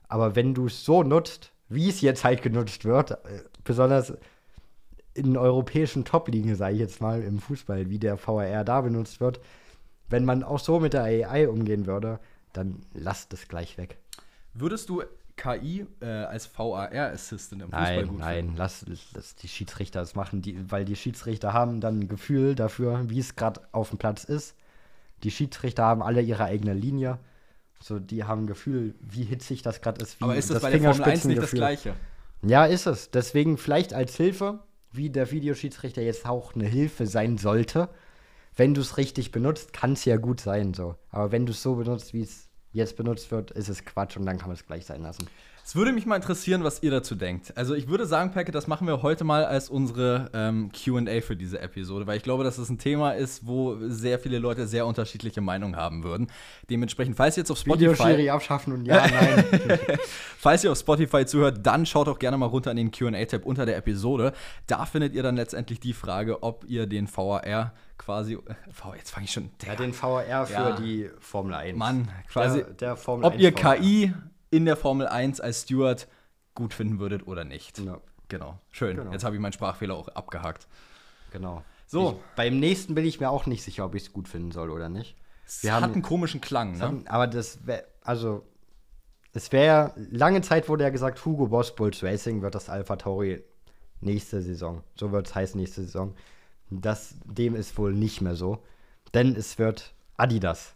Aber 0.08 0.36
wenn 0.36 0.54
du 0.54 0.66
es 0.66 0.84
so 0.84 1.02
nutzt, 1.02 1.52
wie 1.68 1.88
es 1.88 2.00
jetzt 2.00 2.22
halt 2.22 2.42
genutzt 2.42 2.84
wird, 2.84 3.12
äh, 3.12 3.42
besonders 3.64 4.12
in 5.16 5.37
europäischen 5.37 6.05
Top-Ligen, 6.05 6.55
sage 6.55 6.74
ich 6.74 6.81
jetzt 6.81 7.00
mal, 7.00 7.22
im 7.22 7.38
Fußball, 7.38 7.90
wie 7.90 7.98
der 7.98 8.18
VAR 8.24 8.64
da 8.64 8.81
benutzt 8.81 9.20
wird, 9.20 9.40
wenn 10.09 10.24
man 10.24 10.42
auch 10.42 10.59
so 10.59 10.81
mit 10.81 10.92
der 10.92 11.02
AI 11.02 11.48
umgehen 11.48 11.87
würde, 11.87 12.20
dann 12.52 12.83
lasst 12.94 13.33
es 13.33 13.48
gleich 13.48 13.76
weg. 13.79 13.98
Würdest 14.55 14.88
du 14.88 15.02
KI 15.37 15.87
äh, 16.00 16.07
als 16.07 16.48
VAR-Assistant 16.57 17.62
im 17.62 17.68
Fußball 17.68 17.96
Nein, 17.96 18.09
gut 18.09 18.18
nein, 18.18 18.37
finden? 18.37 18.57
lass, 18.57 18.87
lass 19.14 19.35
die 19.37 19.48
Schiedsrichter 19.48 20.00
das 20.00 20.14
machen, 20.14 20.40
die, 20.40 20.70
weil 20.70 20.85
die 20.85 20.96
Schiedsrichter 20.96 21.52
haben 21.52 21.81
dann 21.81 22.00
ein 22.00 22.09
Gefühl 22.09 22.55
dafür, 22.55 23.09
wie 23.09 23.18
es 23.18 23.37
gerade 23.37 23.61
auf 23.72 23.90
dem 23.90 23.98
Platz 23.98 24.24
ist. 24.24 24.55
Die 25.22 25.31
Schiedsrichter 25.31 25.85
haben 25.85 26.02
alle 26.02 26.22
ihre 26.22 26.44
eigene 26.44 26.74
Linie. 26.74 27.18
So, 27.81 27.98
die 27.98 28.24
haben 28.24 28.44
ein 28.44 28.46
Gefühl, 28.46 28.94
wie 29.00 29.24
hitzig 29.24 29.62
das 29.62 29.83
gerade 29.83 30.02
ist. 30.02 30.20
Wie 30.20 30.24
Aber 30.24 30.37
ist 30.37 30.50
das, 30.50 30.62
bei 30.62 30.70
der 30.70 30.81
Formel 30.81 31.05
1 31.05 31.24
nicht 31.26 31.42
das. 31.42 31.50
Gleiche? 31.50 31.94
Ja, 32.42 32.64
ist 32.64 32.87
es. 32.87 33.11
Deswegen 33.11 33.59
vielleicht 33.59 33.92
als 33.92 34.16
Hilfe, 34.16 34.61
wie 34.96 35.11
der 35.11 35.30
Videoschiedsrichter 35.30 36.02
jetzt 36.02 36.26
auch 36.26 36.54
eine 36.54 36.66
Hilfe 36.66 37.06
sein 37.06 37.38
sollte. 37.38 37.88
Wenn 38.54 38.74
du 38.74 38.80
es 38.80 38.96
richtig 38.96 39.32
benutzt, 39.32 39.72
kann 39.72 39.92
es 39.92 40.04
ja 40.04 40.16
gut 40.16 40.40
sein 40.40 40.74
so. 40.74 40.96
Aber 41.11 41.32
wenn 41.32 41.46
du 41.46 41.52
es 41.52 41.62
so 41.62 41.76
benutzt, 41.76 42.14
wie 42.14 42.22
es 42.22 42.48
jetzt 42.72 42.96
benutzt 42.96 43.30
wird, 43.30 43.50
ist 43.50 43.68
es 43.68 43.85
Quatsch 43.85 44.16
und 44.16 44.26
dann 44.26 44.38
kann 44.38 44.48
man 44.48 44.56
es 44.56 44.66
gleich 44.66 44.87
sein 44.87 45.02
lassen. 45.02 45.26
Es 45.66 45.74
würde 45.74 45.90
mich 45.90 46.07
mal 46.07 46.14
interessieren, 46.14 46.62
was 46.62 46.81
ihr 46.85 46.92
dazu 46.92 47.16
denkt. 47.16 47.52
Also 47.57 47.74
ich 47.74 47.88
würde 47.88 48.07
sagen, 48.07 48.31
Pecke, 48.31 48.52
das 48.52 48.68
machen 48.68 48.87
wir 48.87 49.02
heute 49.02 49.24
mal 49.24 49.44
als 49.44 49.68
unsere 49.68 50.31
ähm, 50.33 50.70
QA 50.70 51.20
für 51.20 51.35
diese 51.35 51.59
Episode, 51.59 52.07
weil 52.07 52.18
ich 52.18 52.22
glaube, 52.22 52.44
dass 52.44 52.57
es 52.57 52.70
ein 52.70 52.79
Thema 52.79 53.11
ist, 53.11 53.48
wo 53.48 53.76
sehr 53.88 54.20
viele 54.20 54.38
Leute 54.38 54.68
sehr 54.68 54.87
unterschiedliche 54.87 55.40
Meinungen 55.40 55.74
haben 55.74 56.05
würden. 56.05 56.29
Dementsprechend, 56.70 57.16
falls 57.16 57.37
ihr 57.37 57.40
jetzt 57.40 57.50
auf 57.50 57.59
Spotify, 57.59 58.31
abschaffen 58.31 58.74
und 58.74 58.87
ja, 58.87 59.09
nein. 59.09 59.44
falls 60.38 60.62
ihr 60.62 60.70
auf 60.70 60.79
Spotify 60.79 61.26
zuhört, 61.26 61.59
dann 61.66 61.85
schaut 61.85 62.07
auch 62.07 62.20
gerne 62.20 62.38
mal 62.38 62.46
runter 62.46 62.70
in 62.70 62.76
den 62.76 62.92
QA-Tab 62.92 63.44
unter 63.44 63.66
der 63.66 63.76
Episode. 63.76 64.35
Da 64.68 64.87
findet 64.87 65.14
ihr 65.14 65.24
dann 65.24 65.35
letztendlich 65.35 65.81
die 65.81 65.94
Frage, 65.94 66.44
ob 66.44 66.64
ihr 66.68 66.87
den 66.87 67.09
VAR 67.12 67.72
quasi. 67.98 68.35
Äh, 68.35 68.38
jetzt 68.96 69.11
fange 69.11 69.24
ich 69.24 69.33
schon. 69.33 69.50
ja, 69.66 69.74
den 69.74 69.92
VAR 69.92 70.46
für 70.46 70.52
Ja. 70.52 70.76
die 70.76 71.11
Formel 71.18 71.55
1. 71.55 71.76
Mann, 71.76 72.09
quasi. 72.31 72.59
Der, 72.62 72.72
der 72.74 72.96
Formel 72.96 73.26
ob 73.26 73.33
1 73.33 73.42
ihr. 73.42 73.50
KI 73.50 74.14
in 74.57 74.64
der 74.64 74.77
Formel 74.77 75.07
1 75.07 75.40
als 75.40 75.62
Steward 75.62 76.09
gut 76.55 76.73
finden 76.75 76.99
würdet 76.99 77.27
oder 77.27 77.45
nicht. 77.45 77.79
Ja, 77.79 78.01
Genau, 78.29 78.59
schön. 78.73 78.97
Genau. 78.97 79.12
Jetzt 79.12 79.23
habe 79.25 79.37
ich 79.37 79.40
meinen 79.40 79.53
Sprachfehler 79.53 79.95
auch 79.95 80.09
abgehakt. 80.09 80.66
genau. 81.31 81.62
So. 81.88 82.11
Ich, 82.12 82.35
beim 82.35 82.59
nächsten 82.59 82.97
bin 82.97 83.05
ich 83.05 83.21
mir 83.21 83.31
auch 83.31 83.47
nicht 83.47 83.62
sicher, 83.62 83.85
ob 83.85 83.95
ich 83.95 84.03
es 84.05 84.12
gut 84.12 84.27
finden 84.27 84.51
soll 84.51 84.71
oder 84.71 84.88
nicht. 84.88 85.14
Es 85.47 85.62
Wir 85.62 85.73
hat 85.75 85.85
haben- 85.85 85.92
einen 85.92 86.03
komischen 86.03 86.40
Klang, 86.40 86.77
ne? 86.77 87.03
Aber 87.07 87.29
das 87.29 87.64
wäre, 87.64 87.85
also, 88.03 88.42
es 89.33 89.53
wäre, 89.53 89.92
lange 90.11 90.40
Zeit 90.42 90.69
wurde 90.69 90.83
ja 90.83 90.90
gesagt, 90.90 91.25
Hugo 91.25 91.47
Boss 91.47 91.77
Bulls 91.77 92.03
Racing 92.03 92.42
wird 92.42 92.57
das 92.57 92.69
Alpha 92.69 92.97
Tauri 92.97 93.45
nächste 94.01 94.42
Saison. 94.42 94.83
So 94.97 95.12
wird 95.12 95.29
es 95.29 95.35
heißen, 95.37 95.61
nächste 95.61 95.83
Saison. 95.83 96.16
Das, 96.71 97.14
dem 97.25 97.55
ist 97.55 97.79
wohl 97.79 97.92
nicht 97.92 98.21
mehr 98.21 98.35
so. 98.35 98.64
Denn 99.14 99.37
es 99.37 99.57
wird 99.61 99.95
Adidas. 100.16 100.75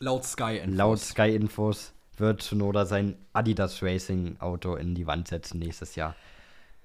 Laut 0.00 0.24
Sky 0.26 0.58
Infos. 0.58 0.76
Laut 0.76 0.98
Sky 1.00 1.34
Infos 1.34 1.92
wird 2.20 2.42
Tsunoda 2.42 2.86
sein 2.86 3.16
Adidas 3.32 3.82
Racing 3.82 4.36
Auto 4.40 4.74
in 4.76 4.94
die 4.94 5.06
Wand 5.06 5.28
setzen 5.28 5.58
nächstes 5.58 5.94
Jahr. 5.94 6.14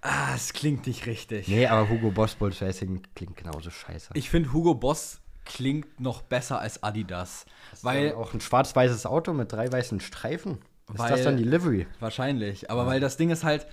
Ah, 0.01 0.33
es 0.35 0.51
klingt 0.53 0.85
nicht 0.87 1.05
richtig. 1.05 1.47
Nee, 1.47 1.65
aber 1.67 1.89
Hugo 1.89 2.11
Boss 2.11 2.35
Bulls 2.35 2.61
Racing 2.61 3.01
klingt 3.15 3.37
genauso 3.37 3.69
scheiße. 3.69 4.09
Ich 4.15 4.29
finde, 4.29 4.51
Hugo 4.51 4.75
Boss 4.75 5.21
klingt 5.45 5.99
noch 5.99 6.21
besser 6.21 6.59
als 6.59 6.83
Adidas. 6.83 7.45
Weil 7.81 8.07
Weil, 8.11 8.15
auch 8.15 8.33
ein 8.33 8.41
schwarz-weißes 8.41 9.05
Auto 9.05 9.33
mit 9.33 9.51
drei 9.51 9.71
weißen 9.71 9.99
Streifen. 10.01 10.59
Ist 10.91 10.99
Weil- 10.99 11.11
das 11.11 11.23
dann 11.23 11.37
die 11.37 11.43
Livery? 11.45 11.87
wahrscheinlich. 11.99 12.69
Aber 12.69 12.85
weil 12.85 12.99
das 12.99 13.15
Ding 13.17 13.29
ist 13.29 13.43
halt, 13.45 13.65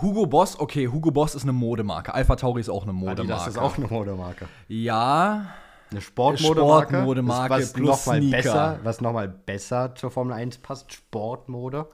Hugo 0.00 0.26
Boss, 0.26 0.58
okay, 0.58 0.88
Hugo 0.88 1.10
Boss 1.10 1.34
ist 1.34 1.42
eine 1.42 1.52
Modemarke. 1.52 2.14
Alpha 2.14 2.36
Tauri 2.36 2.60
ist 2.60 2.68
auch 2.70 2.82
eine 2.84 2.92
Modemarke. 2.94 3.20
Adidas 3.22 3.46
ist 3.46 3.58
auch 3.58 3.76
eine 3.76 3.86
Modemarke. 3.86 4.48
Ja, 4.66 5.54
Eine 5.94 6.00
Sportmodemarke. 6.00 6.88
Sportmodemarke 6.94 7.54
was 7.54 7.72
plus 7.72 7.86
noch 7.88 8.06
mal 8.06 8.18
Sneaker. 8.20 8.36
besser, 8.36 8.80
was 8.82 9.00
nochmal 9.00 9.28
besser 9.28 9.94
zur 9.94 10.10
Formel 10.10 10.32
1 10.34 10.58
passt, 10.58 10.92
Sportmode. 10.92 11.86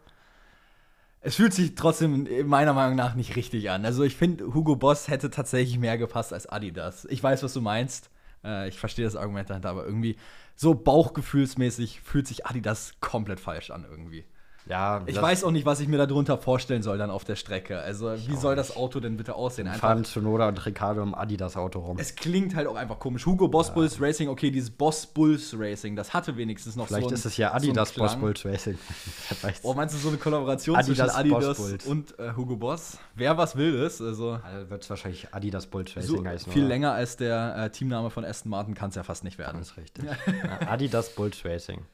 es 1.20 1.34
fühlt 1.36 1.52
sich 1.52 1.74
trotzdem 1.74 2.26
meiner 2.46 2.72
Meinung 2.72 2.96
nach 2.96 3.14
nicht 3.14 3.36
richtig 3.36 3.70
an. 3.70 3.84
Also 3.84 4.02
ich 4.04 4.16
finde, 4.16 4.54
Hugo 4.54 4.76
Boss 4.76 5.08
hätte 5.08 5.30
tatsächlich 5.30 5.78
mehr 5.78 5.98
gepasst 5.98 6.32
als 6.32 6.46
Adidas. 6.46 7.04
Ich 7.10 7.22
weiß, 7.22 7.42
was 7.42 7.52
du 7.52 7.60
meinst. 7.60 8.10
Äh, 8.42 8.68
ich 8.68 8.78
verstehe 8.78 9.04
das 9.04 9.16
Argument 9.16 9.50
dahinter, 9.50 9.68
aber 9.68 9.84
irgendwie 9.84 10.16
so 10.56 10.74
bauchgefühlsmäßig 10.74 12.00
fühlt 12.00 12.26
sich 12.26 12.46
Adidas 12.46 12.94
komplett 13.00 13.38
falsch 13.38 13.70
an 13.70 13.86
irgendwie. 13.88 14.24
Ja, 14.66 15.02
Ich 15.06 15.14
das- 15.14 15.22
weiß 15.22 15.42
auch 15.44 15.50
nicht, 15.50 15.66
was 15.66 15.80
ich 15.80 15.88
mir 15.88 15.96
darunter 15.98 16.38
vorstellen 16.38 16.82
soll 16.82 16.96
dann 16.98 17.10
auf 17.10 17.24
der 17.24 17.34
Strecke. 17.34 17.80
Also, 17.80 18.14
wie 18.28 18.36
soll 18.36 18.54
das 18.54 18.76
Auto 18.76 19.00
denn 19.00 19.16
bitte 19.16 19.34
aussehen? 19.34 19.66
Einfach 19.66 19.80
fahren 19.88 20.04
Tsunoda 20.04 20.46
und 20.48 20.64
Ricardo 20.64 21.02
im 21.02 21.14
Adidas-Auto 21.14 21.80
rum. 21.80 21.96
Es 21.98 22.14
klingt 22.14 22.54
halt 22.54 22.68
auch 22.68 22.76
einfach 22.76 22.98
komisch. 22.98 23.26
Hugo 23.26 23.48
Boss 23.48 23.72
Bulls 23.74 24.00
Racing, 24.00 24.28
okay, 24.28 24.50
dieses 24.50 24.70
Boss 24.70 25.06
Bulls 25.06 25.56
Racing, 25.58 25.96
das 25.96 26.14
hatte 26.14 26.36
wenigstens 26.36 26.76
noch 26.76 26.86
Vielleicht 26.86 27.04
so 27.04 27.08
ein, 27.10 27.14
ist 27.14 27.24
es 27.24 27.36
ja 27.36 27.48
so 27.50 27.54
Adidas 27.56 27.92
Boss 27.92 28.10
Klang. 28.12 28.20
Bulls 28.20 28.44
Racing. 28.44 28.78
Oh, 29.62 29.74
meinst 29.74 29.94
du 29.94 29.98
so 29.98 30.08
eine 30.08 30.18
Kollaboration 30.18 30.76
Adidas 30.76 30.96
zwischen 31.14 31.18
Adidas 31.18 31.56
Boss 31.56 31.86
und 31.86 32.18
äh, 32.18 32.32
Hugo 32.36 32.56
Boss? 32.56 32.98
Wer 33.14 33.36
was 33.38 33.56
will 33.56 33.74
ist, 33.74 34.00
also 34.00 34.38
Also 34.42 34.70
wird 34.70 34.82
es 34.82 34.90
wahrscheinlich 34.90 35.32
Adidas 35.34 35.66
Bulls 35.66 35.92
so 35.92 35.98
Racing 36.00 36.28
heißen. 36.28 36.52
viel 36.52 36.62
oder? 36.62 36.68
länger 36.68 36.92
als 36.92 37.16
der 37.16 37.56
äh, 37.56 37.70
Teamname 37.70 38.10
von 38.10 38.24
Aston 38.24 38.50
Martin 38.50 38.74
kann 38.74 38.90
es 38.90 38.94
ja 38.96 39.02
fast 39.02 39.24
nicht 39.24 39.38
werden. 39.38 39.58
Das 39.58 39.70
ist 39.70 39.76
richtig. 39.76 40.04
ja, 40.04 40.68
Adidas 40.68 41.10
Bulls 41.14 41.44
Racing. 41.44 41.80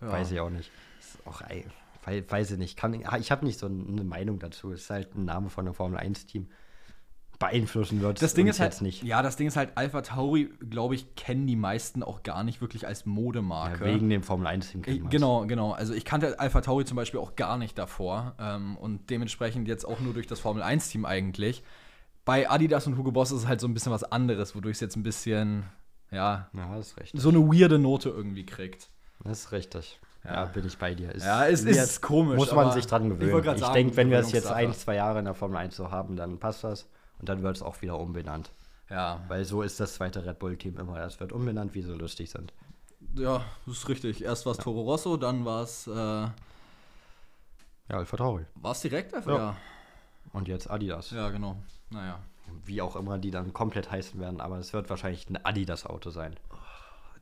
Ja. 0.00 0.10
Weiß 0.12 0.30
ich 0.32 0.40
auch 0.40 0.50
nicht. 0.50 0.70
Ey, 1.48 1.64
wei- 2.04 2.24
weiß 2.28 2.52
ich 2.52 2.58
nicht. 2.58 2.76
Kann, 2.76 2.94
ich 2.94 3.30
habe 3.30 3.44
nicht 3.44 3.58
so 3.58 3.66
eine 3.66 4.04
Meinung 4.04 4.38
dazu. 4.38 4.72
Es 4.72 4.82
ist 4.82 4.90
halt 4.90 5.14
ein 5.14 5.24
Name 5.24 5.50
von 5.50 5.66
einem 5.66 5.74
Formel 5.74 5.98
1-Team. 5.98 6.48
Beeinflussen 7.40 8.00
wird 8.00 8.22
Das 8.22 8.32
Ding 8.34 8.46
ist 8.46 8.60
halt, 8.60 8.72
jetzt 8.74 8.80
nicht. 8.80 9.02
ja, 9.02 9.20
das 9.20 9.34
Ding 9.36 9.48
ist 9.48 9.56
halt, 9.56 9.72
Alpha 9.76 10.02
Tauri, 10.02 10.50
glaube 10.70 10.94
ich, 10.94 11.16
kennen 11.16 11.48
die 11.48 11.56
meisten 11.56 12.04
auch 12.04 12.22
gar 12.22 12.44
nicht 12.44 12.60
wirklich 12.60 12.86
als 12.86 13.00
Ja, 13.04 13.10
Modemarke. 13.10 13.84
wegen 13.84 14.08
dem 14.08 14.22
Formel 14.22 14.46
1-Team 14.46 14.80
Ich- 14.80 14.86
kennt 14.86 15.00
man's. 15.02 15.10
Genau, 15.12 15.44
genau. 15.46 15.72
Also 15.72 15.94
ich 15.94 16.04
kannte 16.04 16.38
Alpha 16.38 16.60
Tauri 16.60 16.84
zum 16.84 16.96
Beispiel 16.96 17.18
auch 17.18 17.34
gar 17.34 17.58
nicht 17.58 17.76
davor 17.76 18.34
ähm, 18.38 18.76
und 18.76 19.10
dementsprechend 19.10 19.66
jetzt 19.66 19.84
auch 19.84 19.98
nur 19.98 20.14
durch 20.14 20.28
das 20.28 20.38
Formel 20.38 20.62
1-Team 20.62 21.04
eigentlich. 21.04 21.64
Bei 22.24 22.48
Adidas 22.48 22.86
und 22.86 22.96
Hugo 22.96 23.10
Boss 23.10 23.32
ist 23.32 23.40
es 23.42 23.46
halt 23.48 23.60
so 23.60 23.66
ein 23.66 23.74
bisschen 23.74 23.90
was 23.92 24.04
anderes, 24.04 24.54
wodurch 24.54 24.74
es 24.76 24.80
jetzt 24.80 24.96
ein 24.96 25.02
bisschen, 25.02 25.64
ja, 26.12 26.48
Ja, 26.54 26.76
das 26.76 26.88
ist 26.92 27.00
richtig. 27.00 27.20
so 27.20 27.30
eine 27.30 27.40
weirde 27.40 27.80
Note 27.80 28.10
irgendwie 28.10 28.46
kriegt. 28.46 28.88
Das 29.24 29.40
ist 29.40 29.52
richtig. 29.52 29.98
Ja, 30.24 30.34
Ja. 30.34 30.44
bin 30.46 30.66
ich 30.66 30.76
bei 30.78 30.94
dir. 30.94 31.12
Ist, 31.12 31.24
Ja, 31.24 31.46
es 31.46 31.64
wird- 31.64 31.76
ist 31.76 32.00
komisch, 32.00 32.36
Muss 32.36 32.52
man 32.52 32.72
sich 32.72 32.86
dran 32.86 33.04
ich 33.12 33.18
gewöhnen. 33.18 33.54
Ich, 33.54 33.60
sagen, 33.60 33.74
denke, 33.74 33.96
wenn 33.96 34.10
wir 34.10 34.18
es 34.20 34.32
jetzt 34.32 34.46
ein, 34.50 34.72
zwei 34.72 34.94
Jahre 34.96 35.18
in 35.18 35.26
der 35.26 35.34
Formel 35.34 35.58
1 35.58 35.76
so 35.76 35.90
haben, 35.90 36.16
dann 36.16 36.38
passt 36.38 36.64
das. 36.64 36.88
Und 37.20 37.28
dann 37.28 37.42
wird 37.42 37.56
es 37.56 37.62
auch 37.62 37.80
wieder 37.82 37.98
umbenannt. 37.98 38.50
Ja, 38.90 39.20
Weil 39.28 39.44
so 39.44 39.62
ist 39.62 39.80
das 39.80 39.94
zweite 39.94 40.24
Red 40.26 40.38
Bull-Team 40.38 40.78
immer. 40.78 40.98
Es 40.98 41.18
wird 41.20 41.32
umbenannt, 41.32 41.74
wie 41.74 41.82
sie 41.82 41.92
lustig 41.92 42.30
sind. 42.30 42.52
ja, 43.16 43.42
das 43.66 43.76
ist 43.76 43.88
richtig. 43.88 44.24
Erst 44.24 44.44
war 44.46 44.52
es 44.52 44.58
Toro 44.58 44.80
Rosso, 44.82 45.16
dann 45.16 45.44
war 45.44 45.62
es, 45.62 45.86
äh, 45.86 45.90
Ja, 45.90 46.30
Alpha 47.88 48.16
Tauri. 48.16 48.44
war 48.56 48.72
es 48.72 48.80
direkt 48.80 49.14
einfach? 49.14 49.30
Ja. 49.32 49.38
Ja. 49.38 49.56
Und 50.32 50.48
jetzt 50.48 50.70
Adidas. 50.70 51.10
ja, 51.10 51.28
genau. 51.30 51.56
Naja. 51.90 52.18
Wie 52.64 52.80
auch 52.82 52.96
immer 52.96 53.18
die 53.18 53.30
dann 53.30 53.52
komplett 53.52 53.90
heißen 53.90 54.18
werden. 54.20 54.40
Aber 54.40 54.58
es 54.58 54.72
wird 54.72 54.88
wahrscheinlich 54.90 55.28
ein 55.28 55.38
Adidas-Auto 55.44 56.10
sein. 56.10 56.34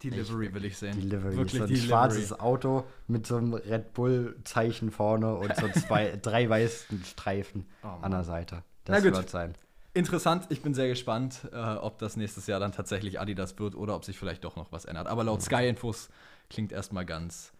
Die 0.03 0.11
Livery 0.11 0.53
will 0.55 0.65
ich 0.65 0.77
sehen. 0.77 0.97
Die 0.97 1.07
Livery. 1.07 1.37
Wirklich 1.37 1.59
so 1.59 1.65
ein 1.65 1.69
die 1.69 1.77
schwarzes. 1.77 2.39
Auto 2.39 2.85
mit 3.07 3.27
so 3.27 3.37
einem 3.37 3.55
Red 3.55 3.95
Bull-Zeichen 3.95 4.91
vorne 4.91 5.35
und 5.35 5.55
so 5.57 5.69
zwei, 5.81 6.19
drei 6.21 6.49
weißen 6.49 7.05
Streifen 7.05 7.67
Oh 7.83 7.89
an 8.03 8.11
der 8.11 8.25
Seite. 8.25 8.63
Das 8.85 9.03
wird 9.03 9.31
sein. 9.31 9.55
Interessant, 9.95 10.47
ich 10.49 10.63
bin 10.63 10.73
sehr 10.73 10.89
gespannt, 10.89 11.49
äh, 11.53 11.57
ob 11.57 11.99
das 11.99 12.17
nächstes 12.17 12.47
Jahr 12.47 12.59
dann 12.59 12.73
tatsächlich 12.73 13.21
Adidas 13.21 13.59
wird 13.59 13.75
oder 13.75 13.95
ob 13.95 14.07
sich 14.07 14.19
vielleicht 14.19 14.43
doch 14.43 14.57
noch 14.57 14.73
was 14.73 14.87
ändert. 14.87 15.07
Aber 15.07 15.23
laut 15.23 15.43
Sky-Infos 15.43 16.09
klingt 16.49 16.73
erstmal 16.73 17.05
ganz 17.05 17.53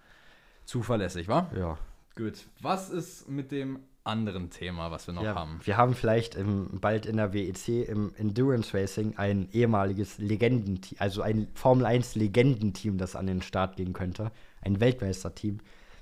zuverlässig, 0.65 1.29
wa? 1.29 1.51
Ja. 1.55 1.79
Gut. 2.17 2.47
Was 2.61 2.89
ist 2.89 3.29
mit 3.29 3.53
dem 3.53 3.81
anderen 4.05 4.51
Thema, 4.51 4.91
was 4.91 5.07
wir 5.07 5.15
noch 5.15 5.23
Ja, 5.23 5.35
haben? 5.35 5.61
wir 5.63 5.77
haben 5.77 5.95
vielleicht 5.95 6.35
im, 6.35 6.81
bald 6.81 7.07
in 7.07 7.17
der 7.17 7.33
WEC 7.33 7.89
im 7.89 8.13
Endurance 8.17 8.77
Racing 8.77 9.17
ein 9.17 9.49
ehemaliges 9.53 10.19
Legendenteam, 10.19 10.97
also 10.99 11.23
ein 11.23 11.49
Formel 11.55 11.87
1 11.87 12.15
Legendenteam, 12.17 12.99
das 12.99 13.17
an 13.17 13.27
den 13.27 13.43
Start 13.43 13.77
gehen 13.77 13.93
könnte. 13.93 14.33
Ein 14.61 14.81
Weltmeisterteam. 14.81 15.59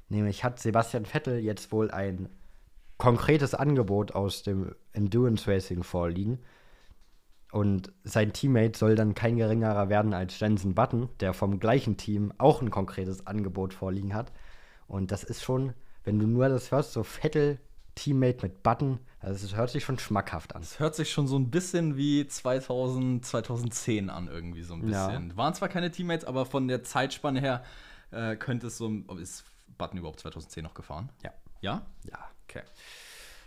Nämlich 0.08 0.44
hat 0.44 0.58
Sebastian 0.58 1.04
Vettel 1.06 1.38
jetzt 1.38 1.72
wohl 1.72 1.90
ein 1.90 2.28
konkretes 2.98 3.54
Angebot 3.54 4.14
aus 4.14 4.42
dem 4.42 4.74
Endurance 4.92 5.50
Racing 5.50 5.82
vorliegen. 5.82 6.40
Und 7.52 7.92
sein 8.04 8.32
Teammate 8.32 8.78
soll 8.78 8.94
dann 8.94 9.14
kein 9.14 9.36
geringerer 9.36 9.88
werden 9.88 10.14
als 10.14 10.38
Jensen 10.38 10.74
Button, 10.74 11.08
der 11.20 11.34
vom 11.34 11.58
gleichen 11.58 11.96
Team 11.96 12.32
auch 12.38 12.62
ein 12.62 12.70
konkretes 12.70 13.26
Angebot 13.26 13.74
vorliegen 13.74 14.14
hat. 14.14 14.32
Und 14.86 15.10
das 15.10 15.24
ist 15.24 15.42
schon, 15.42 15.72
wenn 16.04 16.18
du 16.18 16.26
nur 16.26 16.48
das 16.48 16.70
hörst, 16.70 16.92
so 16.92 17.02
Vettel 17.02 17.58
Teammate 18.00 18.38
mit 18.42 18.62
Button, 18.62 18.98
also 19.20 19.44
es 19.44 19.54
hört 19.54 19.70
sich 19.70 19.84
schon 19.84 19.98
schmackhaft 19.98 20.54
an. 20.56 20.62
Es 20.62 20.78
hört 20.80 20.94
sich 20.94 21.12
schon 21.12 21.26
so 21.28 21.38
ein 21.38 21.50
bisschen 21.50 21.96
wie 21.98 22.26
2000, 22.26 23.24
2010 23.24 24.08
an, 24.08 24.28
irgendwie 24.28 24.62
so 24.62 24.74
ein 24.74 24.88
Ja. 24.88 25.06
bisschen. 25.08 25.36
Waren 25.36 25.52
zwar 25.54 25.68
keine 25.68 25.90
Teammates, 25.90 26.24
aber 26.24 26.46
von 26.46 26.66
der 26.68 26.82
Zeitspanne 26.82 27.40
her 27.40 27.62
äh, 28.10 28.36
könnte 28.36 28.68
es 28.68 28.78
so. 28.78 28.88
Ist 29.20 29.44
Button 29.76 29.98
überhaupt 29.98 30.20
2010 30.20 30.64
noch 30.64 30.74
gefahren? 30.74 31.10
Ja. 31.22 31.32
Ja? 31.60 31.82
Ja. 32.10 32.18
Okay. 32.48 32.62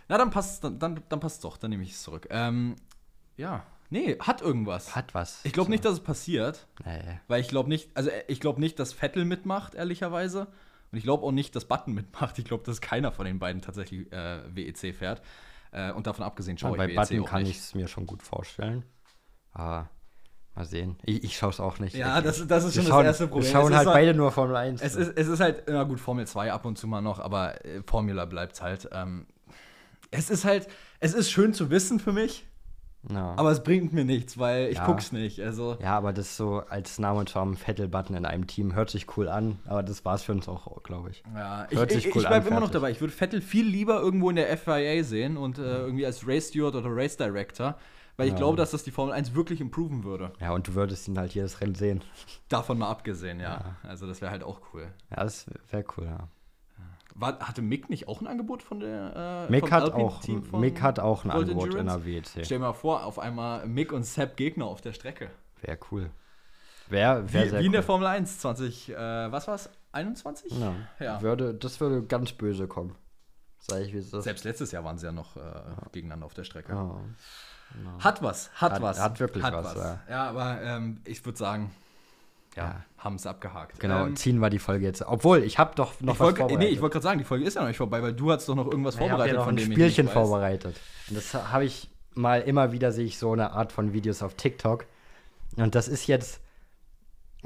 Na, 0.08 0.18
dann 0.18 0.30
passt 0.30 0.62
dann, 0.62 0.78
dann, 0.78 1.02
dann 1.08 1.18
passt 1.20 1.42
doch, 1.44 1.56
dann 1.56 1.70
nehme 1.70 1.82
ich 1.82 1.90
es 1.92 2.02
zurück. 2.02 2.28
Ähm, 2.30 2.76
ja. 3.36 3.64
Nee, 3.90 4.16
hat 4.20 4.40
irgendwas. 4.40 4.94
Hat 4.94 5.14
was. 5.14 5.40
Ich 5.44 5.52
glaube 5.52 5.70
nicht, 5.70 5.84
dass 5.84 5.94
es 5.94 6.00
passiert, 6.00 6.66
Nee. 6.84 7.20
weil 7.28 7.40
ich 7.40 7.48
glaube 7.48 7.68
nicht, 7.68 7.90
also 7.94 8.10
äh, 8.10 8.24
ich 8.28 8.40
glaube 8.40 8.60
nicht, 8.60 8.78
dass 8.78 8.92
Vettel 8.92 9.24
mitmacht, 9.24 9.74
ehrlicherweise. 9.74 10.46
Und 10.94 10.98
ich 10.98 11.02
glaube 11.02 11.24
auch 11.24 11.32
nicht, 11.32 11.56
dass 11.56 11.64
Button 11.64 11.92
mitmacht. 11.92 12.38
Ich 12.38 12.44
glaube, 12.44 12.62
dass 12.62 12.80
keiner 12.80 13.10
von 13.10 13.24
den 13.24 13.40
beiden 13.40 13.60
tatsächlich 13.60 14.12
äh, 14.12 14.42
WEC 14.54 14.94
fährt. 14.94 15.22
Äh, 15.72 15.90
und 15.90 16.06
davon 16.06 16.24
abgesehen 16.24 16.56
schaue 16.56 16.76
bei 16.76 16.86
ich 16.86 16.96
WEC 16.96 17.08
Button 17.08 17.24
kann 17.24 17.42
ich 17.44 17.58
es 17.58 17.74
mir 17.74 17.88
schon 17.88 18.06
gut 18.06 18.22
vorstellen. 18.22 18.84
Aber 19.50 19.90
mal 20.54 20.64
sehen. 20.64 20.94
Ich, 21.02 21.24
ich 21.24 21.36
schaue 21.36 21.50
es 21.50 21.58
auch 21.58 21.80
nicht. 21.80 21.96
Ja, 21.96 22.20
das, 22.20 22.46
das 22.46 22.62
ist 22.62 22.76
wir 22.76 22.82
schon 22.82 22.92
schauen, 22.92 23.06
das 23.06 23.14
erste 23.14 23.26
Problem. 23.26 23.44
Wir 23.44 23.50
schauen 23.50 23.72
es 23.72 23.78
halt 23.78 23.88
beide 23.88 24.14
nur 24.14 24.30
Formel 24.30 24.54
1. 24.54 24.82
Es 24.82 24.94
ist, 24.94 25.18
es 25.18 25.26
ist 25.26 25.40
halt, 25.40 25.64
na 25.66 25.82
gut, 25.82 25.98
Formel 25.98 26.28
2 26.28 26.52
ab 26.52 26.64
und 26.64 26.78
zu 26.78 26.86
mal 26.86 27.00
noch, 27.00 27.18
aber 27.18 27.64
äh, 27.64 27.82
Formula 27.84 28.24
bleibt 28.24 28.62
halt. 28.62 28.88
Ähm, 28.92 29.26
es 30.12 30.30
ist 30.30 30.44
halt, 30.44 30.68
es 31.00 31.12
ist 31.12 31.28
schön 31.28 31.54
zu 31.54 31.70
wissen 31.70 31.98
für 31.98 32.12
mich, 32.12 32.46
ja. 33.10 33.34
aber 33.36 33.50
es 33.50 33.62
bringt 33.62 33.92
mir 33.92 34.04
nichts, 34.04 34.38
weil 34.38 34.68
ich 34.68 34.76
Ja. 34.78 34.86
guck's 34.86 35.12
nicht. 35.12 35.40
Also, 35.40 35.76
ja, 35.80 35.96
aber 35.96 36.12
das 36.12 36.36
so 36.36 36.62
als 36.68 36.98
Name 36.98 37.20
und 37.20 37.34
haben 37.34 37.56
Vettel-Button 37.56 38.16
in 38.16 38.24
einem 38.26 38.46
Team 38.46 38.74
hört 38.74 38.90
sich 38.90 39.16
cool 39.16 39.28
an, 39.28 39.58
aber 39.66 39.82
das 39.82 40.04
war 40.04 40.14
es 40.14 40.22
für 40.22 40.32
uns 40.32 40.48
auch, 40.48 40.82
glaube 40.82 41.10
ich. 41.10 41.22
ja, 41.34 41.66
ich, 41.70 41.78
Hört 41.78 41.90
ich, 41.92 42.02
sich 42.04 42.14
cool 42.14 42.22
ich 42.22 42.28
bleib 42.28 42.42
an, 42.42 42.48
immer 42.48 42.60
noch 42.60 42.70
dabei. 42.70 42.90
Ich 42.90 43.00
würde 43.00 43.12
Vettel 43.12 43.40
viel 43.40 43.66
lieber 43.66 44.00
irgendwo 44.00 44.30
in 44.30 44.36
der 44.36 44.56
FIA 44.56 45.02
sehen 45.04 45.36
und 45.36 45.58
äh, 45.58 45.62
irgendwie 45.62 46.06
als 46.06 46.26
Race 46.26 46.48
Steward 46.48 46.74
oder 46.74 46.88
Race 46.90 47.16
Director, 47.16 47.76
weil 48.16 48.26
ich 48.26 48.32
Ja. 48.32 48.38
glaube, 48.38 48.56
dass 48.56 48.70
das 48.70 48.84
die 48.84 48.90
Formel 48.90 49.12
1 49.14 49.34
wirklich 49.34 49.60
improven 49.60 50.04
würde. 50.04 50.32
Ja, 50.40 50.52
und 50.52 50.68
du 50.68 50.74
würdest 50.74 51.08
ihn 51.08 51.18
halt 51.18 51.34
jedes 51.34 51.60
Rennen 51.60 51.74
sehen. 51.74 52.02
Davon 52.48 52.78
mal 52.78 52.88
abgesehen, 52.90 53.40
ja. 53.40 53.76
Also, 53.82 54.06
das 54.06 54.20
wäre 54.20 54.30
halt 54.30 54.42
auch 54.44 54.60
cool. 54.72 54.86
Ja, 55.10 55.24
das 55.24 55.46
wäre 55.70 55.84
cool, 55.96 56.04
ja. 56.06 56.28
War, 57.16 57.38
hatte 57.38 57.62
Mick 57.62 57.90
nicht 57.90 58.08
auch 58.08 58.20
ein 58.20 58.26
Angebot 58.26 58.62
von 58.62 58.80
der 58.80 59.46
äh, 59.48 59.50
Mick 59.50 59.70
hat, 59.70 59.92
auch, 59.92 60.20
von 60.22 60.60
Mick 60.60 60.82
hat 60.82 60.98
auch 60.98 61.24
ein 61.24 61.32
World 61.32 61.42
Angebot 61.50 61.74
in 61.74 61.80
Endurance? 61.80 62.04
der 62.04 62.12
E 62.12 62.16
WEC. 62.16 62.26
Stell 62.44 62.58
dir 62.58 62.64
mal 62.64 62.72
vor, 62.72 63.04
auf 63.04 63.18
einmal 63.20 63.66
Mick 63.66 63.92
und 63.92 64.02
Sepp 64.04 64.36
Gegner 64.36 64.66
auf 64.66 64.80
der 64.80 64.92
Strecke. 64.92 65.30
Wäre 65.60 65.78
cool. 65.92 66.10
Wäre 66.88 67.32
wär 67.32 67.46
Wie, 67.52 67.58
wie 67.60 67.66
in 67.66 67.72
der 67.72 67.82
cool. 67.82 67.86
Formel 67.86 68.06
1 68.08 68.38
20, 68.40 68.90
äh, 68.90 68.96
was 68.96 69.46
war's? 69.46 69.70
21? 69.92 70.52
Ja. 70.58 70.74
Ja. 70.98 71.22
Würde, 71.22 71.54
das 71.54 71.80
würde 71.80 72.02
ganz 72.02 72.32
böse 72.32 72.66
kommen. 72.66 72.96
Sag 73.58 73.80
ich, 73.82 73.94
wie 73.94 73.98
es 73.98 74.12
ist. 74.12 74.24
Selbst 74.24 74.44
letztes 74.44 74.72
Jahr 74.72 74.84
waren 74.84 74.98
sie 74.98 75.06
ja 75.06 75.12
noch 75.12 75.36
äh, 75.36 75.40
gegeneinander 75.92 76.26
auf 76.26 76.34
der 76.34 76.44
Strecke. 76.44 76.72
Ja. 76.72 77.00
Hat 78.00 78.22
was, 78.22 78.50
hat, 78.60 78.72
Hat- 78.72 78.82
was. 78.82 79.00
hat 79.00 79.20
wirklich 79.20 79.42
was, 79.44 79.74
ja. 79.74 80.00
Ja, 80.08 80.28
aber 80.28 80.60
ähm, 80.62 81.00
ich 81.04 81.24
würde 81.24 81.38
sagen, 81.38 81.70
ja, 82.56 82.64
Ja. 82.64 82.84
haben 82.98 83.16
es 83.16 83.26
abgehakt. 83.26 83.80
Genau, 83.80 84.06
Ähm, 84.06 84.16
ziehen 84.16 84.38
wir 84.38 84.50
die 84.50 84.58
Folge 84.58 84.84
jetzt. 84.86 85.02
Obwohl, 85.06 85.42
ich 85.42 85.58
habe 85.58 85.74
doch 85.74 86.00
noch 86.00 86.14
ich 86.14 86.20
wollte 86.20 86.42
nee, 86.42 86.48
vorbereitet. 86.48 86.72
ich 86.72 86.80
wollte 86.82 86.92
gerade 86.94 87.02
sagen, 87.04 87.18
die 87.18 87.24
Folge 87.24 87.44
ist 87.44 87.54
ja 87.54 87.60
noch 87.62 87.68
nicht 87.68 87.76
vorbei, 87.76 88.02
weil 88.02 88.12
du 88.14 88.30
hast 88.32 88.48
doch 88.48 88.54
noch 88.54 88.66
irgendwas 88.66 88.94
ich 88.94 89.00
habe 89.00 89.10
vorbereitet, 89.10 89.34
ja 89.34 89.38
noch 89.40 89.46
von 89.46 89.54
ein 89.54 89.58
dem 89.58 89.72
Spielchen 89.72 89.86
ich 89.88 89.98
nicht 89.98 90.06
weiß. 90.08 90.12
vorbereitet. 90.28 90.80
Und 91.08 91.16
das 91.16 91.34
habe 91.34 91.64
ich 91.64 91.90
mal 92.14 92.40
immer 92.42 92.72
wieder, 92.72 92.92
sehe 92.92 93.04
ich 93.06 93.18
so 93.18 93.32
eine 93.32 93.52
Art 93.52 93.72
von 93.72 93.92
Videos 93.92 94.22
auf 94.22 94.34
TikTok. 94.34 94.86
Und 95.56 95.74
das 95.74 95.88
ist 95.88 96.06
jetzt 96.06 96.40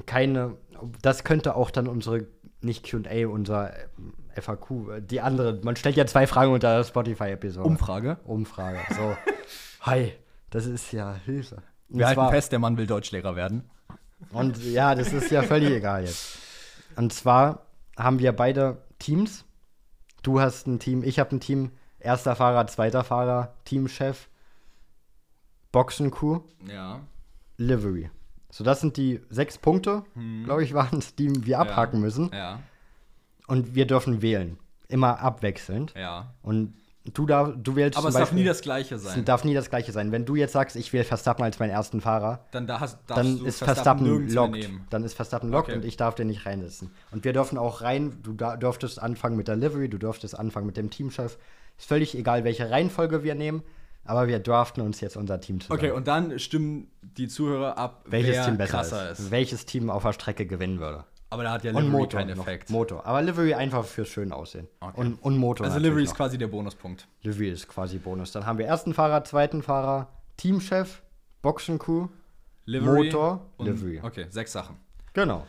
keine, 0.07 0.57
das 1.03 1.25
könnte 1.25 1.57
auch 1.57 1.71
dann 1.71 1.87
unsere, 1.89 2.27
nicht 2.61 2.89
Q&A, 2.91 3.27
unser 3.27 3.73
ähm, 3.99 4.15
FAQ, 4.41 4.71
äh, 4.97 5.01
die 5.01 5.21
andere, 5.21 5.61
man 5.63 5.77
stellt 5.77 5.97
ja 5.97 6.07
zwei 6.07 6.27
Fragen 6.27 6.53
unter 6.53 6.77
der 6.77 6.85
Spotify-Episode. 6.85 7.67
Umfrage. 7.67 8.19
Umfrage. 8.25 8.79
So, 8.97 9.17
hi, 9.83 10.13
das 10.51 10.67
ist 10.67 10.93
ja 10.93 11.15
Hilfe. 11.25 11.63
Und 11.89 11.99
Wir 11.99 12.07
halten 12.07 12.21
zwar- 12.21 12.31
fest, 12.31 12.53
der 12.53 12.59
Mann 12.59 12.77
will 12.77 12.87
Deutschlehrer 12.87 13.35
werden. 13.37 13.69
Und 14.31 14.63
ja, 14.65 14.95
das 14.95 15.13
ist 15.13 15.31
ja 15.31 15.43
völlig 15.43 15.71
egal 15.71 16.05
jetzt. 16.05 16.39
Und 16.97 17.13
zwar 17.13 17.67
haben 17.97 18.19
wir 18.19 18.33
beide 18.33 18.83
Teams. 18.99 19.45
Du 20.23 20.41
hast 20.41 20.67
ein 20.67 20.79
Team, 20.79 21.03
ich 21.05 21.19
habe 21.19 21.37
ein 21.37 21.41
Team. 21.41 21.73
Erster 22.01 22.37
Fahrer, 22.37 22.67
zweiter 22.69 23.03
Fahrer, 23.03 23.55
Teamchef, 23.65 24.29
Boxenkuh, 25.73 26.41
Ja. 26.67 27.01
Livery. 27.57 28.11
So, 28.51 28.63
das 28.65 28.81
sind 28.81 28.97
die 28.97 29.21
sechs 29.31 29.59
Punkte, 29.59 30.05
glaube 30.45 30.63
ich, 30.63 30.75
waren 30.75 30.99
es, 31.01 31.15
die 31.17 31.45
wir 31.45 31.59
abhaken 31.59 32.01
müssen. 32.01 32.31
Ja. 32.33 32.61
Und 33.49 33.75
wir 33.75 33.87
dürfen 33.87 34.23
wählen. 34.23 34.59
Immer 34.89 35.19
abwechselnd. 35.21 35.93
Ja. 35.97 36.35
Und 36.43 36.75
du, 37.15 37.27
darf, 37.27 37.53
du 37.57 37.77
wählst 37.77 37.99
Aber 37.99 38.09
es 38.09 38.15
darf 38.15 38.23
Beispiel- 38.25 38.39
nie 38.41 38.45
das 38.45 38.61
Gleiche 38.61 38.95
es 38.97 39.03
sein. 39.05 39.25
darf 39.25 39.45
nie 39.45 39.55
das 39.55 39.71
gleiche 39.71 39.93
sein. 39.93 40.13
Wenn 40.13 40.25
du 40.25 40.37
jetzt 40.37 40.53
sagst, 40.53 40.77
ich 40.77 40.93
wähle 40.93 41.05
Verstappen 41.05 41.45
als 41.45 41.59
meinen 41.59 41.71
ersten 41.71 42.01
Fahrer, 42.01 42.45
Dann 42.51 42.67
da 42.67 42.81
hast, 42.81 42.99
dann 43.07 43.39
du 43.39 43.45
ist 43.47 43.59
Verstappen, 43.63 44.29
lockt. 44.33 44.53
nehmen. 44.53 44.87
Dann 44.91 45.05
ist 45.05 45.15
Verstappen 45.15 45.51
lockt 45.51 45.69
Okay. 45.69 45.79
und 45.79 45.85
ich 45.85 45.97
darf 45.97 46.15
den 46.15 46.27
nicht 46.29 46.47
reinsetzen. 46.47 46.91
Und 47.11 47.25
wir 47.25 47.33
dürfen 47.33 47.59
auch 47.59 47.83
rein, 47.83 48.19
du 48.23 48.33
dürftest 48.33 49.01
anfangen 49.03 49.37
mit 49.37 49.49
der 49.49 49.57
Livery, 49.57 49.89
du 49.89 49.99
dürftest 49.99 50.39
anfangen 50.39 50.67
mit 50.67 50.77
dem 50.77 50.91
Teamchef. 50.91 51.39
Ist 51.79 51.89
völlig 51.89 52.17
egal, 52.17 52.45
welche 52.45 52.71
Reihenfolge 52.71 53.23
wir 53.23 53.35
nehmen, 53.35 53.63
aber 54.05 54.27
wir 54.27 54.39
draften 54.41 54.83
uns 54.83 55.01
jetzt 55.01 55.17
unser 55.17 55.41
Team 55.41 55.61
zusammen. 55.61 55.79
Okay, 55.79 55.91
und 55.93 56.09
dann 56.09 56.39
stimmen 56.39 56.91
die 57.03 57.29
Zuhörer 57.29 57.79
ab, 57.79 58.05
welches 58.07 58.45
Team 58.45 58.57
besser 58.59 59.11
ist. 59.13 59.21
ist. 59.21 59.31
Welches 59.31 59.65
Team 59.67 59.91
auf 59.91 60.03
der 60.03 60.13
Strecke 60.13 60.47
gewinnen 60.47 60.81
würde. 60.81 61.05
Aber 61.31 61.43
da 61.43 61.53
hat 61.53 61.65
ja 61.65 61.73
Livery 61.73 61.89
Motor. 61.89 62.21
keinen. 62.21 62.39
Effekt. 62.41 62.71
Motor. 62.71 63.05
Aber 63.07 63.21
Livery 63.23 63.55
einfach 63.55 63.85
fürs 63.85 64.09
schön 64.09 64.33
aussehen. 64.33 64.67
Okay. 64.81 64.99
Und, 65.01 65.15
und 65.23 65.37
Motor. 65.37 65.67
Also 65.67 65.79
Livery 65.79 66.03
ist 66.05 66.11
noch. 66.11 66.17
quasi 66.17 66.39
der 66.39 66.47
Bonuspunkt. 66.47 67.07
Livery 67.23 67.51
ist 67.51 67.69
quasi 67.69 67.99
Bonus. 67.99 68.33
Dann 68.33 68.47
haben 68.47 68.59
wir 68.59 68.67
ersten 68.67 68.95
Fahrer, 68.95 69.25
zweiten 69.25 69.63
Fahrer, 69.63 70.09
Teamchef, 70.39 71.03
Boxencrew. 71.43 72.09
Livery 72.65 73.05
Motor, 73.07 73.47
und, 73.57 73.67
Livery. 73.67 74.01
Okay, 74.03 74.27
sechs 74.31 74.53
Sachen. 74.53 74.77
Genau. 75.15 75.47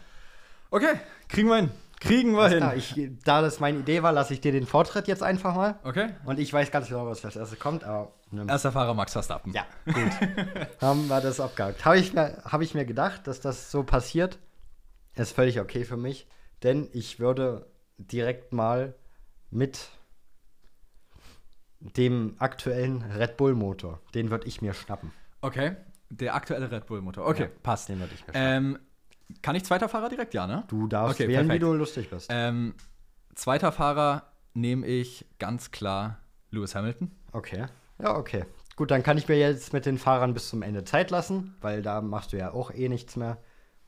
Okay, 0.71 0.99
kriegen 1.27 1.49
wir 1.49 1.57
hin. 1.57 1.71
Kriegen 1.99 2.31
wir 2.31 2.47
hin. 2.47 2.63
Ich, 2.77 2.95
da 3.25 3.41
das 3.41 3.59
meine 3.59 3.79
Idee 3.79 4.01
war, 4.03 4.13
lasse 4.13 4.33
ich 4.33 4.39
dir 4.39 4.53
den 4.53 4.65
Vortritt 4.65 5.07
jetzt 5.09 5.21
einfach 5.21 5.53
mal. 5.53 5.79
okay. 5.83 6.11
Und 6.23 6.39
ich 6.39 6.53
weiß 6.53 6.71
ganz 6.71 6.87
genau, 6.87 7.05
was 7.07 7.25
als 7.25 7.35
erstes 7.35 7.59
kommt, 7.59 7.83
aber. 7.83 8.13
Ne, 8.31 8.45
Erster 8.47 8.71
Fahrer 8.71 8.93
Max 8.93 9.11
Verstappen. 9.11 9.51
ja, 9.53 9.65
gut. 9.85 9.95
haben 10.81 11.07
wir 11.09 11.19
das 11.19 11.39
abgehakt. 11.41 11.83
Habe 11.83 11.97
ich, 11.97 12.13
mir- 12.13 12.37
hab 12.45 12.61
ich 12.61 12.73
mir 12.73 12.85
gedacht, 12.85 13.27
dass 13.27 13.41
das 13.41 13.69
so 13.71 13.83
passiert. 13.83 14.37
Ist 15.19 15.33
völlig 15.33 15.59
okay 15.59 15.83
für 15.83 15.97
mich, 15.97 16.27
denn 16.63 16.87
ich 16.93 17.19
würde 17.19 17.67
direkt 17.97 18.53
mal 18.53 18.95
mit 19.51 19.89
dem 21.79 22.35
aktuellen 22.39 23.01
Red 23.01 23.35
Bull 23.35 23.53
Motor, 23.53 23.99
den 24.13 24.31
würde 24.31 24.47
ich 24.47 24.61
mir 24.61 24.73
schnappen. 24.73 25.11
Okay. 25.41 25.75
Der 26.09 26.35
aktuelle 26.35 26.71
Red 26.71 26.85
Bull 26.85 27.01
Motor. 27.01 27.27
Okay, 27.27 27.43
Ja, 27.43 27.49
passt. 27.63 27.89
Den 27.89 27.99
würde 27.99 28.13
ich 28.13 28.25
mir 28.25 28.33
schnappen. 28.33 28.75
Ähm, 28.75 28.79
kann 29.41 29.55
ich 29.55 29.63
zweiter 29.65 29.89
Fahrer 29.89 30.09
direkt? 30.09 30.33
Ja, 30.33 30.47
ne? 30.47 30.63
du 30.69 30.87
darfst 30.87 31.19
okay, 31.19 31.27
wählen, 31.27 31.47
perfekt. 31.47 31.65
wie 31.65 31.65
du 31.67 31.73
lustig 31.73 32.09
bist. 32.09 32.27
Ähm, 32.31 32.73
zweiter 33.35 33.71
Fahrer 33.71 34.23
nehme 34.53 34.87
ich 34.87 35.25
ganz 35.37 35.71
klar 35.71 36.19
Lewis 36.49 36.75
Hamilton. 36.75 37.11
Okay. 37.31 37.67
Ja, 38.01 38.15
okay. 38.15 38.45
Gut, 38.75 38.91
dann 38.91 39.03
kann 39.03 39.17
ich 39.17 39.27
mir 39.27 39.37
jetzt 39.37 39.73
mit 39.73 39.85
den 39.85 39.97
Fahrern 39.97 40.33
bis 40.33 40.49
zum 40.49 40.61
Ende 40.61 40.85
Zeit 40.85 41.11
lassen, 41.11 41.55
weil 41.59 41.81
da 41.81 42.01
machst 42.01 42.31
du 42.31 42.37
ja 42.37 42.53
auch 42.53 42.73
eh 42.73 42.87
nichts 42.87 43.17
mehr. 43.17 43.37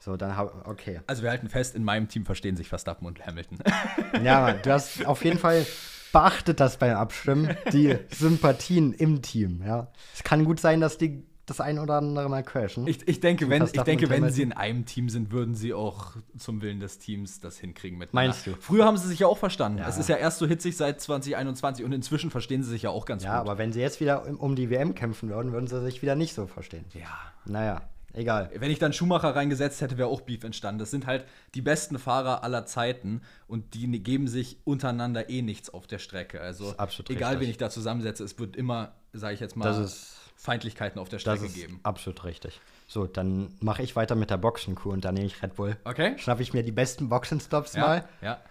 So, 0.03 0.17
dann 0.17 0.35
hab, 0.35 0.67
okay. 0.67 0.99
Also 1.05 1.21
wir 1.21 1.29
halten 1.29 1.47
fest, 1.47 1.75
in 1.75 1.83
meinem 1.83 2.07
Team 2.07 2.25
verstehen 2.25 2.57
sich 2.57 2.69
Verstappen 2.69 3.05
und 3.05 3.23
Hamilton. 3.23 3.59
Ja, 4.23 4.41
Mann, 4.41 4.59
du 4.63 4.71
hast 4.71 5.05
auf 5.05 5.23
jeden 5.23 5.37
Fall 5.37 5.65
beachtet 6.11 6.59
das 6.59 6.77
beim 6.77 6.97
Abstimmen, 6.97 7.55
die 7.71 7.97
Sympathien 8.09 8.93
im 8.93 9.21
Team, 9.21 9.61
ja. 9.65 9.91
Es 10.13 10.23
kann 10.23 10.43
gut 10.43 10.59
sein, 10.59 10.81
dass 10.81 10.97
die 10.97 11.23
das 11.45 11.61
ein 11.61 11.79
oder 11.79 11.95
andere 11.95 12.29
mal 12.29 12.43
crashen. 12.43 12.87
Ich, 12.87 13.07
ich 13.07 13.19
denke, 13.19 13.49
wenn, 13.49 13.63
ich 13.63 13.71
denke, 13.71 14.09
wenn 14.09 14.29
sie 14.29 14.41
in 14.41 14.53
einem 14.53 14.85
Team 14.85 15.09
sind, 15.09 15.31
würden 15.31 15.53
sie 15.53 15.73
auch 15.73 16.15
zum 16.37 16.61
Willen 16.61 16.79
des 16.79 16.97
Teams 16.97 17.39
das 17.39 17.57
hinkriegen 17.57 17.97
mit 17.97 18.13
Meinst 18.13 18.47
du? 18.47 18.55
Früher 18.59 18.85
haben 18.85 18.97
sie 18.97 19.07
sich 19.07 19.19
ja 19.19 19.27
auch 19.27 19.37
verstanden. 19.37 19.79
Ja. 19.79 19.87
Es 19.87 19.97
ist 19.97 20.09
ja 20.09 20.15
erst 20.15 20.39
so 20.39 20.47
hitzig 20.47 20.77
seit 20.77 21.01
2021 21.01 21.85
und 21.85 21.91
inzwischen 21.91 22.31
verstehen 22.31 22.63
sie 22.63 22.69
sich 22.69 22.83
ja 22.83 22.89
auch 22.89 23.05
ganz 23.05 23.23
ja, 23.23 23.39
gut. 23.39 23.49
aber 23.49 23.57
wenn 23.57 23.71
sie 23.73 23.81
jetzt 23.81 23.99
wieder 23.99 24.25
um 24.39 24.55
die 24.55 24.69
WM 24.69 24.95
kämpfen 24.95 25.29
würden, 25.29 25.51
würden 25.51 25.67
sie 25.67 25.81
sich 25.81 26.01
wieder 26.01 26.15
nicht 26.15 26.33
so 26.33 26.47
verstehen. 26.47 26.85
ja. 26.93 27.07
Naja, 27.45 27.81
egal. 28.13 28.49
Wenn 28.55 28.71
ich 28.71 28.79
dann 28.79 28.93
Schumacher 28.93 29.35
reingesetzt 29.35 29.81
hätte, 29.81 29.97
wäre 29.97 30.07
auch 30.09 30.21
Beef 30.21 30.43
entstanden. 30.43 30.79
Das 30.79 30.91
sind 30.91 31.05
halt 31.05 31.25
die 31.55 31.61
besten 31.61 31.97
Fahrer 31.99 32.43
aller 32.43 32.65
Zeiten 32.65 33.21
und 33.47 33.73
die 33.73 33.87
ne- 33.87 33.99
geben 33.99 34.27
sich 34.27 34.57
untereinander 34.63 35.29
eh 35.29 35.41
nichts 35.41 35.69
auf 35.69 35.87
der 35.87 35.99
Strecke. 35.99 36.41
Also 36.41 36.71
egal, 36.73 36.77
richtig. 37.33 37.39
wen 37.39 37.49
ich 37.49 37.57
da 37.57 37.69
zusammensetze, 37.69 38.23
es 38.23 38.37
wird 38.39 38.55
immer, 38.55 38.93
sage 39.13 39.33
ich 39.35 39.39
jetzt 39.39 39.55
mal, 39.55 39.69
ist- 39.83 40.17
Feindlichkeiten 40.35 40.99
auf 40.99 41.07
der 41.07 41.17
Das 41.17 41.21
Strecke 41.21 41.45
ist 41.45 41.53
geben. 41.55 41.79
absolut 41.83 42.23
richtig. 42.23 42.59
So, 42.87 43.05
dann 43.05 43.53
mache 43.59 43.83
ich 43.83 43.95
weiter 43.95 44.15
mit 44.15 44.31
der 44.31 44.37
Boxenkuh 44.37 44.89
und 44.91 45.05
dann 45.05 45.13
nehme 45.13 45.27
ich 45.27 45.41
Red 45.43 45.55
Bull. 45.55 45.77
Okay? 45.83 46.17
Schnappe 46.17 46.41
ich 46.41 46.53
mir 46.53 46.63
die 46.63 46.71
besten 46.71 47.09
Boxenstops 47.09 47.73
Ja, 47.75 47.81
mal. 47.81 48.05
ja. 48.21 48.41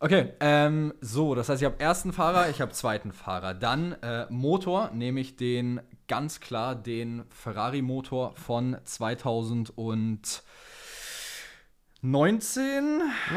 Okay, 0.00 0.32
ähm, 0.40 0.92
so, 1.00 1.34
das 1.36 1.48
heißt, 1.48 1.62
ich 1.62 1.66
habe 1.66 1.78
ersten 1.78 2.12
Fahrer, 2.12 2.48
ich 2.50 2.60
habe 2.60 2.72
zweiten 2.72 3.12
Fahrer. 3.12 3.54
Dann 3.54 3.92
äh, 4.02 4.26
Motor 4.30 4.90
nehme 4.92 5.20
ich 5.20 5.36
den 5.36 5.80
ganz 6.12 6.40
klar 6.40 6.74
den 6.74 7.24
Ferrari-Motor 7.30 8.34
von 8.36 8.76
2019. 8.84 10.44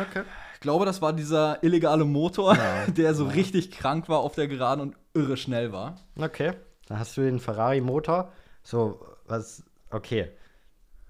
Okay. 0.01 0.23
Ich 0.55 0.59
glaube, 0.59 0.84
das 0.86 1.01
war 1.01 1.13
dieser 1.13 1.63
illegale 1.63 2.03
Motor, 2.03 2.57
Ja, 2.57 2.86
der 2.97 3.15
so 3.15 3.28
ja. 3.28 3.32
richtig 3.32 3.71
krank 3.71 4.09
war 4.09 4.19
auf 4.19 4.36
der 4.36 4.49
Geraden 4.49 4.82
und 4.82 4.97
irre 5.13 5.38
schnell 5.38 5.71
war. 5.71 6.01
Okay. 6.17 6.51
Dann 6.88 6.99
hast 6.99 7.15
du 7.15 7.21
den 7.21 7.39
Ferrari-Motor. 7.39 8.34
So, 8.61 8.99
was. 9.26 9.63
Okay. 9.89 10.32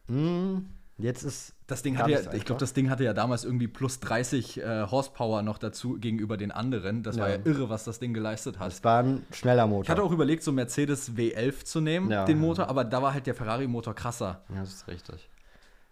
Hm, 0.08 0.70
jetzt 1.00 1.24
ist. 1.24 1.55
Das 1.68 1.82
Ding 1.82 1.98
hatte 1.98 2.12
ja, 2.12 2.20
ich 2.34 2.46
glaube, 2.46 2.60
das 2.60 2.74
Ding 2.74 2.92
hatte 2.92 3.04
ja 3.04 3.14
damals 3.14 3.44
irgendwie 3.44 3.68
plus 3.68 4.00
30 4.00 4.62
äh, 4.62 4.84
Horsepower 4.92 5.42
noch 5.42 5.58
dazu 5.58 5.98
gegenüber 6.00 6.38
den 6.38 6.52
anderen. 6.52 7.02
Das 7.02 7.18
war 7.18 7.28
Ja. 7.30 7.36
ja 7.38 7.42
irre, 7.44 7.70
was 7.70 7.84
das 7.86 7.98
Ding 8.00 8.14
geleistet 8.14 8.60
hat. 8.60 8.72
Es 8.72 8.84
war 8.84 9.02
ein 9.02 9.26
schneller 9.32 9.66
Motor. 9.66 9.84
Ich 9.84 9.90
hatte 9.90 10.04
auch 10.04 10.12
überlegt, 10.12 10.44
so 10.44 10.52
Mercedes 10.52 11.14
W11 11.16 11.66
zu 11.66 11.82
nehmen, 11.82 12.12
Ja. 12.12 12.26
den 12.26 12.40
Motor, 12.40 12.70
aber 12.70 12.84
da 12.84 13.02
war 13.02 13.14
halt 13.14 13.26
der 13.26 13.34
Ferrari-Motor 13.34 13.96
krasser. 13.96 14.44
Ja, 14.54 14.60
das 14.60 14.74
ist 14.74 14.88
richtig. 14.88 15.28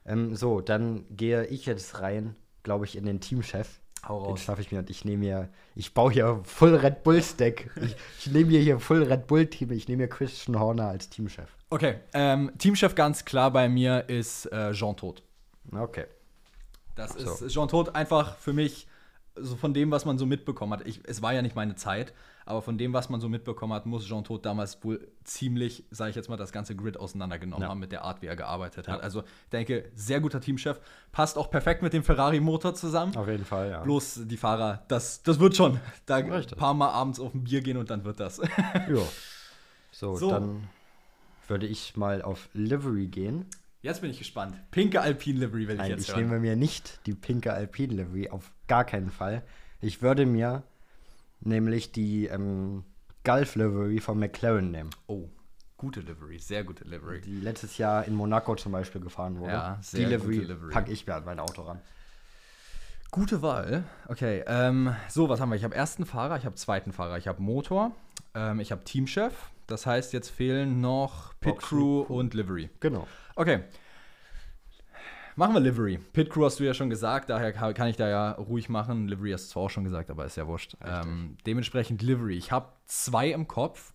Ähm, 0.06 0.36
so, 0.36 0.62
dann 0.62 1.06
gehe 1.10 1.46
ich 1.48 1.66
jetzt 1.66 2.02
rein, 2.02 2.36
glaube 2.62 2.86
ich, 2.86 2.96
in 2.96 3.06
den 3.06 3.20
Teamchef. 3.20 3.80
Hau 4.08 4.20
Den 4.20 4.32
raus. 4.32 4.42
schaffe 4.44 4.62
ich 4.62 4.72
mir 4.72 4.80
und 4.80 4.90
ich 4.90 5.06
nehme 5.06 5.20
mir, 5.26 5.50
ich 5.76 5.94
baue 5.94 6.12
hier 6.12 6.42
Full 6.44 6.76
Red 6.76 7.04
Bull 7.04 7.24
Stack. 7.24 7.72
Ich, 7.82 7.96
ich 8.20 8.32
nehme 8.32 8.52
mir 8.52 8.60
hier 8.60 8.80
Full 8.80 9.02
Red 9.04 9.28
Bull 9.28 9.48
Team. 9.48 9.72
Ich 9.72 9.88
nehme 9.88 10.04
mir 10.04 10.08
Christian 10.10 10.60
Horner 10.60 10.90
als 10.90 11.10
Teamchef. 11.10 11.56
Okay, 11.70 11.96
ähm, 12.14 12.52
Teamchef 12.60 12.94
ganz 12.96 13.24
klar 13.26 13.50
bei 13.50 13.70
mir 13.70 14.08
ist 14.10 14.46
äh, 14.52 14.74
Jean 14.74 14.96
Todt. 14.98 15.24
Okay. 15.72 16.06
Das 16.96 17.14
So. 17.14 17.46
ist 17.46 17.54
Jean 17.54 17.68
Todt 17.68 17.96
einfach 17.96 18.38
für 18.38 18.54
mich, 18.54 18.88
so 19.36 19.56
von 19.56 19.74
dem, 19.74 19.90
was 19.90 20.06
man 20.06 20.20
so 20.20 20.28
mitbekommen 20.28 20.74
hat. 20.74 20.86
Ich, 20.88 21.02
es 21.08 21.24
war 21.24 21.34
ja 21.34 21.42
nicht 21.42 21.56
meine 21.56 21.76
Zeit, 21.76 22.14
aber 22.46 22.62
von 22.62 22.78
dem, 22.78 22.94
was 22.94 23.10
man 23.10 23.20
so 23.20 23.30
mitbekommen 23.30 23.74
hat, 23.74 23.88
muss 23.88 24.06
Jean 24.06 24.24
Todt 24.24 24.46
damals 24.46 24.84
wohl 24.84 25.08
ziemlich, 25.24 25.86
sage 25.90 26.12
ich 26.12 26.16
jetzt 26.16 26.30
mal, 26.30 26.38
das 26.38 26.52
ganze 26.52 26.76
Grid 26.76 26.98
auseinandergenommen 26.98 27.64
Ja. 27.64 27.70
haben 27.70 27.80
mit 27.80 27.92
der 27.92 28.04
Art, 28.04 28.22
wie 28.22 28.28
er 28.28 28.36
gearbeitet 28.36 28.86
Ja. 28.86 28.94
hat. 28.94 29.02
Also 29.02 29.22
ich 29.22 29.50
denke, 29.52 29.90
sehr 29.96 30.20
guter 30.22 30.40
Teamchef. 30.40 30.80
Passt 31.12 31.38
auch 31.40 31.50
perfekt 31.50 31.82
mit 31.82 31.94
dem 31.94 32.04
Ferrari-Motor 32.04 32.76
zusammen. 32.76 33.16
Auf 33.18 33.28
jeden 33.28 33.46
Fall, 33.46 33.72
ja. 33.72 33.82
Bloß 33.82 34.22
die 34.26 34.38
Fahrer, 34.38 34.84
das, 34.88 35.24
das 35.24 35.40
wird 35.40 35.56
schon. 35.56 35.80
Da 36.06 36.18
ein 36.18 36.46
paar 36.58 36.76
Mal 36.76 36.90
abends 36.92 37.20
auf 37.20 37.34
ein 37.34 37.44
Bier 37.46 37.62
gehen 37.62 37.78
und 37.78 37.90
dann 37.90 38.04
wird 38.04 38.20
das. 38.20 38.38
Ja. 38.38 38.44
So, 39.96 40.16
So. 40.16 40.32
dann 40.32 40.68
würde 41.48 41.68
ich 41.68 41.96
mal 41.98 42.24
auf 42.24 42.50
Livery 42.54 43.08
gehen. 43.08 43.46
Jetzt 43.84 44.00
bin 44.00 44.10
ich 44.10 44.18
gespannt. 44.18 44.56
Pinke 44.72 45.02
Alpine 45.02 45.40
Livery 45.42 45.68
will 45.68 45.76
ich 45.76 45.82
Nein, 45.82 45.92
jetzt 45.92 46.04
ich 46.04 46.16
hören. 46.16 46.22
nehme 46.30 46.40
mir 46.40 46.56
nicht 46.56 47.06
die 47.06 47.14
pinke 47.14 47.52
Alpine 47.52 47.94
Livery, 47.94 48.30
auf 48.30 48.54
gar 48.68 48.86
keinen 48.86 49.12
Fall. 49.12 49.44
Ich 49.82 50.02
würde 50.02 50.26
mir 50.26 50.64
nämlich 51.42 51.92
die 51.92 52.28
ähm, 52.28 52.86
Gulf 53.26 53.56
Livery 53.56 54.00
von 54.00 54.18
McLaren 54.20 54.72
nehmen, 54.72 54.90
oh, 55.08 55.28
gute 55.76 56.00
Livery, 56.00 56.40
sehr 56.40 56.64
gute 56.64 56.86
Livery. 56.86 57.20
die 57.20 57.36
letztes 57.42 57.78
Jahr 57.78 58.06
in 58.06 58.16
Monaco 58.16 58.56
zum 58.56 58.72
Beispiel 58.72 59.02
gefahren 59.02 59.38
wurde. 59.38 59.52
Ja, 59.52 59.80
die 59.82 59.98
sehr 59.98 60.08
Livery, 60.08 60.36
gute 60.38 60.54
Livery. 60.54 60.72
packe 60.72 60.92
ich 60.94 61.06
mir 61.06 61.16
an 61.16 61.26
mein 61.26 61.40
Auto 61.42 61.64
ran. 61.64 61.82
Gute 63.12 63.42
Wahl. 63.42 63.84
Okay, 64.08 64.46
ähm, 64.48 64.96
so, 65.10 65.28
was 65.28 65.42
haben 65.42 65.50
wir? 65.50 65.58
Ich 65.58 65.66
habe 65.66 65.76
ersten 65.76 66.06
Fahrer, 66.06 66.38
ich 66.38 66.46
habe 66.46 66.56
zweiten 66.56 66.94
Fahrer, 66.94 67.18
ich 67.18 67.28
habe 67.28 67.42
Motor, 67.44 67.92
ähm, 68.34 68.62
ich 68.62 68.72
habe 68.72 68.86
Teamchef. 68.86 69.34
Das 69.68 69.86
heißt, 69.86 70.14
jetzt 70.14 70.30
fehlen 70.30 70.82
noch 70.82 71.34
Pit 71.40 71.58
Crew 71.60 72.02
und 72.02 72.34
Livery. 72.34 72.70
Genau. 72.80 73.08
Okay. 73.36 73.64
Machen 75.36 75.54
wir 75.56 75.62
Livery. 75.62 75.98
Pit 75.98 76.30
Crew 76.30 76.46
hast 76.46 76.60
du 76.60 76.64
ja 76.64 76.74
schon 76.76 76.90
gesagt, 76.92 77.30
daher 77.30 77.52
ka- 77.54 77.74
kann 77.74 77.88
ich 77.88 77.96
da 77.98 78.08
ja 78.08 78.32
ruhig 78.34 78.70
machen. 78.70 79.08
Livery 79.08 79.32
hast 79.32 79.48
du 79.48 79.54
zwar 79.54 79.64
auch 79.64 79.70
schon 79.70 79.84
gesagt, 79.84 80.12
aber 80.12 80.26
ist 80.26 80.38
ja 80.38 80.46
wurscht. 80.46 80.76
Ähm, 80.86 81.38
dementsprechend 81.48 82.04
Livery. 82.04 82.38
Ich 82.38 82.52
habe 82.52 82.72
zwei 82.86 83.30
im 83.32 83.48
Kopf, 83.48 83.94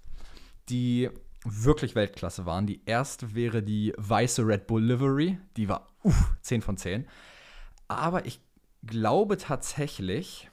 die 0.68 1.10
wirklich 1.44 1.94
Weltklasse 1.94 2.44
waren. 2.44 2.66
Die 2.66 2.82
erste 2.86 3.36
wäre 3.36 3.62
die 3.62 3.92
weiße 3.96 4.44
Red 4.44 4.66
Bull 4.66 4.82
Livery. 4.82 5.38
Die 5.56 5.68
war 5.68 5.86
uff, 6.02 6.32
10 6.42 6.60
von 6.60 6.76
10. 6.76 7.06
Aber 7.86 8.26
ich 8.26 8.40
glaube 8.84 9.36
tatsächlich, 9.36 10.50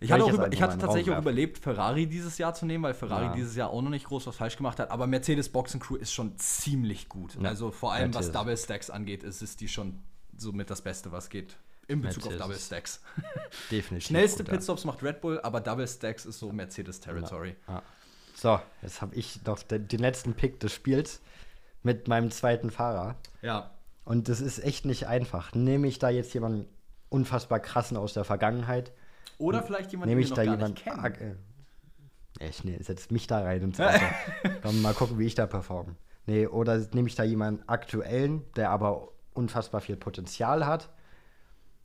Ich 0.02 0.10
hatte, 0.10 0.24
auch 0.24 0.32
über, 0.32 0.50
ich 0.52 0.62
hatte 0.62 0.78
tatsächlich 0.78 1.14
auch 1.14 1.20
überlebt, 1.20 1.58
Ferrari 1.58 2.06
dieses 2.06 2.38
Jahr 2.38 2.54
zu 2.54 2.64
nehmen, 2.64 2.82
weil 2.84 2.94
Ferrari 2.94 3.26
Ja. 3.26 3.32
dieses 3.34 3.54
Jahr 3.54 3.68
auch 3.70 3.82
noch 3.82 3.90
nicht 3.90 4.06
groß 4.06 4.26
was 4.26 4.36
falsch 4.36 4.56
gemacht 4.56 4.78
hat. 4.78 4.90
Aber 4.90 5.06
Mercedes 5.06 5.50
Boxencrew 5.50 5.96
ist 5.96 6.12
schon 6.12 6.38
ziemlich 6.38 7.08
gut. 7.10 7.34
Ja, 7.40 7.50
Also 7.50 7.70
vor 7.70 7.92
allem 7.92 8.14
was 8.14 8.26
Mercedes. 8.26 8.32
Double 8.40 8.56
Stacks 8.56 8.88
angeht, 8.90 9.22
ist 9.22 9.42
es 9.42 9.56
die 9.56 9.68
schon 9.68 9.98
somit 10.36 10.70
das 10.70 10.80
Beste, 10.82 11.12
was 11.12 11.28
geht. 11.28 11.56
In 11.86 12.00
Bezug 12.00 12.22
auf 12.24 12.30
Mercedes. 12.30 12.38
Double 12.46 12.58
Stacks. 12.58 13.02
Definitiv. 13.70 14.08
Schnellste 14.08 14.38
gut, 14.44 14.48
ja. 14.48 14.54
Pitstops 14.54 14.84
macht 14.84 15.02
Red 15.02 15.20
Bull, 15.20 15.38
aber 15.42 15.60
Double 15.60 15.86
Stacks 15.86 16.24
ist 16.24 16.38
so 16.38 16.50
Mercedes 16.50 17.00
Territory. 17.00 17.56
Ja. 17.68 17.82
So, 18.34 18.58
jetzt 18.80 19.02
habe 19.02 19.14
ich 19.16 19.44
noch 19.44 19.62
den, 19.62 19.86
den 19.86 20.00
letzten 20.00 20.32
Pick 20.32 20.60
des 20.60 20.72
Spiels 20.72 21.20
mit 21.82 22.08
meinem 22.08 22.30
zweiten 22.30 22.70
Fahrer. 22.70 23.16
Ja. 23.42 23.70
Und 24.04 24.28
das 24.30 24.40
ist 24.40 24.60
echt 24.64 24.86
nicht 24.86 25.06
einfach. 25.08 25.54
Nehme 25.54 25.88
ich 25.88 25.98
da 25.98 26.08
jetzt 26.08 26.32
jemanden 26.32 26.66
unfassbar 27.10 27.60
krassen 27.60 27.98
aus 27.98 28.14
der 28.14 28.24
Vergangenheit? 28.24 28.92
Oder 29.40 29.62
vielleicht 29.62 29.90
jemand, 29.92 30.08
Nehme 30.08 30.20
den 30.20 30.24
ich 30.24 30.30
wir 30.30 30.36
da 30.36 30.42
noch 30.44 30.46
gar 30.46 30.54
jemanden. 30.56 30.74
nicht 30.74 30.84
kennen. 30.84 31.00
arg- 31.00 31.20
äh, 32.40 32.48
ich 32.48 32.64
ne, 32.64 32.82
setze 32.82 33.12
mich 33.12 33.26
da 33.26 33.40
rein 33.42 33.62
ins 33.62 33.80
Auto. 33.80 34.04
Komm, 34.62 34.82
mal 34.82 34.94
gucken, 34.94 35.18
wie 35.18 35.26
ich 35.26 35.34
da 35.34 35.46
performe. 35.46 35.96
Nee, 36.26 36.46
oder 36.46 36.78
nehme 36.92 37.08
ich 37.08 37.14
da 37.16 37.24
jemanden 37.24 37.68
aktuellen, 37.68 38.44
der 38.56 38.70
aber 38.70 39.08
unfassbar 39.34 39.80
viel 39.80 39.96
Potenzial 39.96 40.66
hat? 40.66 40.90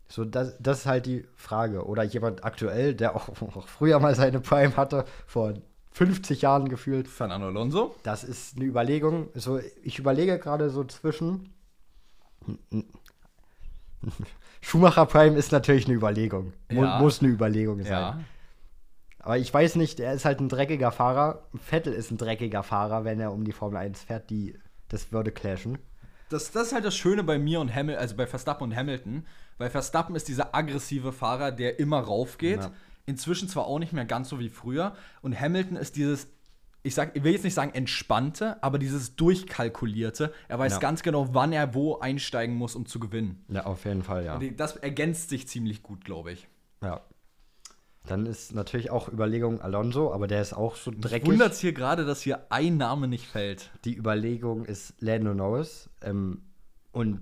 So, 0.08 0.24
das, 0.24 0.56
das 0.60 0.80
ist 0.80 0.86
halt 0.86 1.08
die 1.08 1.26
Frage. 1.36 1.86
Oder 1.86 2.04
jemand 2.04 2.44
aktuell, 2.44 2.94
der 2.94 3.16
auch, 3.16 3.30
auch 3.56 3.68
früher 3.68 4.00
mal 4.00 4.14
seine 4.16 4.40
Prime 4.40 4.78
hatte, 4.78 5.06
vor 5.26 5.54
50 5.94 6.42
Jahren 6.42 6.68
gefühlt. 6.70 7.08
Fernando 7.08 7.48
Alonso. 7.48 7.96
Das 8.04 8.24
ist 8.24 8.58
eine 8.58 8.66
Überlegung. 8.66 9.30
So, 9.34 9.60
ich 9.82 9.98
überlege 9.98 10.38
gerade 10.40 10.70
so 10.70 10.84
zwischen. 10.84 11.54
Schumacher 14.62 15.06
Prime 15.06 15.38
ist 15.38 15.52
natürlich 15.52 15.86
eine 15.86 15.96
Überlegung. 15.96 16.54
Ja. 16.72 17.00
Muss 17.00 17.22
eine 17.22 17.32
Überlegung 17.32 17.82
sein. 17.84 17.92
Ja. 17.92 18.20
Aber 19.20 19.38
ich 19.38 19.52
weiß 19.52 19.76
nicht, 19.76 20.00
er 20.00 20.14
ist 20.14 20.26
halt 20.26 20.40
ein 20.40 20.50
dreckiger 20.50 20.92
Fahrer. 20.92 21.48
Vettel 21.54 21.94
ist 21.94 22.12
ein 22.12 22.18
dreckiger 22.18 22.64
Fahrer, 22.64 23.06
wenn 23.06 23.20
er 23.20 23.32
um 23.32 23.44
die 23.44 23.52
Formel 23.52 23.78
1 23.78 24.04
fährt. 24.04 24.30
Die, 24.30 24.58
das 24.88 25.12
würde 25.12 25.32
clashen. 25.32 25.80
Das, 26.30 26.52
das 26.52 26.68
ist 26.68 26.74
halt 26.74 26.86
das 26.86 26.96
Schöne 26.96 27.24
bei 27.24 27.40
mir 27.40 27.60
und 27.60 27.74
Hamilton, 27.74 28.02
also 28.02 28.16
bei 28.16 28.28
Verstappen 28.28 28.64
und 28.64 28.76
Hamilton, 28.76 29.26
weil 29.58 29.70
Verstappen 29.70 30.16
ist 30.16 30.28
dieser 30.28 30.56
aggressive 30.56 31.12
Fahrer, 31.12 31.52
der 31.52 31.80
immer 31.80 32.00
raufgeht. 32.00 32.62
Ja. 32.62 32.72
Inzwischen 33.08 33.48
zwar 33.48 33.66
auch 33.66 33.80
nicht 33.80 33.94
mehr 33.94 34.06
ganz 34.06 34.30
so 34.30 34.40
wie 34.40 34.50
früher. 34.50 34.96
Und 35.22 35.40
Hamilton 35.40 35.78
ist 35.78 35.96
dieses, 35.96 36.28
ich, 36.86 36.96
sag, 36.96 37.16
ich 37.16 37.24
will 37.24 37.34
jetzt 37.34 37.44
nicht 37.44 37.54
sagen 37.54 37.72
entspannte, 37.74 38.62
aber 38.64 38.78
dieses 38.78 39.16
durchkalkulierte. 39.16 40.32
Er 40.48 40.60
weiß 40.60 40.74
Ja. 40.74 40.80
ganz 40.80 41.04
genau, 41.04 41.34
wann 41.34 41.52
er 41.52 41.74
wo 41.74 42.00
einsteigen 42.00 42.56
muss, 42.56 42.76
um 42.76 42.86
zu 42.86 43.00
gewinnen. 43.00 43.44
Ja, 43.50 43.66
auf 43.66 43.86
jeden 43.86 44.04
Fall, 44.04 44.24
ja. 44.24 44.40
Das 44.56 44.76
ergänzt 44.78 45.30
sich 45.30 45.48
ziemlich 45.48 45.84
gut, 45.84 46.06
glaube 46.06 46.32
ich. 46.32 46.48
ja. 46.82 47.02
Dann 48.08 48.28
ist 48.28 48.54
natürlich 48.54 48.92
auch 48.92 49.10
Überlegung 49.12 49.62
Alonso, 49.62 50.14
aber 50.14 50.28
der 50.28 50.40
ist 50.40 50.54
auch 50.54 50.76
so 50.76 50.92
dreckig. 50.96 51.28
Wundert 51.28 51.54
es 51.54 51.60
hier 51.60 51.74
gerade, 51.74 52.06
dass 52.06 52.22
hier 52.22 52.46
ein 52.52 52.78
Name 52.78 53.08
nicht 53.08 53.26
fällt. 53.26 53.72
Die 53.84 53.98
Überlegung 53.98 54.64
ist 54.66 54.94
Lando 55.00 55.34
Norris. 55.34 55.90
Ähm, 56.04 56.44
und 56.92 57.22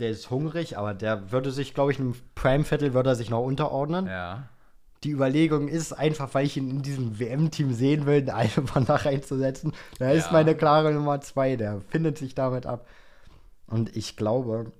der 0.00 0.10
ist 0.10 0.30
hungrig, 0.30 0.76
aber 0.78 0.94
der 0.94 1.30
würde 1.30 1.52
sich, 1.52 1.74
glaube 1.74 1.92
ich, 1.92 2.00
einem 2.00 2.16
Prime-Vettel 2.34 2.92
würde 2.92 3.10
er 3.10 3.14
sich 3.14 3.30
noch 3.30 3.44
unterordnen. 3.44 4.06
Ja. 4.06 4.48
Die 5.04 5.10
Überlegung 5.10 5.68
ist 5.68 5.92
einfach, 5.92 6.32
weil 6.34 6.46
ich 6.46 6.56
ihn 6.56 6.70
in 6.70 6.82
diesem 6.82 7.18
WM-Team 7.18 7.72
sehen 7.72 8.06
will, 8.06 8.28
einen 8.30 8.50
nach 8.86 9.04
reinzusetzen. 9.04 9.72
Da 9.98 10.10
ist 10.12 10.26
Ja. 10.26 10.32
meine 10.32 10.54
klare 10.54 10.92
Nummer 10.92 11.20
zwei. 11.20 11.56
Der 11.56 11.80
findet 11.88 12.18
sich 12.18 12.34
damit 12.34 12.66
ab. 12.66 12.86
Und 13.66 13.96
ich 13.96 14.16
glaube, 14.16 14.70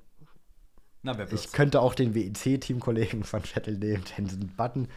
Na, 1.02 1.16
ich 1.32 1.50
könnte 1.52 1.80
auch 1.80 1.94
den 1.94 2.14
WEC-Teamkollegen 2.14 3.24
von 3.24 3.40
Vettel 3.40 3.78
nehmen, 3.78 4.04
Jensen 4.16 4.52
Button. 4.56 4.88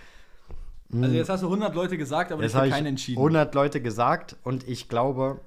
Also 0.93 1.15
jetzt 1.15 1.29
hast 1.29 1.41
du 1.41 1.47
100 1.47 1.73
Leute 1.73 1.97
gesagt, 1.97 2.31
aber 2.31 2.43
Jetzt 2.43 2.53
habe 2.53 2.67
ich 2.67 2.73
keinen 2.73 2.85
entschieden. 2.87 3.17
100 3.17 3.55
Leute 3.55 3.81
gesagt 3.81 4.35
und 4.43 4.67
ich 4.67 4.87
glaube, 4.87 5.39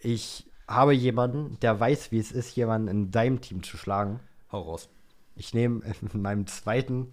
ich 0.00 0.46
habe 0.66 0.94
jemanden, 0.94 1.58
der 1.60 1.78
weiß, 1.78 2.10
wie 2.10 2.18
es 2.18 2.32
ist, 2.32 2.56
jemanden 2.56 2.88
in 2.88 3.10
deinem 3.10 3.40
Team 3.42 3.62
zu 3.62 3.76
schlagen. 3.76 4.20
Hau 4.50 4.62
raus. 4.62 4.88
Ich 5.36 5.52
nehme 5.52 5.82
in 6.14 6.22
meinem 6.22 6.46
zweiten 6.46 7.12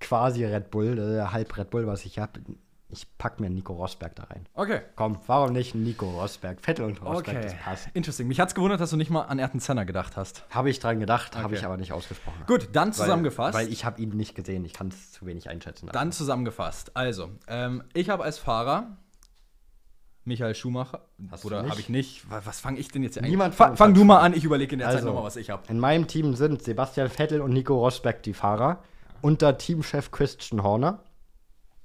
quasi 0.00 0.44
Red 0.44 0.70
Bull, 0.70 0.98
äh, 0.98 1.26
halb 1.32 1.56
Red 1.56 1.70
Bull, 1.70 1.86
was 1.86 2.04
ich 2.04 2.18
habe, 2.18 2.40
ich 2.88 3.06
packe 3.18 3.42
mir 3.42 3.50
Nico 3.50 3.72
Rosberg 3.72 4.14
da 4.14 4.24
rein. 4.24 4.46
Okay. 4.54 4.80
Komm, 4.94 5.18
warum 5.26 5.52
nicht 5.52 5.74
Nico 5.74 6.08
Rosberg? 6.08 6.60
Vettel 6.60 6.84
und 6.84 7.02
Rosberg, 7.02 7.42
das 7.42 7.52
Okay. 7.52 7.60
passt. 7.64 7.88
Interesting. 7.94 8.28
Mich 8.28 8.38
hat's 8.38 8.54
gewundert, 8.54 8.80
dass 8.80 8.90
du 8.90 8.96
nicht 8.96 9.10
mal 9.10 9.22
an 9.22 9.40
Ayrton 9.40 9.58
Senna 9.58 9.82
gedacht 9.84 10.16
hast. 10.16 10.44
Habe 10.50 10.70
ich 10.70 10.78
dran 10.78 11.00
gedacht, 11.00 11.34
habe 11.34 11.46
Okay. 11.46 11.56
ich 11.56 11.64
aber 11.64 11.76
nicht 11.78 11.92
ausgesprochen. 11.92 12.44
Gut, 12.46 12.68
dann 12.72 12.88
Weil- 12.88 12.94
zusammengefasst. 12.94 13.58
Weil, 13.58 13.72
ich 13.72 13.84
habe 13.84 14.00
ihn 14.00 14.10
nicht 14.10 14.34
gesehen, 14.36 14.64
ich 14.64 14.72
kann 14.72 14.88
es 14.88 15.10
zu 15.12 15.26
wenig 15.26 15.48
einschätzen. 15.50 15.88
Dann 15.92 16.12
zusammengefasst. 16.12 16.96
Also, 16.96 17.30
ähm, 17.48 17.82
ich 17.92 18.08
habe 18.08 18.22
als 18.22 18.38
Fahrer 18.38 18.96
Michael 20.24 20.54
Schumacher. 20.54 21.02
Hast 21.30 21.44
oder 21.44 21.68
habe 21.68 21.80
ich 21.80 21.88
nicht? 21.88 22.28
Wa- 22.30 22.42
Was 22.44 22.60
fange 22.60 22.78
ich 22.78 22.88
denn 22.88 23.02
jetzt 23.02 23.20
Niemand 23.20 23.54
Fa 23.54 23.68
von 23.68 23.76
fang 23.76 23.88
uns 23.90 23.94
du 23.96 24.00
hat 24.02 24.06
mal 24.08 24.20
an, 24.20 24.32
ich 24.34 24.44
überlege 24.44 24.72
in 24.74 24.78
der 24.80 24.88
Zeit 24.88 24.96
Also, 24.96 25.08
nochmal, 25.08 25.22
was 25.24 25.36
ich 25.36 25.50
habe. 25.50 25.62
In 25.68 25.78
meinem 25.78 26.06
Team 26.08 26.34
sind 26.34 26.62
Sebastian 26.62 27.08
Vettel 27.08 27.40
und 27.40 27.52
Nico 27.52 27.74
Rosberg 27.78 28.22
die 28.24 28.32
Fahrer. 28.34 28.82
Unter 29.22 29.58
Teamchef 29.58 30.10
Christian 30.10 30.62
Horner. 30.62 31.02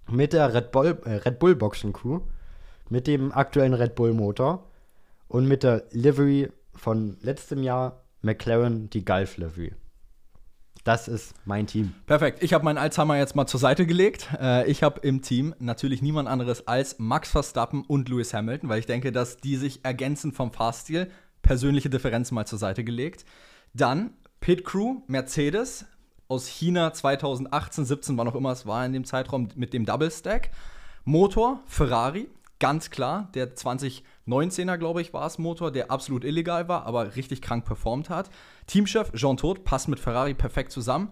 Mit 0.09 0.33
der 0.33 0.53
Red 0.53 0.71
Bull, 0.71 0.99
äh, 1.05 1.15
Red 1.15 1.39
Bull 1.39 1.55
Boxen 1.55 1.93
Crew. 1.93 2.21
Mit 2.89 3.07
dem 3.07 3.31
aktuellen 3.31 3.73
Red 3.73 3.95
Bull 3.95 4.13
Motor. 4.13 4.67
Und 5.27 5.47
mit 5.47 5.63
der 5.63 5.83
Livery 5.91 6.49
von 6.73 7.17
letztem 7.21 7.63
Jahr 7.63 8.03
McLaren, 8.21 8.89
die 8.89 9.05
Gulf 9.05 9.37
Livery. 9.37 9.73
Das 10.83 11.07
ist 11.07 11.35
mein 11.45 11.67
Team. 11.67 11.93
Perfekt. 12.07 12.41
Ich 12.41 12.53
habe 12.53 12.65
meinen 12.65 12.79
Alzheimer 12.79 13.17
jetzt 13.17 13.35
mal 13.35 13.45
zur 13.45 13.59
Seite 13.59 13.85
gelegt. 13.85 14.29
Äh, 14.39 14.69
ich 14.69 14.81
habe 14.81 14.99
im 15.01 15.21
Team 15.21 15.53
natürlich 15.59 16.01
niemand 16.01 16.27
anderes 16.27 16.67
als 16.67 16.97
Max 16.97 17.29
Verstappen 17.29 17.83
und 17.85 18.09
Lewis 18.09 18.33
Hamilton, 18.33 18.67
weil 18.67 18.79
ich 18.79 18.87
denke, 18.87 19.11
dass 19.11 19.37
die 19.37 19.57
sich 19.57 19.85
ergänzen 19.85 20.31
vom 20.31 20.51
Fahrstil. 20.51 21.11
Persönliche 21.43 21.89
Differenzen 21.89 22.33
mal 22.35 22.45
zur 22.45 22.57
Seite 22.57 22.83
gelegt. 22.83 23.25
Dann 23.73 24.11
Pit 24.39 24.65
Crew, 24.65 25.01
Mercedes 25.07 25.85
aus 26.31 26.47
China 26.47 26.93
2018, 26.93 27.83
17, 27.83 28.17
wann 28.17 28.29
auch 28.29 28.35
immer 28.35 28.53
es 28.53 28.65
war 28.65 28.85
in 28.85 28.93
dem 28.93 29.03
Zeitraum 29.03 29.49
mit 29.55 29.73
dem 29.73 29.85
Double 29.85 30.09
Stack. 30.09 30.51
Motor, 31.03 31.59
Ferrari, 31.65 32.29
ganz 32.57 32.89
klar. 32.89 33.29
Der 33.33 33.53
2019er, 33.53 34.77
glaube 34.77 35.01
ich, 35.01 35.13
war 35.13 35.27
es 35.27 35.39
Motor, 35.39 35.71
der 35.71 35.91
absolut 35.91 36.23
illegal 36.23 36.69
war, 36.69 36.85
aber 36.85 37.17
richtig 37.17 37.41
krank 37.41 37.65
performt 37.65 38.09
hat. 38.09 38.29
Teamchef 38.65 39.11
Jean 39.11 39.35
Todt 39.35 39.65
passt 39.65 39.89
mit 39.89 39.99
Ferrari 39.99 40.33
perfekt 40.33 40.71
zusammen. 40.71 41.11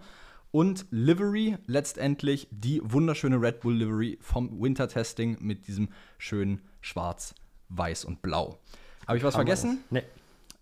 Und 0.52 0.86
Livery, 0.90 1.58
letztendlich 1.66 2.48
die 2.50 2.80
wunderschöne 2.82 3.40
Red 3.40 3.60
Bull 3.60 3.74
Livery 3.74 4.18
vom 4.22 4.58
Winter-Testing 4.58 5.36
mit 5.40 5.68
diesem 5.68 5.90
schönen 6.16 6.62
Schwarz, 6.80 7.34
Weiß 7.68 8.06
und 8.06 8.22
Blau. 8.22 8.58
Habe 9.06 9.18
ich 9.18 9.22
was 9.22 9.34
vergessen? 9.34 9.84
Nee. 9.90 10.02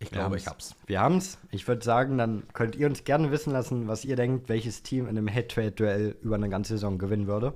Ich 0.01 0.11
glaube, 0.13 0.37
ich 0.37 0.47
hab's. 0.47 0.77
Wir 0.87 1.01
haben's. 1.01 1.39
Ich 1.51 1.67
würde 1.67 1.85
sagen, 1.85 2.19
dann 2.19 2.45
könnt 2.53 2.77
ihr 2.77 2.87
uns 2.87 3.03
gerne 3.05 3.31
wissen 3.33 3.53
lassen, 3.53 3.89
was 3.89 4.05
ihr 4.05 4.15
denkt, 4.17 4.49
welches 4.49 4.83
Team 4.85 5.05
in 5.09 5.19
einem 5.19 5.27
Head-to-Head-Duell 5.27 6.17
über 6.23 6.37
eine 6.37 6.49
ganze 6.49 6.75
Saison 6.75 6.99
gewinnen 6.99 7.27
würde. 7.27 7.55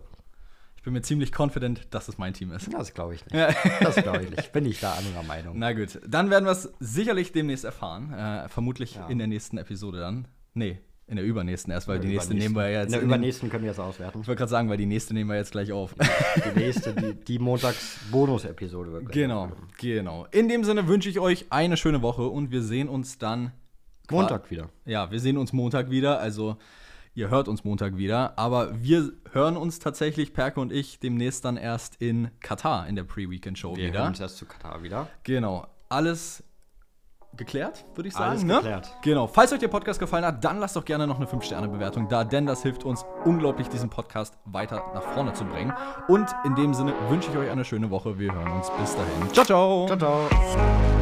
Ich 0.77 0.83
bin 0.83 0.95
mir 0.95 1.03
ziemlich 1.03 1.31
confident, 1.39 1.87
dass 1.95 2.09
es 2.09 2.19
mein 2.19 2.35
Team 2.35 2.51
ist. 2.51 2.73
Das 2.73 2.93
glaube 2.93 3.15
ich 3.15 3.25
nicht. 3.25 3.35
Ja. 3.37 3.51
Das 3.81 3.95
glaube 3.95 4.25
ich 4.25 4.31
nicht. 4.31 4.51
Bin 4.53 4.67
ich 4.67 4.81
da 4.81 4.95
anderer 4.95 5.23
Meinung. 5.23 5.57
Na 5.57 5.73
gut, 5.73 6.01
dann 6.09 6.29
werden 6.31 6.45
wir 6.45 6.51
es 6.51 6.73
sicherlich 6.81 7.31
demnächst 7.31 7.65
erfahren. 7.65 8.13
Äh, 8.13 8.49
vermutlich 8.49 8.97
Ja. 8.97 9.07
in 9.07 9.19
der 9.19 9.29
nächsten 9.29 9.59
Episode 9.59 10.01
dann. 10.01 10.27
Nee, 10.55 10.81
in 11.13 11.17
der 11.17 11.27
übernächsten 11.27 11.71
erst, 11.71 11.89
weil 11.89 12.01
die 12.01 12.09
nächste 12.09 12.33
nehmen 12.33 12.57
wir 12.57 12.71
ja 12.71 12.81
jetzt. 12.81 12.87
In 12.87 12.93
der 12.93 13.03
übernächsten 13.03 13.51
können 13.51 13.65
wir 13.65 13.73
es 13.73 13.79
auswerten. 13.79 14.23
Ich 14.23 14.29
wollte 14.29 14.39
gerade 14.39 14.51
sagen, 14.51 14.71
weil 14.71 14.79
die 14.79 14.87
nächste 14.87 15.13
nehmen 15.13 15.29
wir 15.29 15.37
jetzt 15.37 15.53
gleich 15.53 15.71
auf. 15.71 15.95
Die 15.95 16.59
nächste, 16.59 16.95
die, 16.95 17.13
die 17.13 17.39
Montags-Bonus-Episode 17.39 18.93
wird 18.93 19.05
gleich 19.05 19.13
genau, 19.13 19.53
genau. 19.79 20.27
In 20.31 20.49
dem 20.49 20.65
Sinne 20.65 20.89
wünsche 20.89 21.11
ich 21.11 21.21
euch 21.21 21.47
eine 21.51 21.77
schöne 21.77 22.01
Woche 22.01 22.23
und 22.27 22.51
wir 22.51 22.63
sehen 22.63 22.89
uns 22.89 23.19
dann. 23.19 23.53
Montag 24.11 24.51
wieder. 24.51 24.71
Ja, 24.87 25.11
wir 25.11 25.21
sehen 25.21 25.37
uns 25.37 25.53
Montag 25.53 25.91
wieder. 25.91 26.19
Also, 26.19 26.57
ihr 27.15 27.29
hört 27.29 27.47
uns 27.47 27.63
Montag 27.63 27.99
wieder. 27.99 28.39
Aber 28.39 28.83
wir 28.83 29.13
hören 29.33 29.59
uns 29.59 29.81
tatsächlich, 29.81 30.33
Perke 30.33 30.61
und 30.61 30.73
ich, 30.73 30.99
demnächst 30.99 31.45
dann 31.45 31.59
erst 31.59 31.97
in 32.01 32.31
Katar 32.41 32.89
in 32.89 32.97
der 32.97 33.05
Pre-Weekend-Show 33.05 33.77
Wir 33.77 33.89
wieder. 33.89 33.99
hören 33.99 34.09
uns 34.09 34.21
erst 34.21 34.39
zu 34.39 34.47
Katar 34.47 34.83
wieder. 34.83 35.09
Genau. 35.25 35.67
Alles 35.91 36.43
geklärt, 37.37 37.85
würde 37.95 38.09
ich 38.09 38.15
sagen. 38.15 38.31
Alles 38.31 38.45
ne? 38.45 38.55
geklärt. 38.57 38.95
Genau. 39.03 39.27
Falls 39.27 39.53
euch 39.53 39.59
der 39.59 39.69
Podcast 39.69 39.99
gefallen 39.99 40.25
hat, 40.25 40.45
dann 40.45 40.59
lasst 40.59 40.77
doch 40.77 40.85
gerne 40.85 41.07
noch 41.07 41.17
eine 41.17 41.27
5-Sterne-Bewertung 41.27 42.09
da, 42.09 42.25
denn 42.25 42.47
das 42.47 42.63
hilft 42.63 42.85
uns 42.85 43.05
unglaublich, 43.25 43.69
diesen 43.69 43.91
Podcast 43.91 44.37
weiter 44.45 44.85
nach 44.95 45.03
vorne 45.03 45.33
zu 45.33 45.45
bringen. 45.45 45.73
Und 46.09 46.29
in 46.45 46.55
dem 46.55 46.75
Sinne 46.75 46.93
wünsche 47.09 47.31
ich 47.31 47.37
euch 47.37 47.51
eine 47.51 47.65
schöne 47.65 47.91
Woche. 47.91 48.19
Wir 48.19 48.33
hören 48.33 48.53
uns 48.53 48.71
bis 48.71 48.95
dahin. 48.95 49.33
Ciao, 49.33 49.45
ciao. 49.45 49.87
Ciao, 49.87 49.99
ciao. 49.99 51.02